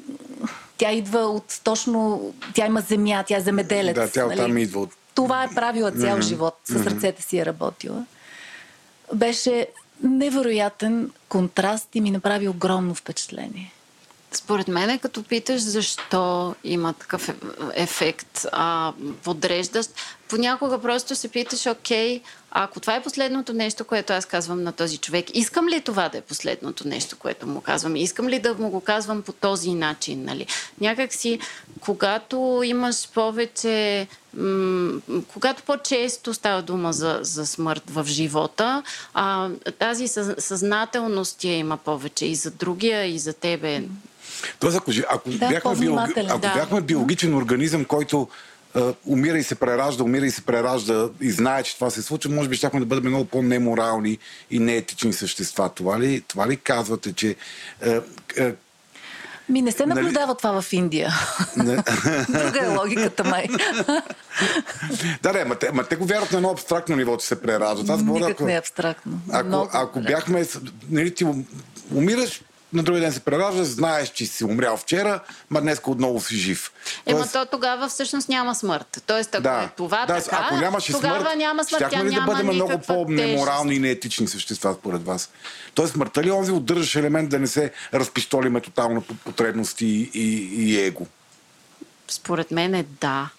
[0.77, 2.33] тя идва от точно...
[2.53, 3.95] Тя има земя, тя е земеделец.
[3.95, 4.41] Да, тя нали?
[4.41, 4.81] оттам идва.
[4.81, 4.89] От...
[5.15, 6.21] Това е правила цял mm-hmm.
[6.21, 6.57] живот.
[6.65, 8.05] С ръцете си е работила.
[9.13, 9.67] Беше
[10.03, 13.73] невероятен контраст и ми направи огромно впечатление.
[14.31, 17.29] Според мен, като питаш защо има такъв
[17.73, 18.93] ефект а,
[19.23, 19.91] подреждащ,
[20.29, 24.97] понякога просто се питаш, окей, ако това е последното нещо, което аз казвам на този
[24.97, 27.95] човек, искам ли това да е последното нещо, което му казвам?
[27.95, 30.23] Искам ли да му го казвам по този начин?
[30.25, 30.47] Нали?
[30.81, 31.39] Някак си,
[31.79, 34.99] когато имаш повече, м-
[35.33, 38.83] когато по-често става дума за, за смърт в живота,
[39.13, 39.49] а,
[39.79, 40.07] тази
[40.37, 43.83] съзнателност ти има повече и за другия, и за тебе.
[44.59, 46.09] Тоест, ако, ако, да, бяхме, биолог...
[46.17, 46.53] ако да.
[46.53, 48.27] бяхме биологичен организъм, който
[49.05, 52.49] умира и се преражда, умира и се преражда и знае, че това се случва, може
[52.49, 54.17] би щяхме да бъдем много по-неморални
[54.51, 55.69] и неетични същества.
[55.69, 57.35] Това ли, това ли казвате, че
[57.83, 58.55] uh, uh,
[59.49, 60.37] ми не се нали- наблюдава нали...
[60.37, 61.13] това в Индия.
[62.29, 63.47] Друга е логиката май.
[65.23, 67.89] да, да, ма те, ма те го вярват на едно абстрактно ниво, че се прераждат.
[67.89, 69.19] Аз Никак ако, не е абстракно.
[69.31, 70.45] Ако, ако бяхме...
[70.89, 71.25] Нали, ти
[71.95, 72.41] умираш,
[72.73, 75.19] на другия ден се прераждаш, знаеш, че си умрял вчера,
[75.49, 76.71] ма днес отново си жив.
[77.05, 77.33] Ема Тоест...
[77.33, 79.03] то тогава всъщност няма смърт.
[79.07, 82.09] Тоест, ако да, е това да, така, ако нямаше тогава смърт, няма смърт, тя ли
[82.09, 85.29] няма да бъдем много по-неморални и неетични същества според вас?
[85.73, 90.63] Тоест, смъртта ли онзи удържаш елемент да не се разпистолиме тотално под потребности и, и,
[90.63, 91.07] и его?
[92.07, 93.29] Според мен е да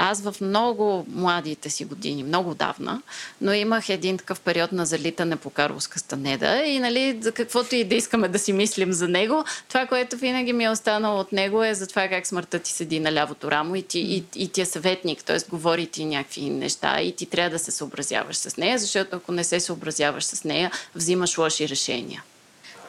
[0.00, 3.02] аз в много младите си години, много давна,
[3.40, 7.84] но имах един такъв период на залитане по Карловска станеда и нали, за каквото и
[7.84, 11.64] да искаме да си мислим за него, това, което винаги ми е останало от него
[11.64, 14.60] е за това как смъртта ти седи на лявото рамо и ти, и, и ти
[14.60, 15.38] е съветник, т.е.
[15.50, 19.44] говори ти някакви неща и ти трябва да се съобразяваш с нея, защото ако не
[19.44, 22.22] се съобразяваш с нея, взимаш лоши решения.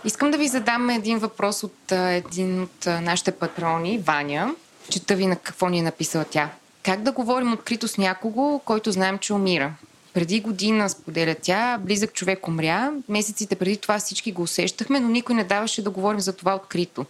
[0.05, 4.55] Искам да ви задам един въпрос от един от нашите патрони, Ваня.
[4.89, 6.49] Чета ви на какво ни е написала тя.
[6.83, 9.73] Как да говорим открито с някого, който знаем, че умира?
[10.13, 12.91] Преди година, споделя тя, близък човек умря.
[13.09, 17.05] Месеците преди това всички го усещахме, но никой не даваше да говорим за това открито.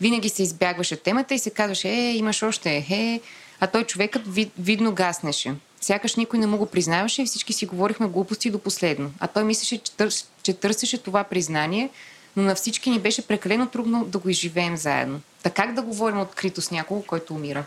[0.00, 3.20] Винаги се избягваше темата и се казваше, е, имаш още, е,
[3.60, 5.54] а той човекът вид, видно гаснеше.
[5.80, 9.12] Сякаш никой не му го признаваше и всички си говорихме глупости до последно.
[9.18, 11.90] А той мислеше, че, търс, че търсеше това признание,
[12.36, 15.20] но на всички ни беше прекалено трудно да го изживеем заедно.
[15.42, 17.64] Така как да говорим открито с някого, който умира?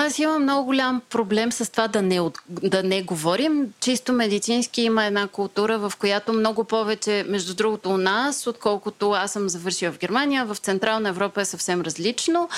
[0.00, 3.72] Аз имам много голям проблем с това да не, да не говорим.
[3.80, 9.32] Чисто медицински има една култура, в която много повече, между другото, у нас, отколкото аз
[9.32, 12.48] съм завършила в Германия, в Централна Европа е съвсем различно.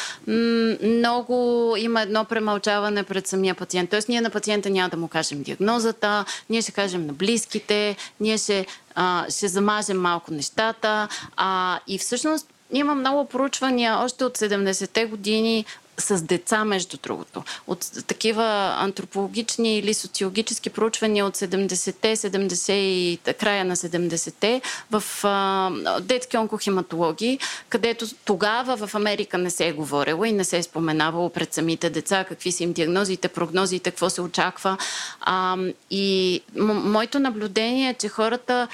[0.83, 3.91] Много има едно премълчаване пред самия пациент.
[3.91, 8.39] Тоест, ние на пациента няма да му кажем диагнозата, ние ще кажем на близките, ние
[8.39, 11.09] ще, а, ще замажем малко нещата.
[11.37, 15.65] А, и всъщност има много проучвания още от 70-те години
[16.01, 17.43] с деца, между другото.
[17.67, 24.61] От такива антропологични или социологически проучвания от 70-те, 70 и края на 70-те
[24.91, 25.71] в а,
[26.01, 31.31] детски онкохематологии, където тогава в Америка не се е говорило и не се е споменавало
[31.31, 34.77] пред самите деца какви са им диагнозите, прогнозите, какво се очаква.
[35.21, 35.57] А,
[35.91, 38.69] и м- моето наблюдение е, че хората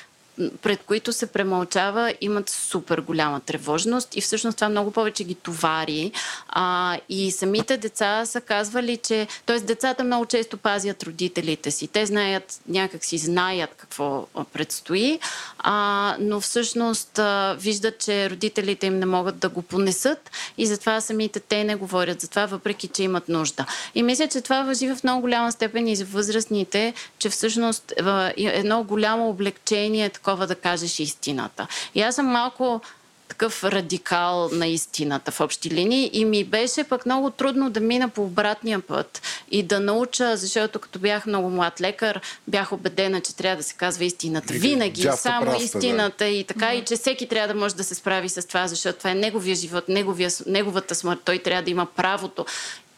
[0.62, 6.12] пред които се премълчава, имат супер голяма тревожност и всъщност това много повече ги товари.
[6.48, 9.26] А, и самите деца са казвали, че...
[9.46, 9.60] т.е.
[9.60, 11.88] децата много често пазят родителите си.
[11.88, 15.18] Те знаят, някак си знаят какво предстои,
[15.58, 21.00] а, но всъщност а, виждат, че родителите им не могат да го понесат и затова
[21.00, 23.66] самите те не говорят за това, въпреки че имат нужда.
[23.94, 27.92] И мисля, че това въжи в много голяма степен и за възрастните, че всъщност
[28.36, 31.66] едно голямо облегчение такова да кажеш истината.
[31.94, 32.80] И аз съм малко
[33.28, 38.08] такъв радикал на истината в общи линии и ми беше пък много трудно да мина
[38.08, 43.36] по обратния път и да науча, защото като бях много млад лекар, бях убедена, че
[43.36, 44.54] трябва да се казва истината.
[44.54, 46.30] Винаги, Джафа само праста, истината да.
[46.30, 46.82] и така, mm-hmm.
[46.82, 49.56] и че всеки трябва да може да се справи с това, защото това е неговия
[49.56, 51.20] живот, неговия, неговата смърт.
[51.24, 52.46] Той трябва да има правото.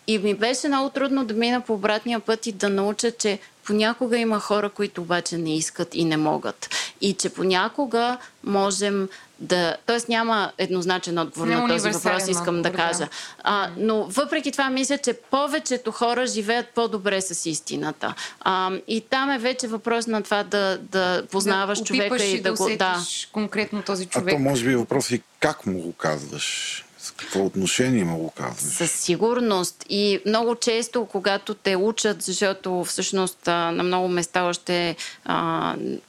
[0.06, 3.38] И ми беше много трудно да мина по обратния път и да науча, че
[3.68, 6.70] понякога има хора, които обаче не искат и не могат.
[7.00, 9.08] И че понякога можем
[9.38, 9.76] да.
[9.86, 13.08] Тоест няма еднозначен отговор не на този въпрос, искам да кажа.
[13.42, 18.14] А, но въпреки това мисля, че повечето хора живеят по-добре с истината.
[18.40, 22.52] А, и там е вече въпрос на това да, да познаваш да, човека и да,
[22.52, 22.70] да го.
[22.78, 23.00] Да.
[23.32, 24.34] конкретно този човек.
[24.34, 26.84] А то може би въпрос и как му го казваш
[27.16, 28.74] какво отношение има го казваш?
[28.74, 29.84] Със сигурност.
[29.88, 34.96] И много често, когато те учат, защото всъщност на много места още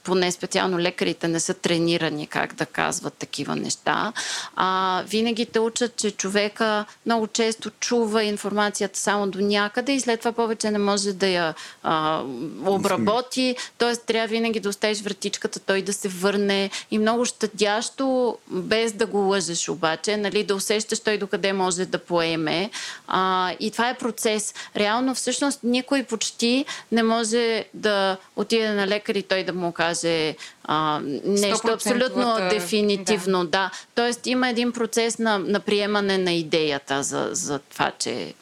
[0.04, 4.14] поне специално лекарите не са тренирани как да казват такива неща,
[4.56, 10.20] а, винаги те учат, че човека много често чува информацията само до някъде и след
[10.20, 11.54] това повече не може да я
[11.84, 12.24] а,
[12.66, 13.56] обработи.
[13.78, 19.06] Тоест трябва винаги да оставиш вратичката, той да се върне и много щадящо, без да
[19.06, 22.70] го лъжеш обаче, нали, да усещаш той докъде може да поеме.
[23.08, 24.54] А, и това е процес.
[24.76, 30.36] Реално, всъщност, никой почти не може да отиде на лекар и той да му каже
[30.64, 33.44] а, нещо абсолютно дефинитивно.
[33.44, 33.50] Да.
[33.50, 33.72] да.
[33.96, 38.34] Тоест, има един процес на, на приемане на идеята за, за това, че.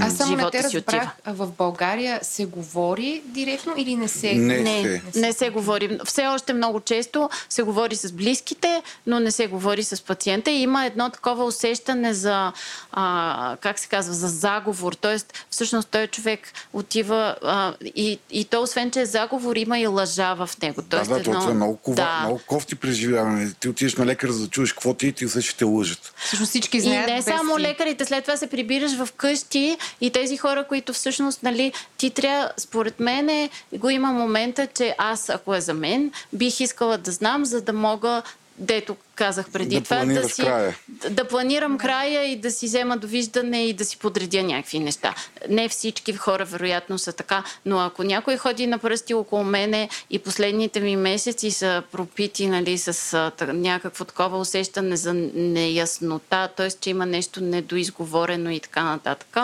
[0.00, 4.34] Аз само не те разбрах, в България се говори директно или не се?
[4.34, 5.20] Не, не, не, се.
[5.20, 5.98] не се говори.
[6.04, 10.50] Все още много често се говори с близките, но не се говори с пациента.
[10.50, 12.52] И има едно такова усещане за,
[12.92, 14.92] а, как се казва, за заговор.
[14.92, 19.86] Тоест, всъщност той човек отива а, и, и то, освен че е заговор, има и
[19.86, 20.82] лъжа в него.
[20.90, 21.40] Тоест, да, да, едно...
[21.40, 22.20] това е много, кова, да.
[22.20, 23.52] много кофти преживяване.
[23.60, 26.12] Ти отиваш на лекар, за да чуеш какво ти и ти усещаш, че те лъжат.
[26.16, 27.10] Всъщност всички знаят.
[27.10, 31.42] И не само лекарите, след това се прибираш в къщи и тези хора, които всъщност,
[31.42, 36.60] нали, ти трябва, според мен, го има момента, че аз, ако е за мен, бих
[36.60, 38.22] искала да знам, за да мога
[38.58, 40.76] дето казах преди да това, да, си, края.
[41.10, 45.14] да планирам края и да си взема довиждане и да си подредя някакви неща.
[45.48, 50.18] Не всички хора вероятно са така, но ако някой ходи на пръсти около мене и
[50.18, 56.70] последните ми месеци са пропити нали, с някакво такова усещане за неяснота, т.е.
[56.70, 59.36] че има нещо недоизговорено и така нататък,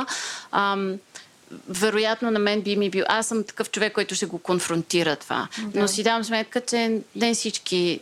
[0.52, 0.98] ам,
[1.68, 3.04] вероятно на мен би ми бил.
[3.08, 5.48] Аз съм такъв човек, който ще го конфронтира това.
[5.58, 5.80] Да.
[5.80, 8.00] Но си давам сметка, че не всички.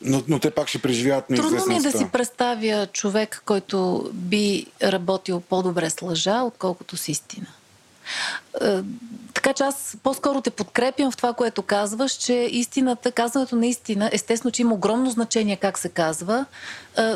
[0.00, 4.66] Но, но те пак ще преживяват Трудно ми е да си представя човек, който би
[4.82, 7.46] работил по-добре с лъжа, отколкото с истина.
[8.60, 8.82] Е,
[9.34, 14.10] така че аз по-скоро те подкрепям в това, което казваш, че истината, казването на истина,
[14.12, 16.46] естествено, че има огромно значение как се казва,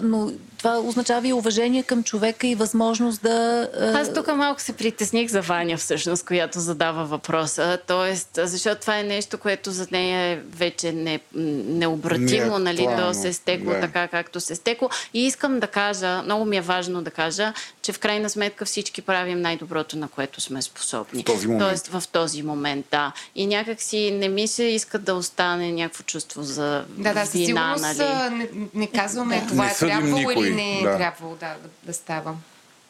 [0.02, 3.68] но това означава и уважение към човека и възможност да...
[3.94, 7.78] Аз тук малко се притесних за Ваня всъщност, която задава въпроса.
[7.86, 13.14] Тоест, защото това е нещо, което за нея е вече не, необратимо, не, нали, то
[13.14, 13.80] се е стекло да.
[13.80, 14.88] така, както се е стекло.
[15.14, 17.52] И искам да кажа, много ми е важно да кажа,
[17.82, 21.24] че в крайна сметка всички правим най-доброто, на което сме способни.
[21.26, 21.68] В този момент.
[21.68, 23.12] Тоест, в този момент, да.
[23.34, 27.76] И някак си не ми се иска да остане някакво чувство за да, да, вина,
[27.80, 28.36] нали?
[28.36, 29.46] Не, не казваме да.
[29.46, 30.34] това не е трябвало никой.
[30.34, 30.96] или не е да.
[30.96, 32.36] трябвало да, да, да става.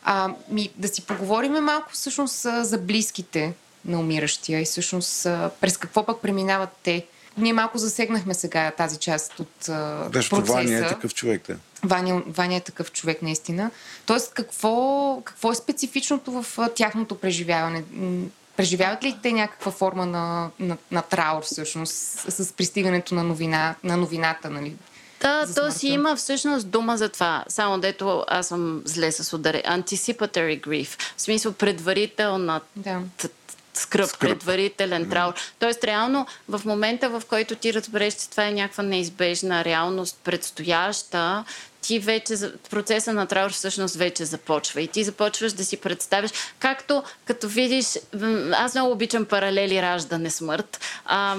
[0.05, 3.55] А, ми, да си поговорим малко всъщност за близките
[3.85, 5.23] на умиращия и всъщност
[5.61, 7.07] през какво пък преминават те.
[7.39, 10.53] Ние малко засегнахме сега тази част от да, процеса.
[10.53, 11.57] Ваня е такъв човек, да.
[11.87, 13.71] Ваня, Ваня е такъв човек, наистина.
[14.07, 17.85] Тоест, какво, какво е специфичното в тяхното преживяване?
[18.57, 23.75] Преживяват ли те някаква форма на, на, на траур всъщност с, с пристигането на, новина,
[23.85, 24.51] на новината?
[24.51, 24.77] Нали?
[25.21, 27.45] Да, то си има всъщност дума за това.
[27.49, 29.63] Само дето аз съм зле с ударе.
[29.67, 31.01] Anticipatory grief.
[31.17, 33.01] В смисъл предварителна Да.
[33.75, 34.31] скръп, Скръп.
[34.31, 35.35] предварителен траур.
[35.59, 41.45] Тоест, реално, в момента, в който ти разбереш, че това е някаква неизбежна реалност, предстояща,
[41.87, 42.35] ти вече,
[42.71, 44.81] процеса на траур всъщност вече започва.
[44.81, 47.87] И ти започваш да си представиш, както като видиш,
[48.53, 51.37] аз много обичам паралели раждане-смърт, а,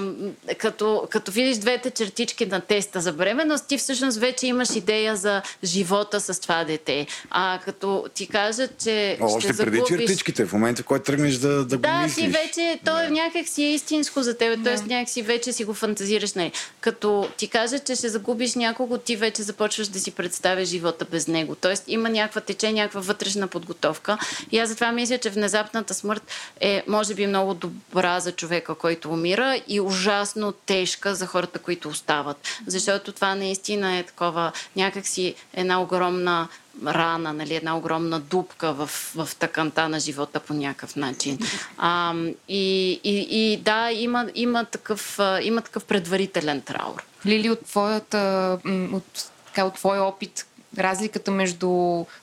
[0.58, 5.42] като, като видиш двете чертички на теста за бременност, ти всъщност вече имаш идея за
[5.64, 7.06] живота с това дете.
[7.30, 9.98] А като ти кажат, че О, ще Още преди загубиш...
[9.98, 12.24] чертичките, в момента, в който тръгнеш да, да го Да, мислиш.
[12.24, 14.76] ти вече, то е някак си е истинско за теб, т.е.
[14.86, 16.32] някак си вече си го фантазираш.
[16.32, 16.52] Нали.
[16.80, 21.28] Като ти кажат, че ще загубиш някого, ти вече започваш да си представяш живота без
[21.28, 21.54] него.
[21.54, 24.18] Тоест има някаква тече, някаква вътрешна подготовка.
[24.50, 26.22] И аз затова мисля, че внезапната смърт
[26.60, 31.88] е, може би, много добра за човека, който умира и ужасно тежка за хората, които
[31.88, 32.36] остават.
[32.66, 36.48] Защото това наистина е такова някакси една огромна
[36.86, 41.38] рана, нали, една огромна дупка в, в тъканта на живота по някакъв начин.
[41.78, 42.14] А,
[42.48, 47.04] и, и, и да, има, има, такъв, има такъв предварителен траур.
[47.26, 48.58] Лили, от, твоята,
[48.92, 50.46] от, така, от твоя опит,
[50.78, 51.68] разликата между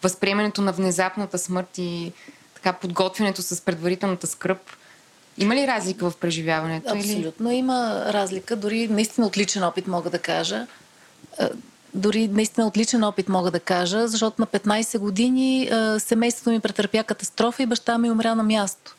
[0.04, 2.12] възприемането на внезапната смърт и
[2.56, 4.60] така, подготвянето с предварителната скръп,
[5.38, 6.96] има ли разлика в преживяването?
[6.96, 7.00] Или?
[7.00, 8.56] Абсолютно има разлика.
[8.56, 10.68] Дори наистина отличен опит мога да кажа.
[11.40, 11.50] Е,
[11.94, 17.04] Дори наистина отличен опит мога да кажа, защото на 15 години е, семейството ми претърпя
[17.04, 18.96] катастрофа и баща ми умря на място.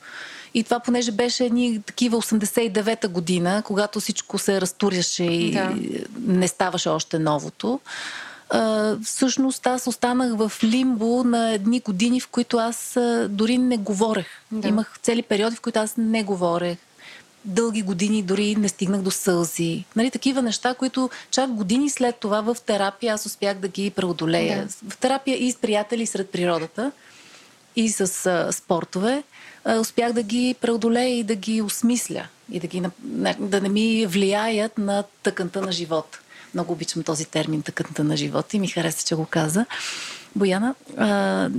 [0.56, 5.74] И това, понеже беше едни такива 89-та година, когато всичко се разтуряше и Да.
[6.20, 7.80] не ставаше още новото.
[8.50, 14.26] А, всъщност аз останах в лимбо на едни години, в които аз дори не говорех.
[14.52, 14.68] Да.
[14.68, 16.78] Имах цели периоди, в които аз не говорех.
[17.44, 19.84] Дълги години дори не стигнах до сълзи.
[19.96, 24.68] Нали, такива неща, които чак години след това в терапия аз успях да ги преодолея.
[24.88, 26.92] В терапия и с приятели и сред природата
[27.76, 29.22] и с а, спортове,
[29.80, 32.82] успях да ги преодолея и да ги осмисля и да, ги,
[33.38, 36.20] да не ми влияят на тъканта на живота.
[36.55, 39.66] Много обичам този термин тъканта на живота и ми хареса, че го каза.
[40.34, 41.51] Бояна, а,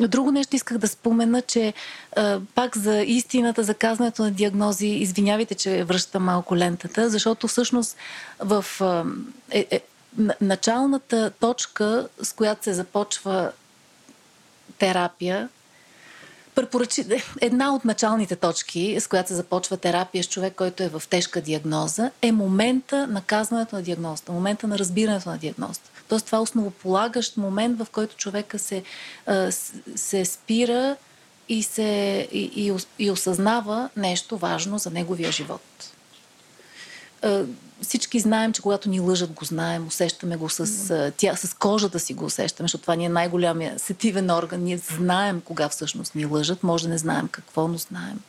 [0.00, 1.74] Друго нещо исках да спомена, че
[2.16, 7.96] а, пак за истината, за казването на диагнози, извинявайте, че връщам малко лентата, защото всъщност
[8.38, 9.04] в а,
[9.50, 9.80] е, е,
[10.40, 13.52] началната точка, с която се започва
[14.78, 15.48] терапия,
[16.58, 17.04] препоръчи...
[17.40, 21.40] една от началните точки, с която се започва терапия с човек, който е в тежка
[21.40, 25.90] диагноза, е момента на казването на диагнозата, момента на разбирането на диагнозата.
[26.08, 28.82] Тоест това е основополагащ момент, в който човека се,
[29.96, 30.96] се спира
[31.48, 35.92] и, се, и, и, и осъзнава нещо важно за неговия живот.
[37.82, 42.14] Всички знаем, че когато ни лъжат, го знаем, усещаме го с, тя, с кожата си
[42.14, 44.62] го усещаме, защото това ни е най-голямия сетивен орган.
[44.62, 48.20] Ние знаем кога всъщност ни лъжат, може да не знаем какво, но знаем.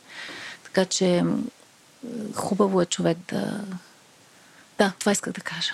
[0.64, 1.24] Така че
[2.34, 3.60] хубаво е човек да...
[4.78, 5.72] Да, това исках да кажа.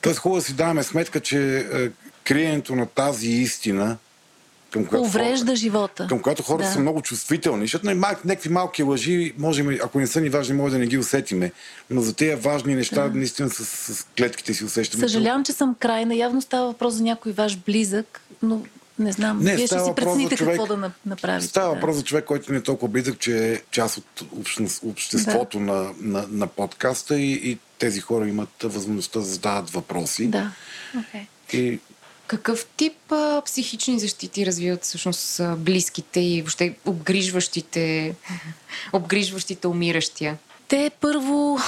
[0.00, 1.90] Тоест хубаво да си даваме сметка, че е,
[2.24, 3.96] криенето на тази истина,
[4.72, 6.06] към която, Уврежда живота.
[6.06, 6.72] към която хората Да.
[6.72, 10.54] са много чувствителни, защото нали, мал, някакви малки лъжи, можем, ако не са ни важни,
[10.54, 11.52] може да не ги усетиме.
[11.90, 13.64] Но за тези важни неща, наистина с,
[13.94, 15.00] с клетките си усещаме.
[15.00, 16.14] Съжалявам, че съм крайна.
[16.14, 18.62] Явно става въпрос за някой ваш близък, но
[18.98, 19.38] не знам.
[19.38, 21.46] Не, Вие ще си прецените човек- какво да на- направите.
[21.46, 21.74] Става да.
[21.74, 25.90] въпрос за човек, който не е толкова близък, че е част от общност, обществото на,
[26.00, 30.26] на, на подкаста и, и тези хора имат възможността да задават въпроси.
[30.26, 30.52] Да.
[30.96, 31.26] Okay.
[31.52, 31.78] И
[32.30, 38.14] Какъв тип а, психични защити развиват всъщност близките и въобще обгрижващите,
[38.92, 40.38] обгрижващите умиращия?
[40.68, 41.58] Те първо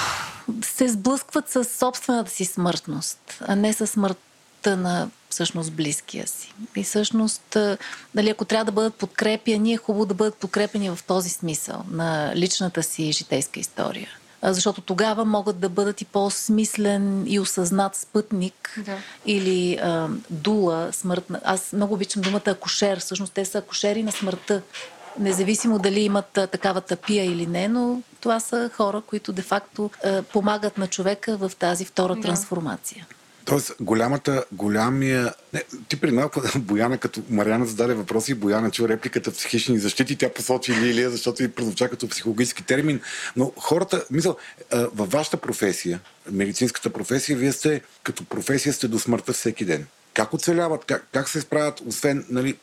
[0.61, 6.53] се сблъскват с собствената си смъртност, а не с смъртта на всъщност близкия си.
[6.75, 7.77] И всъщност, а,
[8.15, 12.33] нали, ако трябва да бъдат подкрепяни, е хубаво да бъдат подкрепени в този смисъл на
[12.35, 14.09] личната си житейска история.
[14.43, 18.97] Защото тогава могат да бъдат и по-смислен и осъзнат спътник Да.
[19.25, 21.41] или а, дула смъртна.
[21.43, 22.99] Аз много обичам думата акушер.
[22.99, 24.61] Всъщност те са акушери на смъртта.
[25.19, 29.89] Независимо дали имат а, такава тапия или не, но това са хора, които де-факто
[30.33, 32.21] помагат на човека в тази втора Да.
[32.21, 33.07] трансформация.
[33.45, 35.33] Тоест, голямата, голямия...
[35.53, 40.15] Не, ти преди малко, Бояна, като Мариана зададе въпроси, и Бояна чу репликата психични защити,
[40.15, 43.01] тя посочи Лилия, защото и прозвуча като психологически термин.
[43.35, 44.37] Но хората, мисъл,
[44.71, 45.99] във вашата професия,
[46.31, 49.85] медицинската професия, вие сте, като професия сте до смъртта всеки ден.
[50.13, 52.57] Как оцеляват, как, как се справят, освен, нали,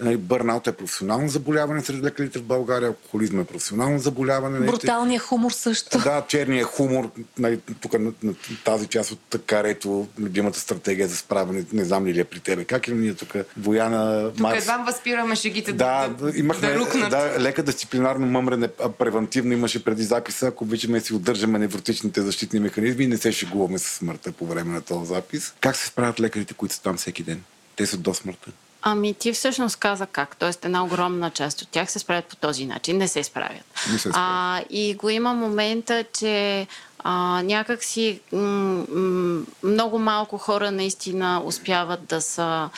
[0.00, 4.58] Нали, Бърнаут е професионално заболяване сред лекарите в България, алкохолизм е професионално заболяване.
[4.58, 5.98] нали, Бруталният хумор също.
[5.98, 11.64] Да, черния хумор, нали, тук на, на, тази част от карето, любимата стратегия за справяне,
[11.72, 12.64] не знам ли ли е при тебе.
[12.64, 17.10] Как е ние тук, Бояна, Тук едва възпираме шегите да, да, да, имахме да рукнат.
[17.10, 22.60] да, лека дисциплинарно мъмрене, а превентивно имаше преди записа, ако обичаме си удържаме невротичните защитни
[22.60, 25.54] механизми и не се шегуваме с смъртта по време на този запис.
[25.60, 27.42] Как се справят лекарите, които са там всеки ден?
[27.76, 28.50] Те са до смъртта.
[28.82, 30.36] Ами ти всъщност каза как.
[30.36, 32.96] Тоест една огромна част от тях се справят по този начин.
[32.96, 33.64] Не се справят.
[33.92, 34.16] Не се справят.
[34.16, 36.66] А, и го има момента, че
[36.98, 42.70] а, някак си м- м- много малко хора наистина успяват да са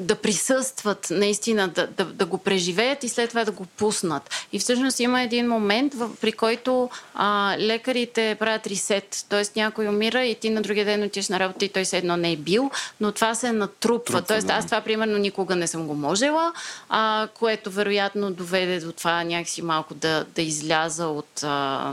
[0.00, 4.30] да присъстват, наистина да, да, да го преживеят и след това да го пуснат.
[4.52, 9.42] И всъщност има един момент, в, при който а, лекарите правят ресет, т.е.
[9.56, 12.32] някой умира и ти на другия ден отиш на работа и той се едно не
[12.32, 14.22] е бил, но това се натрупва.
[14.22, 16.52] Тоест аз това примерно никога не съм го можела,
[16.88, 21.92] а, което вероятно доведе до това някакси малко да, да изляза от а,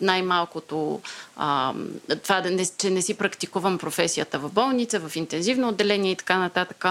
[0.00, 1.00] най-малкото
[1.36, 1.72] а,
[2.22, 6.38] това, да не, че не си практикувам професията в болница, в интензивно отделение и така
[6.38, 6.84] нататък.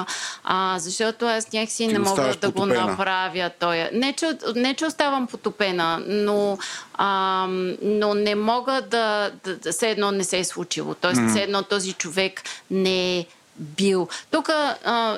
[0.44, 2.86] А, защото аз някакси Ти не мога да го потопена.
[2.86, 3.52] направя.
[3.60, 3.90] Той.
[3.94, 6.58] Не, че, не, че оставам потопена, но,
[6.94, 7.48] а,
[7.82, 9.72] но не мога да, да, да.
[9.72, 10.94] Все едно не се е случило.
[10.94, 11.30] Тоест, mm.
[11.30, 13.26] все едно този човек не е
[13.60, 14.08] бил.
[14.32, 14.50] Тук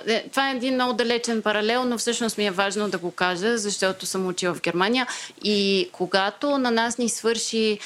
[0.08, 3.58] е, това е един много далечен паралел, но всъщност ми е важно да го кажа,
[3.58, 5.08] защото съм учила в Германия
[5.44, 7.80] и когато на нас ни свърши,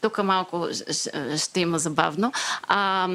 [0.00, 0.68] тук малко
[1.36, 2.32] ще има забавно,
[2.68, 3.08] а,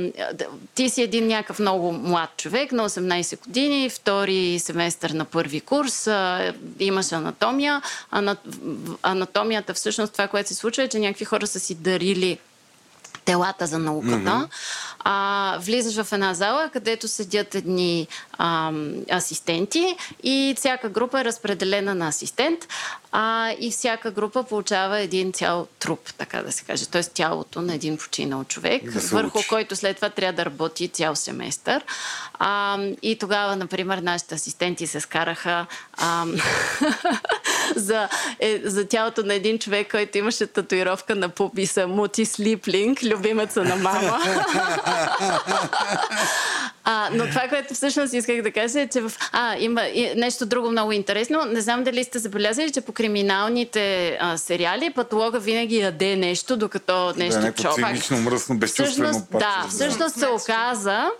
[0.75, 6.07] ти си един някакъв много млад човек на 18 години, втори семестър на първи курс,
[6.07, 7.81] а, имаш анатомия.
[9.03, 12.37] Анатомията всъщност това, което се случва е, че някакви хора са си дарили
[13.25, 14.15] телата за науката.
[14.15, 14.47] Mm-hmm.
[14.99, 21.95] А, влизаш в една зала, където седят едни ам, асистенти и всяка група е разпределена
[21.95, 22.67] на асистент
[23.11, 26.85] а, и всяка група получава един цял труп, така да се каже.
[26.85, 29.47] Тоест тялото на един починал човек, Да върху учи.
[29.47, 31.83] който след това трябва да работи цял семестър.
[32.33, 35.65] А, и тогава, например, нашите асистенти се скараха
[35.97, 36.35] ам,
[37.75, 38.09] за,
[38.39, 43.75] е, за тялото на един човек, който имаше татуировка на пуписа Мути Слиплинг, любимеца на
[43.75, 44.19] мама.
[46.85, 49.11] А, но това, което всъщност исках да кажа е, че в...
[49.31, 51.45] А, има и нещо друго много интересно.
[51.45, 57.13] Не знам дали сте забелязали, че по криминалните а, сериали патолога винаги яде нещо, докато
[57.17, 57.87] нещо да, е някакво чопа.
[57.87, 61.11] цинично, мръсно, безчувствено Всъщност, да, всъщност се оказа,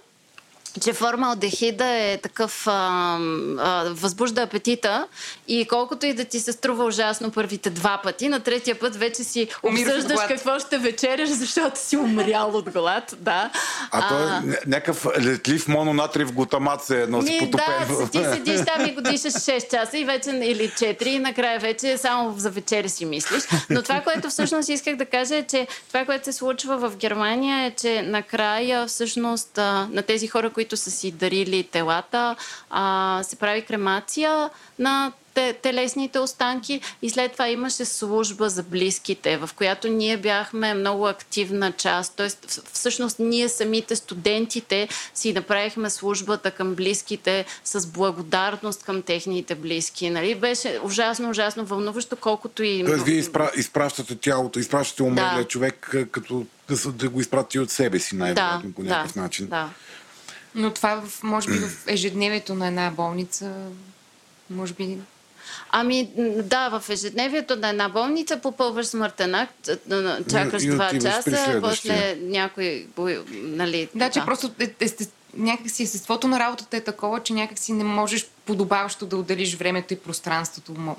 [0.82, 3.18] че формалдехида е такъв, а,
[3.60, 5.08] а, възбужда апетита
[5.48, 9.24] и колкото и да ти се струва ужасно първите два пъти, на третия път вече
[9.24, 13.50] си обсъждаш какво ще вечеряш, защото си умрял от глад, да.
[13.91, 17.88] А той е ня- някакъв летлив мононатриев глутамат се едно си потопен.
[17.88, 21.60] да, ти седиш там и го дишаш 6 часа и вече, или 4 и накрая
[21.60, 23.44] вече само за вечеря си мислиш.
[23.70, 27.66] Но това, което всъщност исках да кажа е, че това, което се случва в Германия
[27.66, 32.35] е, че накрая всъщност а, на тези хора, които са си дарили телата,
[32.69, 34.49] а, се прави кремация
[34.80, 40.73] на те, телесните останки и след това имаше служба за близките, в която ние бяхме
[40.73, 42.14] много активна част.
[42.15, 50.10] Тоест, всъщност ние самите студентите си направихме службата към близките с благодарност към техните близки.
[50.10, 50.35] Нали?
[50.35, 52.85] Беше ужасно, ужасно вълнуващо, колкото и...
[52.85, 53.52] Тоест, вие изпра...
[53.57, 55.48] изпращате тялото, изпращате умрелия Да.
[55.48, 59.48] човек, като да, да го изпрати от себе си, Да, най-вероятно, по някакъв да, начин.
[59.48, 59.69] да.
[60.56, 63.52] Но това, в, може би, в ежедневието на една болница,
[64.50, 64.98] може би...
[65.72, 66.10] Ами
[66.44, 69.70] да, в ежедневието на една болница попълваш смъртен акт,
[70.32, 72.88] чакаш два часа, после някой,
[73.32, 73.90] нали...
[73.96, 74.90] Да, че просто е, е, е,
[75.34, 79.98] някакси естеството на работата е такова, че някакси не можеш подобаващо да отделиш времето и
[79.98, 80.96] пространството.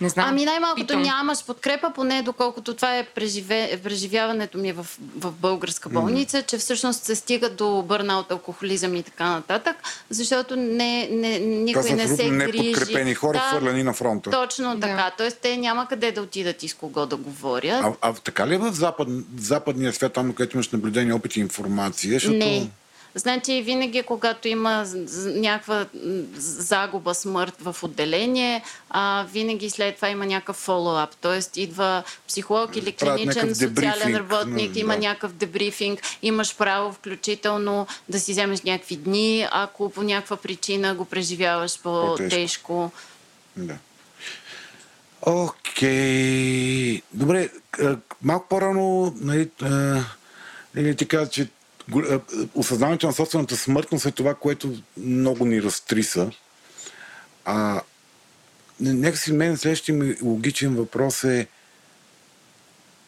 [0.00, 0.26] Не знам.
[0.28, 1.02] Ами най-малкото питам.
[1.02, 4.86] нямаш подкрепа, поне доколкото това е преживе, преживяването ми в,
[5.16, 9.76] в българска болница, че всъщност се стига до бърнаут, алкохолизъм и така нататък,
[10.10, 12.32] защото не, не, Това никой са не се грижи.
[12.68, 14.30] неподкрепени хора, хвърляни на фронта.
[14.30, 14.80] Точно Да.
[14.80, 15.10] така.
[15.18, 17.84] Тоест те няма къде да отидат и с кого да говорят.
[17.84, 19.08] А, а така ли е в запад,
[19.38, 22.12] западния свят, там, където имаш наблюдение, опит и информация?
[22.12, 22.36] Защото...
[22.36, 22.70] Не.
[23.16, 24.86] Значи винаги, когато има
[25.26, 25.86] някаква
[26.36, 31.10] загуба, смърт в отделение, а, винаги след това има някакъв фоллоуап.
[31.20, 35.00] Тоест идва психолог или клиничен социален работник, м, има да.
[35.00, 41.04] някакъв дебрифинг, имаш право включително да си вземеш някакви дни, ако по някаква причина го
[41.04, 42.90] преживяваш по-тежко.
[43.56, 43.76] Да.
[45.22, 47.02] Окей.
[47.12, 47.48] Добре,
[48.22, 49.50] малко по-рано нали,
[50.74, 51.48] нали, ти каза, че
[52.54, 56.30] осъзнаването на собствената смъртност е това, което много ни разтриса.
[57.44, 57.80] А
[58.80, 61.46] нека си мен следващия ми логичен въпрос е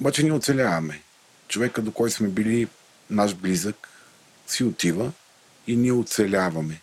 [0.00, 1.02] обаче ние оцеляваме.
[1.48, 2.68] Човека, до който сме били
[3.10, 3.88] наш близък,
[4.46, 5.12] си отива
[5.66, 6.80] и ние оцеляваме.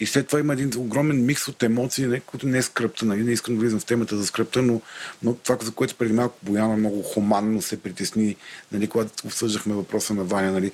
[0.00, 3.04] И след това има един огромен микс от емоции, не, които не е скръпта.
[3.04, 3.24] Нали?
[3.24, 4.80] Не искам да влизам в темата за скръпта, но,
[5.22, 8.36] но това, за което преди малко Бояна много хуманно се притесни,
[8.72, 10.72] нали, когато обсъждахме въпроса на Ваня, нали,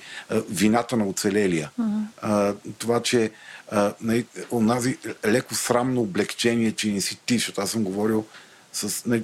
[0.49, 1.71] вината на оцелелия.
[1.79, 2.01] Uh-huh.
[2.21, 3.31] А, това, че
[3.71, 8.25] а, нали, онази леко срамно облегчение, че не си ти, защото аз съм говорил
[8.73, 9.05] с...
[9.05, 9.23] Нали,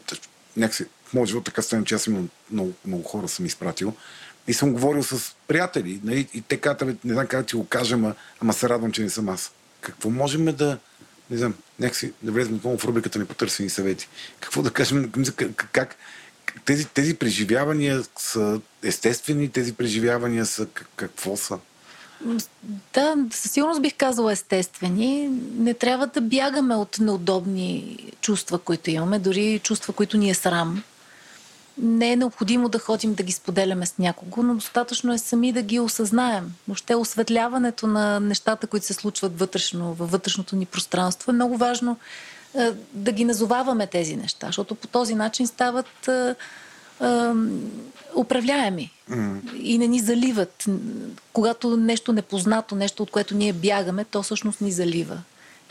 [0.58, 0.86] някакси,
[1.26, 3.94] живот така стане, че аз имам много, много хора съм изпратил.
[4.48, 6.00] И съм говорил с приятели.
[6.04, 9.02] Нали, и те казват, не знам как ти го кажа, ама, ама се радвам, че
[9.02, 9.52] не съм аз
[9.84, 10.78] какво можем да,
[11.30, 14.08] не знам, някакси да влезем отново в рубриката ми потърсени съвети.
[14.40, 15.12] Какво да кажем,
[15.46, 15.98] как, как
[16.66, 21.60] тези, тези преживявания са естествени, тези преживявания са какво са?
[22.94, 25.28] Да, със сигурност бих казала естествени.
[25.58, 30.84] Не трябва да бягаме от неудобни чувства, които имаме, дори чувства, които ни е срам
[31.78, 35.62] не е необходимо да ходим да ги споделяме с някого, но достатъчно е сами да
[35.62, 36.54] ги осъзнаем.
[36.68, 41.98] Въобще осветляването на нещата, които се случват вътрешно, във вътрешното ни пространство е много важно
[42.56, 46.36] е, да ги назоваваме тези неща, защото по този начин стават е, е,
[48.16, 49.56] управляеми mm.
[49.56, 50.66] и не ни заливат.
[51.34, 55.18] Когато нещо непознато, нещо от което ние бягаме, то всъщност ни залива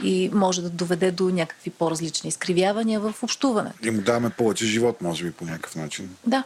[0.02, 3.78] и може да доведе до някакви по-различни изкривявания в общуването.
[3.82, 6.10] И му даваме повече живот, може би, по някакъв начин.
[6.26, 6.44] Да.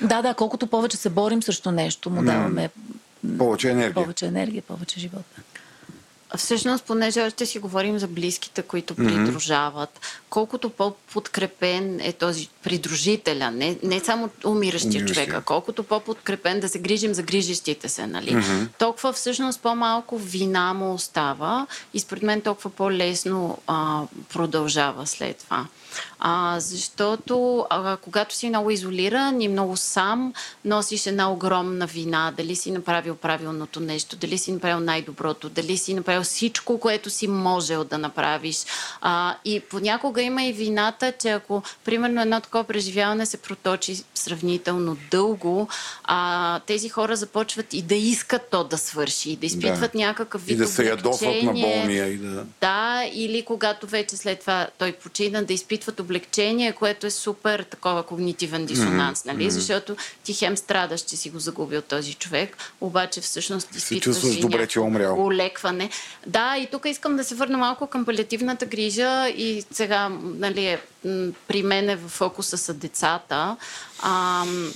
[0.00, 2.70] Да, да, колкото повече се борим срещу нещо, му даваме
[3.38, 3.94] повече енергия.
[3.94, 5.24] Повече енергия, повече живот.
[6.36, 9.24] Всъщност, понеже още си говорим за близките, които mm-hmm.
[9.24, 10.00] придружават,
[10.30, 16.78] колкото по-подкрепен е този придружителя, не, не само умиращия човек, а колкото по-подкрепен да се
[16.78, 18.30] грижим за грижещите се, нали?
[18.30, 18.68] Mm-hmm.
[18.78, 25.66] Толкова всъщност по-малко вина му остава и според мен толкова по-лесно а, продължава след това.
[26.18, 30.32] А, защото а, когато си много изолиран и много сам,
[30.64, 32.32] носиш една огромна вина.
[32.36, 37.28] Дали си направил правилното нещо, дали си направил най-доброто, дали си направил всичко, което си
[37.28, 38.64] можел да направиш.
[39.00, 44.96] А, и понякога има и вината, че ако, примерно, едно такова преживяване се проточи сравнително
[45.10, 45.68] дълго,
[46.04, 49.98] а, тези хора започват и да искат то да свърши, и да изпитват да.
[49.98, 52.06] някакъв вид И да се ядосват на болния.
[52.06, 52.44] И да...
[52.60, 55.52] да, или когато вече след това той почина, да
[55.86, 59.32] изпитват облегчение, което е супер такова когнитивен дисонанс, mm-hmm.
[59.32, 59.50] нали?
[59.50, 64.66] Защото ти хем страдаш, че си го загубил този човек, обаче всъщност изпитваш и добре,
[64.66, 65.24] че е умрял.
[65.24, 65.90] Олекване.
[66.26, 70.78] Да, и тук искам да се върна малко към палиативната грижа и сега, нали,
[71.48, 73.56] при мен е в фокуса са децата.
[74.02, 74.72] Ам,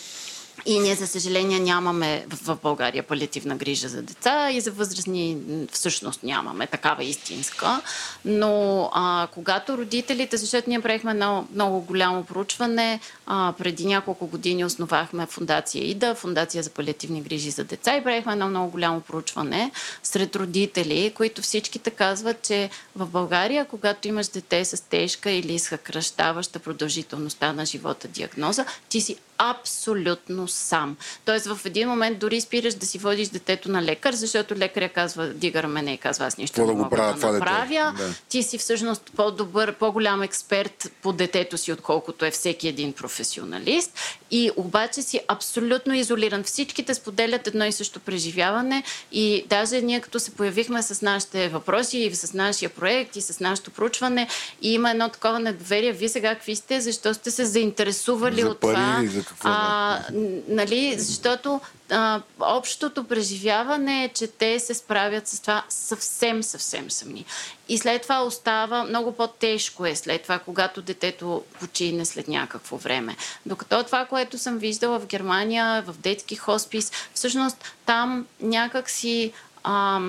[0.67, 5.39] и ние, за съжаление, нямаме в България палиативна грижа за деца и за възрастни
[5.73, 7.81] всъщност нямаме такава истинска.
[8.25, 14.65] Но а, когато родителите, защото ние правихме едно много голямо проучване, а, преди няколко години
[14.65, 19.71] основахме фундация ИДА, фундация за палиативни грижи за деца и правихме едно много голямо проучване
[20.03, 26.59] сред родители, които всичките казват, че в България, когато имаш дете с тежка или изхъкръщаваща
[26.59, 30.97] продължителността на живота диагноза, ти си абсолютно сам.
[31.25, 35.27] Тоест в един момент дори спираш да си водиш детето на лекар, защото лекаря казва,
[35.29, 37.95] дига рамене и казва, аз нищо не мога да, да направя.
[37.99, 38.15] Да.
[38.29, 43.99] Ти си всъщност по-добър, по-голям експерт по детето си, отколкото е всеки един професионалист.
[44.31, 46.43] И обаче си абсолютно изолиран.
[46.43, 51.99] Всичките споделят едно и също преживяване и даже ние като се появихме с нашите въпроси
[51.99, 54.29] и с нашия проект и с нашето проучване
[54.63, 55.93] и има едно такова недоверие.
[55.93, 56.81] Вие сега какви сте?
[56.81, 59.03] Защо сте се заинтересували за от това?
[59.05, 60.03] За какво, а,
[60.49, 67.25] нали, защото а, общото преживяване е, че те се справят с това съвсем, съвсем сами.
[67.69, 73.17] И след това остава, много по-тежко е след това, когато детето почине след някакво време.
[73.47, 79.33] Докато това, което съм виждала в Германия, в детски хоспис, всъщност там някак си...
[79.65, 80.01] А,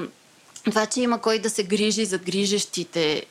[0.65, 3.25] това, че има кой да се грижи за грижещите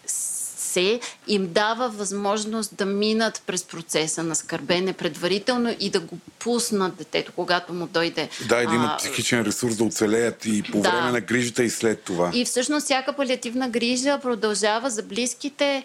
[0.70, 6.96] се им дава възможност да минат през процеса на скърбене предварително и да го пуснат
[6.96, 8.28] детето, когато му дойде.
[8.48, 10.90] Да, и да имат психичен ресурс да оцелеят и по да.
[10.90, 12.30] време на грижата и след това.
[12.34, 15.84] И всъщност всяка палиативна грижа продължава за близките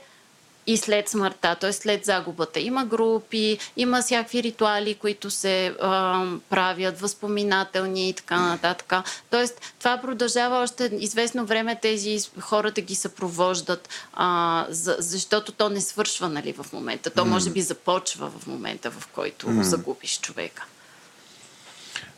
[0.67, 1.73] и след смъртта, т.е.
[1.73, 2.59] след загубата.
[2.59, 8.93] Има групи, има всякакви ритуали, които се а, правят, възпоминателни и така нататък.
[9.29, 15.69] Тоест, това продължава още известно време тези хора да ги съпровождат, а, за, защото то
[15.69, 17.09] не свършва нали, в момента.
[17.09, 19.61] То може би започва в момента, в който mm.
[19.61, 20.65] загубиш човека.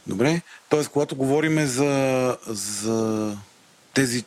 [0.08, 0.42] Добре.
[0.70, 3.38] Тоест, когато говорим за, за
[3.94, 4.26] тези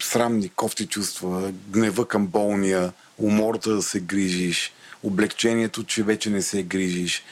[0.00, 2.92] срамни, кофти чувства, гнева към болния,
[3.22, 4.72] умората да се грижиш,
[5.02, 7.22] облегчението, че вече не се грижиш,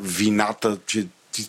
[0.00, 1.06] вината, че,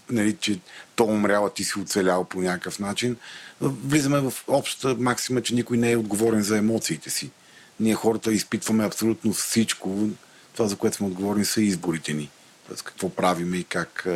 [0.10, 0.60] нали, че
[0.96, 3.18] то умрява, ти си оцелял по някакъв начин,
[3.62, 7.32] влизаме в общата максима, че никой не е отговорен за емоциите си.
[7.80, 10.10] Ние хората изпитваме абсолютно всичко.
[10.54, 12.30] Това, за което сме отговорни, са изборите ни.
[12.68, 14.08] Тоест, какво правиме и как,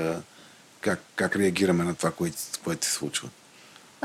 [0.82, 3.30] как, как реагираме на това, което, което се случва.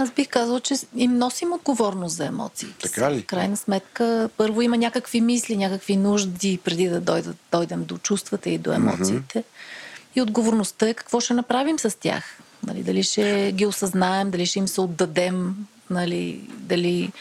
[0.01, 2.69] Аз бих казала, че им носим отговорност за емоции.
[2.83, 3.21] Така ли?
[3.21, 8.51] В крайна сметка, първо има някакви мисли, някакви нужди, преди да дойдат, дойдем до чувствата
[8.51, 9.39] и до емоциите.
[9.39, 10.17] Mm-hmm.
[10.17, 12.25] И отговорността е какво ще направим с тях.
[12.67, 17.13] Нали, дали ще ги осъзнаем, дали ще им се отдадем, нали, дали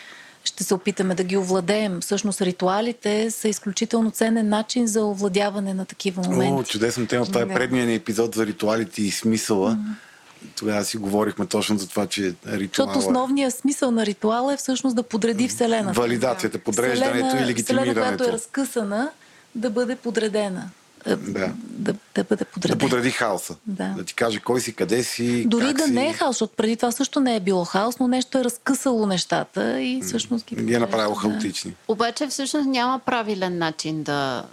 [0.44, 2.02] ще се опитаме да ги овладеем.
[2.02, 6.54] Всъщност ритуалите са изключително ценен начин за овладяване на такива моменти.
[6.54, 7.26] О, чудесна тема.
[7.26, 9.72] Това е предния ни епизод за ритуалите и смисъла.
[9.72, 10.07] Mm-hmm.
[10.55, 12.93] Тогава си говорихме точно за това, че ритуала...
[12.93, 16.01] Защото основният смисъл на ритуала е всъщност да подреди Вселената.
[16.01, 17.91] Валидацията, подреждането Вселена, и легитимирането.
[17.91, 19.09] Вселена, която е разкъсана,
[19.55, 20.69] да бъде подредена.
[21.08, 21.52] Е, да.
[21.58, 22.78] Да, да бъде подреден.
[22.78, 23.56] Да подреди хаоса.
[23.66, 23.88] Да.
[23.98, 25.46] да ти каже кой си, къде си.
[25.48, 25.92] Дори да си...
[25.92, 29.06] не е хаос, защото преди това също не е било хаос, но нещо е разкъсало
[29.06, 31.20] нещата и всъщност ги, ги е направило да.
[31.20, 31.74] хаотични.
[31.88, 34.44] Обаче всъщност няма правилен начин да,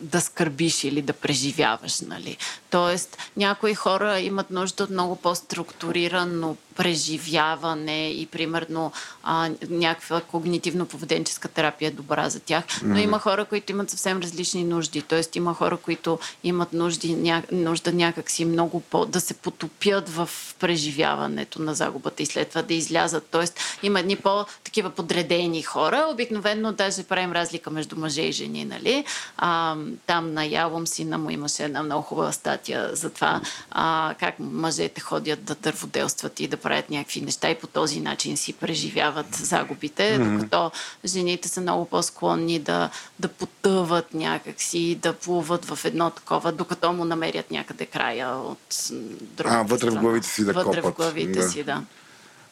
[0.00, 2.00] да скърбиш или да преживяваш.
[2.00, 2.36] Нали?
[2.70, 8.92] Тоест, някои хора имат нужда от много по-структурирано преживяване и примерно
[9.22, 12.64] а, някаква когнитивно-поведенческа терапия е добра за тях.
[12.82, 15.02] Но има хора, които имат съвсем различни нужди.
[15.02, 19.06] Тоест има хора, които имат нужди, ня, нужда някакси много по...
[19.06, 20.30] да се потопят в
[20.60, 23.26] преживяването на загубата и след това да излязат.
[23.30, 26.06] Тоест има едни по-такива подредени хора.
[26.12, 29.04] Обикновено даже правим разлика между мъже и жени, нали?
[29.36, 29.76] А,
[30.06, 33.40] там на Ялом сина му имаше една много хубава статия за това
[33.70, 38.36] а, как мъжете ходят да дърводелстват и да правят някакви неща и по този начин
[38.36, 40.32] си преживяват загубите, mm-hmm.
[40.32, 40.70] докато
[41.04, 47.04] жените са много по-склонни да, да потъват някакси, да плуват в едно такова, докато му
[47.04, 48.90] намерят някъде края от
[49.20, 50.00] другата А, вътре страна.
[50.00, 50.94] в главите си да вътре копат.
[50.94, 51.48] в главите да.
[51.48, 51.82] си, да.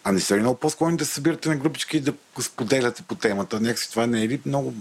[0.04, 3.14] А не са ли много по-склонни да се събирате на групички и да споделяте по
[3.14, 3.60] темата?
[3.60, 4.74] Някакси това не е ли много,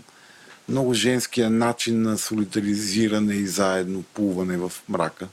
[0.69, 5.27] много женския начин на солидаризиране и заедно плуване в мрака?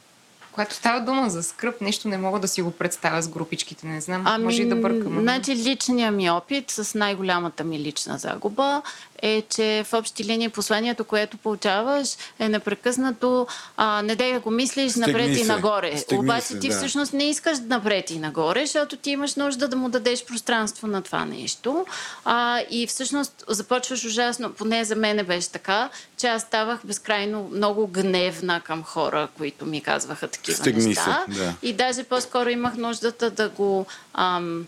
[0.54, 4.00] Когато става дума за скръп, нещо не мога да си го представя с групичките, не
[4.00, 4.22] знам.
[4.26, 5.20] Ами, може и да бъркам.
[5.20, 8.82] Значи личният ми опит с най-голямата ми лична загуба
[9.24, 13.46] е, че в общи линии посланието, което получаваш е непрекъснато
[13.76, 15.40] а, не дай да го мислиш Стигни напред се.
[15.40, 15.96] и нагоре.
[15.96, 16.76] Стигни Обаче се, ти да.
[16.76, 21.02] всъщност не искаш напред и нагоре, защото ти имаш нужда да му дадеш пространство на
[21.02, 21.86] това нещо.
[22.24, 27.86] А, и всъщност започваш ужасно, поне за мен беше така, че аз ставах безкрайно много
[27.86, 31.24] гневна към хора, които ми казваха такива Стигни неща.
[31.28, 31.54] Се, да.
[31.62, 33.86] И даже по-скоро имах нуждата да го...
[34.14, 34.66] Ам,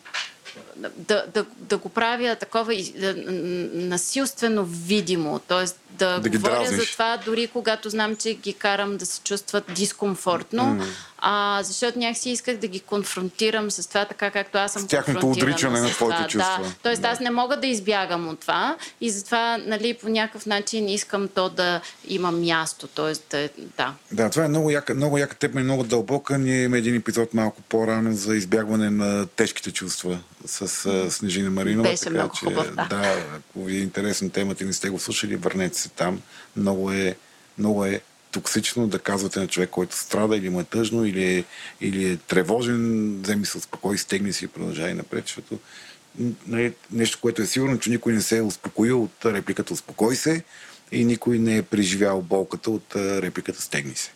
[0.97, 3.15] да, да, да го правя такова да,
[3.73, 5.65] насилствено видимо, т.е.
[5.91, 10.67] да, Да говоря за това, дори когато знам, че ги карам да се чувстват дискомфортно,
[10.67, 10.85] Мгм.
[11.29, 15.31] А, защото някакси исках да ги конфронтирам с това, така както аз съм С тяхното
[15.31, 16.63] отричане на твоите чувства.
[16.63, 16.75] Да.
[16.83, 21.29] Тоест аз не мога да избягам от това и затова нали, по някакъв начин искам
[21.29, 23.13] то да има място, т.е.
[23.37, 23.95] да, да.
[24.13, 26.39] Да, това е много яка, много яка тема и много дълбока.
[26.39, 31.89] Ние имаме един епизод малко по-рано за избягване на тежките чувства с а, Снежина Маринова.
[31.89, 32.85] Беше така, много че, хубав, да.
[32.85, 33.25] да.
[33.37, 36.21] ако ви е интересна темата и не сте го слушали, върнете се там.
[36.57, 37.17] Много е,
[37.59, 38.01] много е
[38.37, 41.45] токсично да казвате на човек, който страда или му е тъжно, или е,
[41.81, 45.59] или е тревожен, вземи се успокой, стегни си и продължай напред, защото
[46.47, 50.45] нали, нещо, което е сигурно, че никой не се е успокоил от репликата успокой се
[50.93, 54.13] и никой не е преживял болката от репликата стегни се.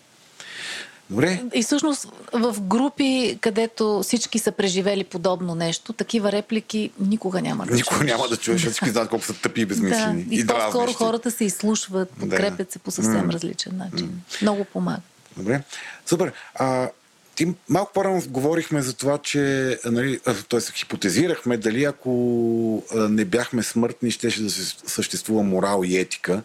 [1.11, 1.43] Добре?
[1.55, 7.78] И всъщност в групи, където всички са преживели подобно нещо, такива реплики никога няма да
[7.78, 8.01] чуеш.
[8.05, 10.23] няма да чуеш, защото всички знаят колко са тъпи и безмислени.
[10.23, 10.95] Да, и, по-скоро дразнещи.
[10.95, 13.32] хората се изслушват, подкрепят се по съвсем М.
[13.32, 14.20] различен начин.
[14.43, 15.01] Много помага.
[15.37, 15.62] Добре.
[16.07, 16.32] Супер.
[16.55, 16.89] А,
[17.35, 20.61] ти малко по-рано говорихме за това, че, нали, т.е.
[20.61, 22.11] хипотезирахме дали ако
[22.95, 26.43] не бяхме смъртни, щеше да се съществува морал и етика.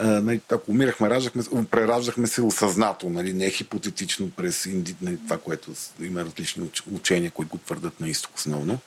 [0.00, 5.70] Нали, ако умирахме, раждахме, прераждахме се осъзнато, нали, не хипотетично през инди, нали, това, което
[6.00, 8.78] има различни уч- учения, които го твърдат на изток основно.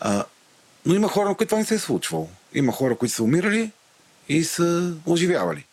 [0.00, 0.24] А,
[0.86, 2.28] но има хора, на които това не се е случвало.
[2.54, 3.70] Има хора, които са умирали
[4.28, 5.64] и са оживявали.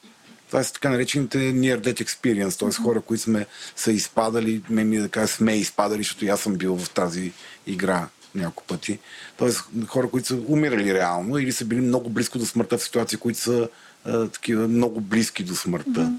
[0.48, 2.84] Това са така наречените near death experience, т.е.
[2.84, 6.56] хора, които сме са изпадали, мен ми е да кажа, сме изпадали, защото аз съм
[6.56, 7.32] бил в тази
[7.68, 9.00] игра няколко пъти.
[9.38, 13.18] Тоест хора, които са умирали реално или са били много близко до смъртта в ситуации,
[13.18, 13.70] които са
[14.06, 16.14] а, такива много близки до смъртта.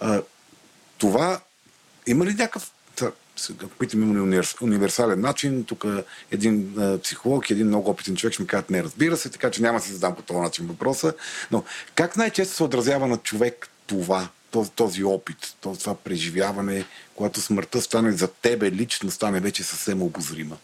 [0.00, 0.22] А,
[0.98, 1.40] това
[2.06, 2.70] има ли някакъв...
[2.96, 3.10] та,
[3.78, 5.84] питаме универ- универсален начин, тук
[6.30, 9.62] един а, психолог, един много опитен човек ще ми кажат не, разбира се, така че
[9.62, 11.14] няма да си задам по този начин въпроса.
[11.50, 11.64] Но
[11.94, 16.84] как най-често се отразява на човек това, този, този опит, това преживяване,
[17.14, 20.56] когато смъртта стане за тебе лично, стане вече съвсем обозрима?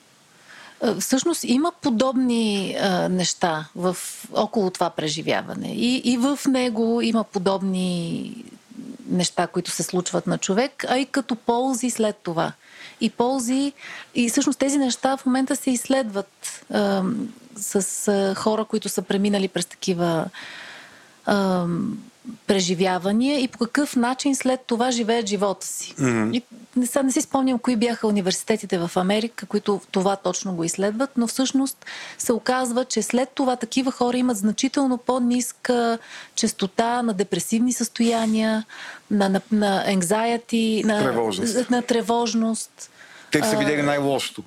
[0.82, 3.96] Е, всъщност има подобни а, неща в,
[4.32, 5.68] около това преживяване.
[5.68, 8.44] И, и в него има подобни
[9.08, 12.52] неща, които се случват на човек, а и като ползи след това.
[13.00, 13.72] И ползи,
[14.14, 17.02] и всъщност тези неща в момента се изследват а,
[17.56, 20.24] с а, хора, които са преминали през такива
[21.26, 21.66] а,
[22.46, 25.94] преживявания и по какъв начин след това живеят живота си.
[25.94, 26.36] Mm-hmm.
[26.36, 26.42] И
[26.76, 31.10] не, сега не си спомням кои бяха университетите в Америка, които това точно го изследват,
[31.16, 31.86] но всъщност
[32.18, 35.98] се оказва, че след това такива хора имат значително по-ниска
[36.34, 38.64] частота на депресивни състояния,
[39.10, 41.70] на, на, на anxiety, на тревожност.
[41.70, 42.90] На тревожност.
[43.30, 44.42] Те са видели най-лошото.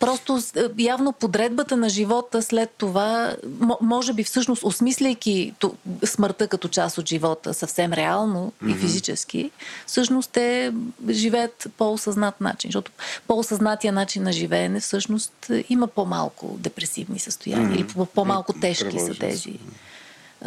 [0.00, 3.36] Просто е, явно подредбата на живота след това,
[3.80, 5.54] може би всъщност осмисляйки
[6.04, 8.72] смъртта като част от живота съвсем реално mm-hmm.
[8.72, 9.50] и физически,
[9.86, 10.72] всъщност те
[11.10, 12.68] живеят по-осъзнат начин.
[12.68, 12.92] Защото
[13.26, 18.00] по-осъзнатия начин на живеене всъщност има по-малко депресивни състояния mm-hmm.
[18.00, 19.58] или по-малко тежки са тези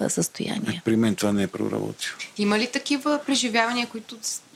[0.08, 0.82] състояния.
[0.86, 2.16] При мен това не е проработило.
[2.38, 4.16] Има ли такива преживявания, които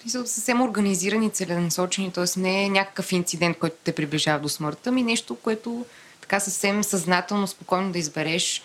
[0.10, 2.40] са съвсем организирани, целенасочени, т.е.
[2.40, 5.86] не е някакъв инцидент, който те приближава до смъртта, ми нещо, което
[6.22, 8.64] така съвсем съзнателно, спокойно да избереш.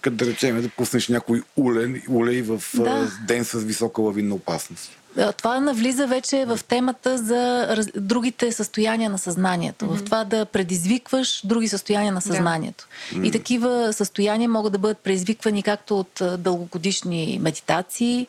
[0.00, 3.10] Като да речем да пуснеш някой улен, улей в да.
[3.26, 4.90] ден с висока лавинна опасност.
[5.36, 7.86] Това навлиза вече в темата за раз...
[7.96, 9.84] другите състояния на съзнанието.
[9.84, 9.96] Mm-hmm.
[9.96, 12.88] В това да предизвикваш други състояния на съзнанието.
[13.12, 13.18] Да.
[13.18, 13.28] Mm-hmm.
[13.28, 18.26] И такива състояния могат да бъдат предизвиквани както от дългогодишни медитации,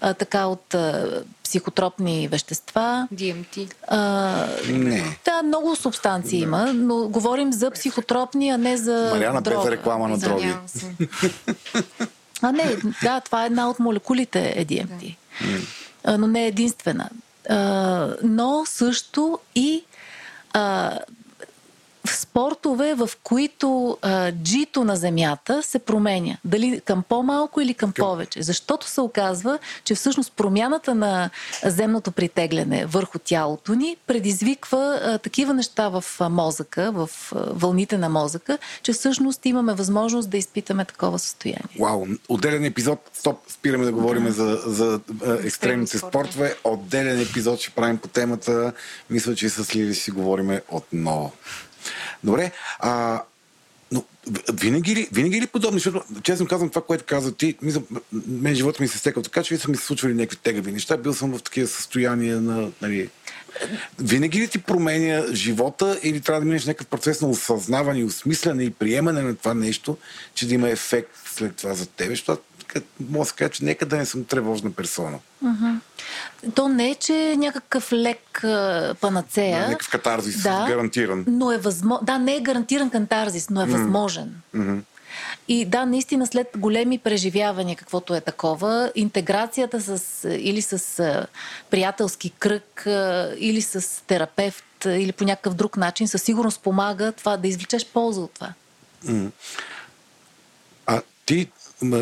[0.00, 3.08] а, така от а, психотропни вещества.
[3.14, 3.74] DMT.
[3.88, 5.18] А, не.
[5.24, 6.44] Да, много субстанции да.
[6.44, 10.54] има, но говорим за психотропни, а не за Мариана без реклама на дроги.
[12.42, 15.16] а не, да, това е една от молекулите е DMT.
[15.40, 15.58] Да.
[16.18, 17.10] Но не е единствена.
[18.22, 19.84] Но също и
[22.14, 26.36] спортове, в които а, джито на земята се променя.
[26.44, 28.42] Дали към по-малко или към повече.
[28.42, 31.30] Защото се оказва, че всъщност промяната на
[31.64, 37.98] земното притегляне върху тялото ни предизвиква а, такива неща в а, мозъка, в а, вълните
[37.98, 41.78] на мозъка, че всъщност имаме възможност да изпитаме такова състояние.
[41.80, 42.06] Вау!
[42.28, 44.32] Отделен епизод, стоп, спираме да говорим да.
[44.32, 46.56] за, за а, екстремните спортове.
[46.64, 48.72] Отделен епизод ще правим по темата.
[49.10, 51.32] Мисля, че с Лили си говориме отново.
[52.24, 53.22] Добре, а,
[53.92, 54.04] но
[54.52, 57.82] винаги ли, винаги ли подобно, защото честно казвам това, което каза ти, мисля,
[58.28, 61.14] мен живота ми се стекал така, че са ми се случвали някакви тегави неща, бил
[61.14, 63.08] съм в такива състояния на, нали,
[63.98, 68.70] винаги ли ти променя живота или трябва да минеш някакъв процес на осъзнаване, осмислене и
[68.70, 69.96] приемане на това нещо,
[70.34, 72.42] че да има ефект след това за тебе, защото
[73.00, 75.18] мога да се кажа, че нека да не съм тревожна персона.
[75.44, 75.78] Uh-huh.
[76.54, 79.60] То не е, че е някакъв лек а, панацея.
[79.60, 81.24] Да, някакъв катарзис, да, гарантиран.
[81.28, 82.06] Но е възможно.
[82.06, 83.70] Да, не е гарантиран катарзис, но е mm.
[83.70, 84.34] възможен.
[84.56, 84.80] Mm-hmm.
[85.48, 91.26] И да, наистина след големи преживявания, каквото е такова, интеграцията с, или с
[91.70, 92.82] приятелски кръг,
[93.38, 98.20] или с терапевт, или по някакъв друг начин, със сигурност помага това да извлечеш полза
[98.20, 98.52] от това.
[100.86, 101.48] А ти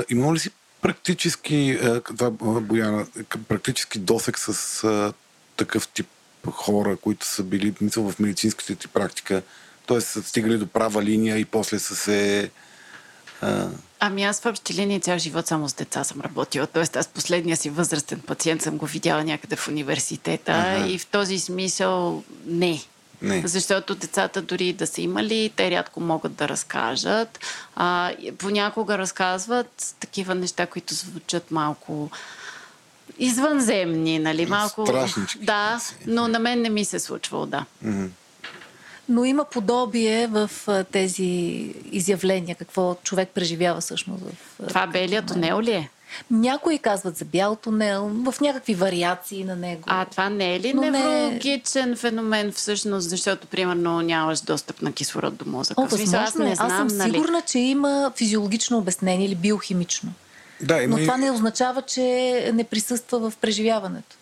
[0.08, 0.50] има ли си
[0.82, 2.30] практически, това
[2.60, 3.06] Бояна,
[3.48, 5.12] практически досек с
[5.56, 6.06] такъв тип
[6.50, 9.42] хора, които са били мисъл, в медицинската ти практика,
[9.86, 10.00] т.е.
[10.00, 12.50] са стигали до права линия и после са се...
[13.40, 13.68] А...
[14.00, 16.66] Ами аз в общи линии цял живот само с деца съм работила.
[16.66, 20.88] Тоест аз последния си възрастен пациент съм го видяла някъде в университета ага.
[20.88, 22.80] и в този смисъл не.
[23.22, 23.42] Не.
[23.46, 27.38] Защото децата дори да са имали, те рядко могат да разкажат.
[27.76, 32.10] А, понякога разказват такива неща, които звучат малко
[33.18, 34.46] извънземни, нали?
[34.46, 34.86] Малко.
[34.86, 35.38] Страшнички.
[35.38, 37.64] Да, но на мен не ми се случвало, да.
[37.84, 38.08] Mm-hmm.
[39.08, 40.50] Но има подобие в
[40.92, 41.24] тези
[41.92, 44.22] изявления, какво човек преживява всъщност.
[44.24, 45.90] В, Това белия тунел ли е?
[46.30, 49.82] Някои казват за бял тунел, в някакви вариации на него.
[49.86, 51.96] А това не е ли Но неврологичен не...
[51.96, 55.82] феномен всъщност, защото примерно нямаш достъп на кислород до мозъка?
[55.82, 57.12] О, възможно аз не знам, Аз съм нали?
[57.12, 60.12] сигурна, че има физиологично обяснение или биохимично.
[60.60, 62.02] Да, има Но това не означава, че
[62.54, 64.16] не присъства в преживяването.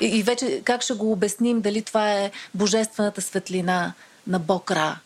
[0.00, 3.92] И, и вече как ще го обясним, дали това е божествената светлина
[4.26, 4.98] на Бог Ра,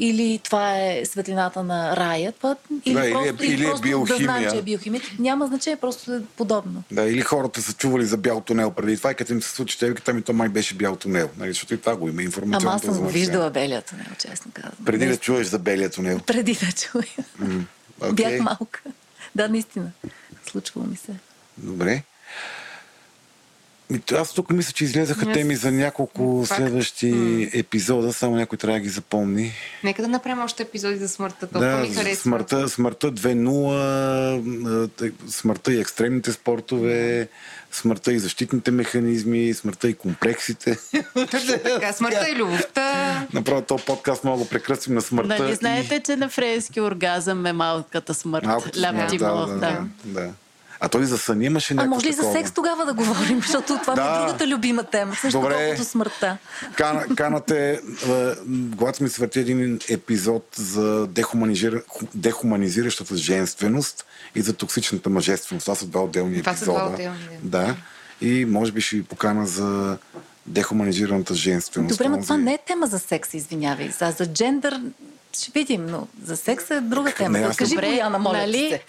[0.00, 3.82] или това е светлината на рая, това, или, Да, или е- просто, или е просто
[3.82, 4.18] биохимия.
[4.18, 5.02] да знаем, че е биохимия.
[5.18, 6.82] Няма значение, просто е подобно.
[6.90, 9.78] Да, или хората са чували за бял тунел преди това и като им се случи,
[9.78, 11.30] те викат, ами то май беше бял тунел.
[11.38, 14.50] Нали, защото и това го има информационното Ама аз съм го виждала белия тунел, честно
[14.54, 14.84] казвам.
[14.84, 16.18] Преди да чуеш за белия тунел.
[16.18, 17.26] Преди да чуя.
[18.00, 18.12] Окей.
[18.12, 18.80] Бях малка.
[19.34, 19.90] Да, наистина.
[20.50, 21.12] Случвало ми се.
[21.58, 22.02] Добре.
[23.90, 26.58] Ми, Аз тук мисля, че излезаха Аз- теми за няколко Факт.
[26.58, 27.10] следващи
[27.54, 29.52] епизода, само някой трябва да ги запомни.
[29.84, 31.40] Нека да направим още епизоди за смъртта.
[31.42, 32.22] Толкова Да, ми харесва.
[32.22, 37.28] смъртта, смъртта 2.0, а, тъй- смъртта и екстремните спортове,
[37.72, 40.76] смъртта и защитните механизми, смъртта и комплексите.
[41.30, 41.92] Точно така.
[41.92, 43.26] Смъртта и любовта.
[43.32, 45.38] Направо този подкаст мога да прекръстим на смъртта.
[45.38, 48.46] Нали и- знаете, че на френски оргазъм е малката смърт?
[48.46, 49.56] Малкото Ля смърт, да, да, да.
[49.56, 50.30] да, да.
[50.80, 53.78] А той за сън имаше А някакво може ли за секс тогава да говорим, защото
[53.78, 54.14] това ми Да.
[54.14, 55.14] е другата любима тема.
[55.14, 55.54] Също Добре.
[55.56, 56.36] колкото смъртта.
[56.74, 58.34] Кана, канате, а,
[58.70, 64.04] когато ми свърти един епизод за дехуманизира, ху- дехуманизиращата женственост
[64.34, 65.64] и за токсичната мъжественост.
[65.64, 66.78] Това са два отделни Това са епизода.
[66.78, 67.76] два отделни, Да.
[68.20, 69.96] И може би ще ви покана за
[70.46, 71.98] дехуманизираната женственост.
[71.98, 73.90] Добре, но това не е тема за секс, извинявай.
[73.90, 74.80] За, за джендър
[75.32, 77.38] ще видим, но за секс е друга тема.
[77.38, 78.70] Не, Кажи, Добре, Бояна, моля нали?
[78.70, 78.82] се.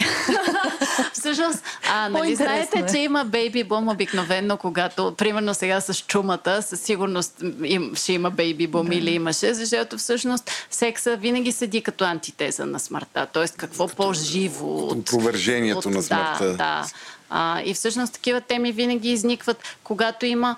[1.14, 2.92] Всъщност, а, нали знаете, е.
[2.92, 8.32] че има бейби бум обикновено, когато, примерно сега с чумата, със сигурност им, ще има
[8.32, 13.28] бейби бум или имаше, защото всъщност секса винаги седи като антитеза на смъртта.
[13.34, 14.98] Тоест, какво по-живо от...
[14.98, 16.46] опровержението на смъртта.
[16.46, 16.86] Да, да.
[17.30, 20.56] А, и всъщност такива теми винаги изникват, когато има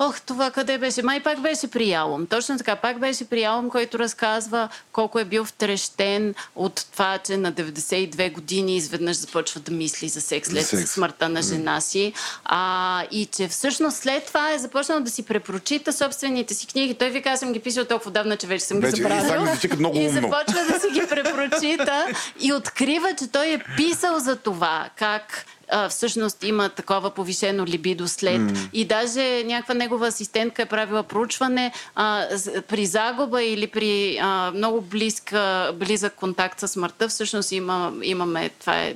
[0.00, 1.02] Ох, това къде беше?
[1.02, 2.26] Май пак беше при Ялом.
[2.26, 7.36] Точно така, пак беше при Ялом, който разказва колко е бил втрещен от това, че
[7.36, 10.90] на 92 години изведнъж започва да мисли за секс след секс.
[10.90, 12.12] смъртта на жена си.
[12.44, 12.60] А,
[13.10, 16.94] и че всъщност след това е започнал да си препрочита собствените си книги.
[16.94, 19.46] Той ви казвам, съм ги писал толкова давна, че вече съм Вече- ги и забравил.
[19.62, 20.12] като много и умно.
[20.12, 22.06] започва да си ги препрочита
[22.40, 28.08] и открива, че той е писал за това, как а, всъщност има такова повишено либидо
[28.08, 28.40] след.
[28.72, 32.26] И даже някаква негова асистентка е правила проучване а,
[32.62, 35.40] при загуба или при а, много близка,
[35.74, 38.94] близък контакт с смъртта, всъщност има, имаме, това е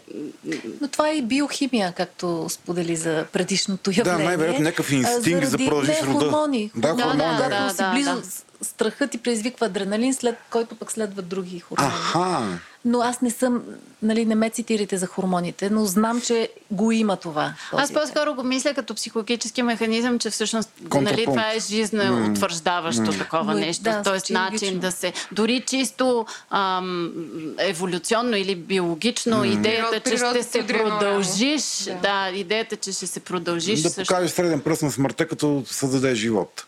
[0.81, 4.19] Но това е и биохимия, както сподели за предишното явление.
[4.19, 6.19] Да, най-вероятно някакъв инстинкт за продължиш рода.
[6.21, 6.71] хормони.
[6.77, 7.71] Да, Хормони, хормони, Когато да.
[7.71, 8.23] си Да, близо, да.
[8.23, 11.89] с- страхът ти предизвиква адреналин, след който пък следват други хормони.
[11.89, 12.59] Аха.
[12.87, 13.63] Но аз не съм,
[14.03, 17.55] нали, не ме цитирайте за хормоните, но знам, че го има това.
[17.71, 23.13] този Аз по-скоро го мисля като психологически механизъм, че всъщност нали, това е жизненно утвърждаващо
[23.19, 23.83] такова Но и- нещо.
[23.83, 24.81] да, Тоест начин логично.
[24.81, 25.13] да се...
[25.33, 27.13] Дори чисто ам,
[27.59, 31.63] еволюционно или биологично, идеята, че ще се продължиш,
[32.03, 32.31] да.
[32.35, 36.65] идеята, че ще се продължиш Да също покажеш среден пръст на смъртта, като създаде живот.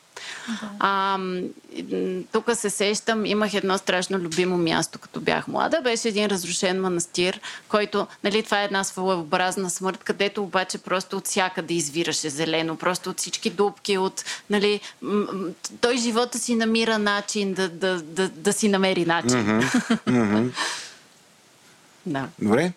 [0.78, 1.18] А,
[2.32, 5.80] тук се сещам, имах едно страшно любимо място, като бях млада.
[5.80, 11.26] Беше един разрушен манастир, който, нали, това е една своеобразна смърт, където обаче просто от
[11.26, 14.80] всякъде извираше зелено, просто от всички дупки, от, нали,
[15.80, 19.62] той живота си намира начин да, да, да, да си намери начин.
[22.06, 22.28] да.
[22.38, 22.72] Добре?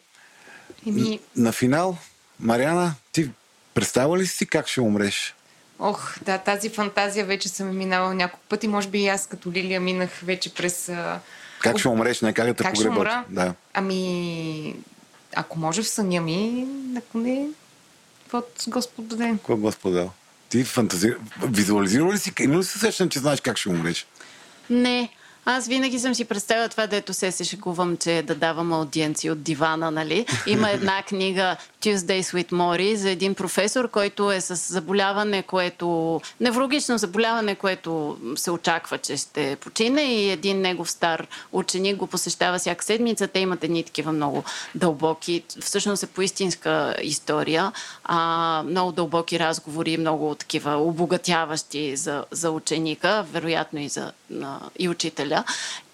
[0.87, 1.97] Еми, На финал,
[2.39, 3.29] Мариана, ти
[3.73, 5.35] представя ли си как ще умреш?
[5.79, 8.67] Ох, да, тази фантазия вече съм минала няколко пъти.
[8.67, 10.91] Може би и аз като Лилия минах вече през...
[11.61, 13.23] Как ще умреш, не как да те Как ще умра?
[13.29, 13.53] Да.
[13.73, 14.75] Ами,
[15.35, 17.47] ако може в съня ми, ако не,
[18.23, 19.35] каквото Господ даде.
[19.43, 20.11] Кой го сподел?
[20.49, 21.17] Ти фантазира...
[21.41, 22.33] Визуализира ли си?
[22.39, 24.07] Има ли се сещам, че знаеш как ще умреш?
[24.69, 25.09] Не.
[25.51, 29.43] Аз винаги съм си представила това, дето се се шегувам, че да давам аудиенции от
[29.43, 30.25] дивана, нали?
[30.47, 36.21] Има една книга Tuesdays with Mori за един професор, който е с заболяване, което...
[36.39, 42.57] Неврологично заболяване, което се очаква, че ще почине и един негов стар ученик го посещава
[42.57, 43.27] всяка седмица.
[43.27, 44.43] Те имат едни такива много
[44.75, 47.71] дълбоки, всъщност е по истинска история,
[48.03, 54.89] а, много дълбоки разговори, много такива обогатяващи за, за ученика, вероятно и за на, и
[54.89, 55.38] учителя.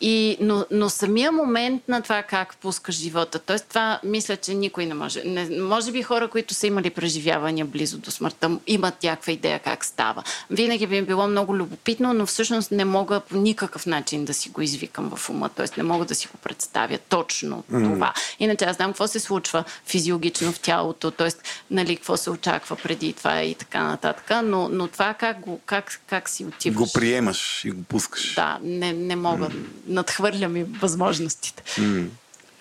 [0.02, 3.60] И, но, но самия момент на това как пускаш живота, т.е.
[3.60, 5.24] това мисля, че никой не може.
[5.26, 9.86] Не, може би хора, които са имали преживявания близо до смъртта, имат някаква идея как
[9.86, 10.24] става.
[10.50, 14.50] Винаги би им било много любопитно, но всъщност не мога по никакъв начин да си
[14.50, 15.66] го извикам в ума, т.е.
[15.78, 17.94] не мога да си го представя точно mm.
[17.94, 18.14] това.
[18.40, 21.30] Иначе аз знам какво се случва физиологично в тялото, т.е.
[21.72, 26.02] нали, какво се очаква преди това и така нататък, но, но това как, го, как,
[26.08, 26.78] как си отиваш.
[26.78, 28.36] Го приемаш и го пускаш.
[28.36, 29.35] Да, не, не мога.
[29.44, 29.54] Mm.
[29.88, 31.64] Надхвърля ми възможностите.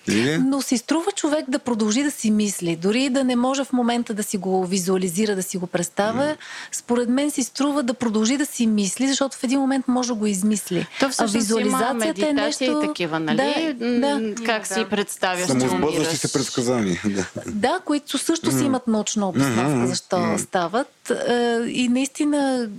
[0.09, 0.39] Лилия?
[0.39, 2.75] Но си струва човек да продължи да си мисли.
[2.75, 6.37] Дори да не може в момента да си го визуализира, да си го представя,
[6.71, 10.13] според мен си струва да продължи да си мисли, защото в един момент може да
[10.13, 10.87] го измисли.
[10.99, 13.73] То всъщност има медитация и такива, нали?
[13.79, 14.35] Да, да.
[14.45, 14.73] Как Да.
[14.73, 16.07] си представяш, че умираш.
[16.07, 17.01] се предсказания.
[17.05, 17.25] Да.
[17.45, 21.11] Да, които също си имат научна обосновка, защо стават.
[21.27, 22.69] Е, И наистина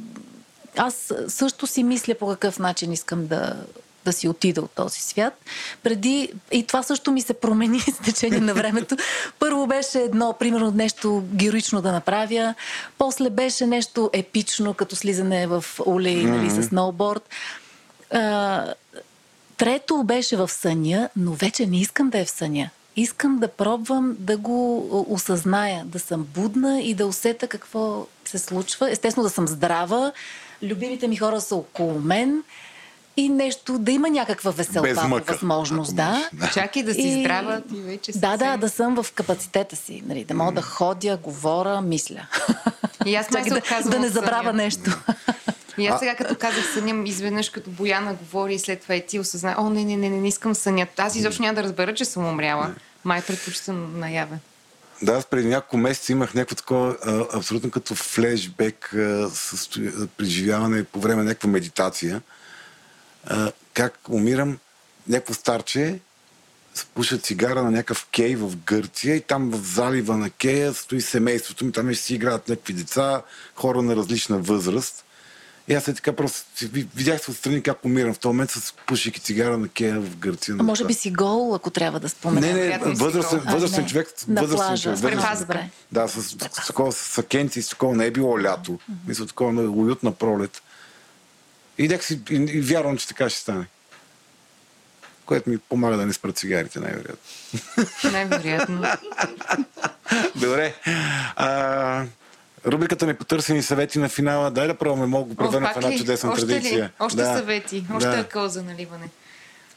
[0.76, 3.56] аз също си мисля по какъв начин искам да,
[4.06, 5.34] да си отида от този свят.
[5.82, 8.96] Преди, и това също ми се промени с течение на времето.
[9.38, 12.54] Първо беше едно, примерно, нещо героично да направя.
[12.98, 17.28] После беше нещо епично, като слизане в улей, нали, с сноуборд.
[18.10, 18.74] А,
[19.56, 22.70] Трето беше в съня, но вече не искам да е в съня.
[22.96, 28.90] Искам да пробвам да го осъзная, да съм будна и да усета какво се случва.
[28.90, 30.12] Естествено да съм здрава,
[30.62, 32.42] любимите ми хора са около мен
[33.16, 36.28] и нещо, да има някаква Без веселба, възможност, да.
[36.32, 36.50] да.
[36.50, 40.02] Чакай да си И- здрава, ти вече Да, да, съвсем- да съм в капацитета си,
[40.06, 42.26] нали, да мога да ходя, говоря, мисля.
[43.06, 44.98] И аз Чакай се да, да не забравя нещо.
[45.78, 49.18] И аз сега като казах съня, изведнъж като Бояна говори и след това и ти
[49.18, 50.86] осъзна, о, не, не, не, не, не искам съня.
[50.96, 52.74] Аз изобщо няма да разбера, че съм умряла.
[53.04, 54.38] Май предпочитам наяве.
[55.02, 59.92] Да, аз преди няколко месеца имах някакво такова а, абсолютно като флешбек а, състоя...
[60.16, 62.22] преживяване по време на някаква медитация.
[63.26, 64.58] А, как умирам,
[65.08, 65.98] някакво старче
[66.94, 71.64] пуша цигара на някакъв кей в Гърция и там в залива на кея стои семейството
[71.64, 73.22] ми, там ще си играят някакви деца,
[73.54, 75.02] хора на различна възраст.
[75.68, 79.20] И аз е така просто видях се отстрани как умирам в този момент с пушейки
[79.20, 80.56] цигара на кея в Гърция.
[80.60, 82.46] А може би си гол, ако трябва да спомена.
[82.46, 83.88] Не, не, възрастен, възрастен А, не.
[83.88, 84.08] човек.
[84.28, 84.82] На възрастен плажа.
[84.82, 84.98] човек.
[84.98, 85.40] С възрастен- препаска.
[85.44, 85.70] Добре.
[85.92, 88.78] Да, с, с, с, такова с сакенци, с такова не е било лято.
[89.06, 90.62] Мисля, такова на уютна пролет.
[91.78, 93.66] И, някакси, и, и вярвам, че така ще стане.
[95.26, 97.18] Което ми помага да не спра цигарите, най-вероятно.
[98.12, 98.82] Най-вероятно.
[100.36, 100.74] Добре.
[101.36, 102.04] А,
[102.66, 104.50] рубриката ни потърсени съвети на финала.
[104.50, 106.84] Дай да пробваме, мога да го О, превърнем в една чудесна Още традиция.
[106.84, 106.90] Ли?
[106.98, 107.36] Още да.
[107.36, 108.20] съвети, още Да.
[108.20, 109.08] акъл за наливане.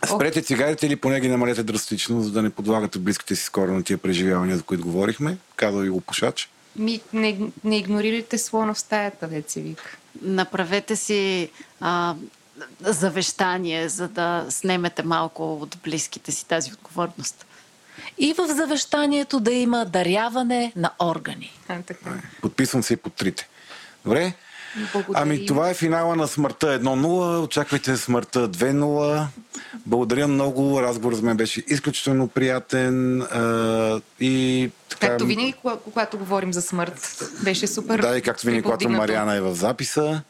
[0.05, 3.83] Спрете цигарите или поне ги намалете драстично, за да не подлагате близките си скоро на
[3.83, 5.37] тия преживявания, за които говорихме.
[5.55, 6.49] Казва и го пушач.
[6.75, 9.97] Ми, не, не игнорирайте слона в стаята, деца вика.
[10.21, 11.49] Направете си
[11.81, 12.15] а,
[12.79, 17.45] завещание, за да снемете малко от близките си тази отговорност.
[18.17, 21.51] И в завещанието да има даряване на органи.
[21.67, 22.21] А, така.
[22.41, 23.49] Подписвам се и под трите.
[24.05, 24.33] Добре?
[24.93, 25.15] Благодарим.
[25.15, 27.03] Ами това е финала на смъртта 1-0.
[27.39, 29.25] Очаквайте смъртта 2-0.
[29.85, 30.81] Благодаря много.
[30.81, 33.21] Разговор за мен беше изключително приятен.
[33.21, 37.99] А, и така, Както винаги, кога- когато говорим за смърт, беше супер.
[37.99, 38.89] Да, и както винаги, когато.
[38.89, 40.21] Мариана е в записа.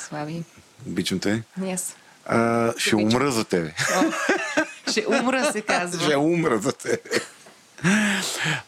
[0.00, 0.42] Слави.
[0.86, 1.42] Обичам те.
[1.60, 1.82] Yes.
[2.26, 3.12] А, ще Обичам.
[3.12, 3.72] умра за тебе.
[4.90, 6.04] Ще умра, се казва.
[6.04, 6.98] Ще умра за тебе.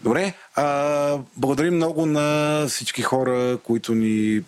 [0.00, 4.42] Добре, а, благодарим много на всички хора, които ни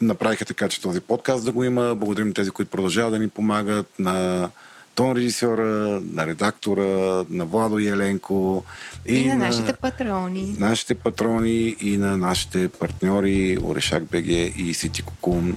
[0.00, 1.94] направиха така, че този подкаст да го има.
[1.94, 4.48] Благодарим на тези, които продължават да ни помагат, на
[4.94, 8.64] тон режисьора, на редактора, на Владо и Еленко.
[9.06, 10.56] И, на нашите патрони.
[10.58, 14.26] нашите патрони и на нашите партньори Орешак БГ
[14.56, 15.56] и Сити Кокун.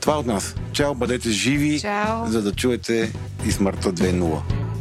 [0.00, 0.54] Това е от нас.
[0.72, 2.26] Чао, бъдете живи, Чао.
[2.26, 3.12] за да чуете
[3.46, 4.75] и смъртта 2.0.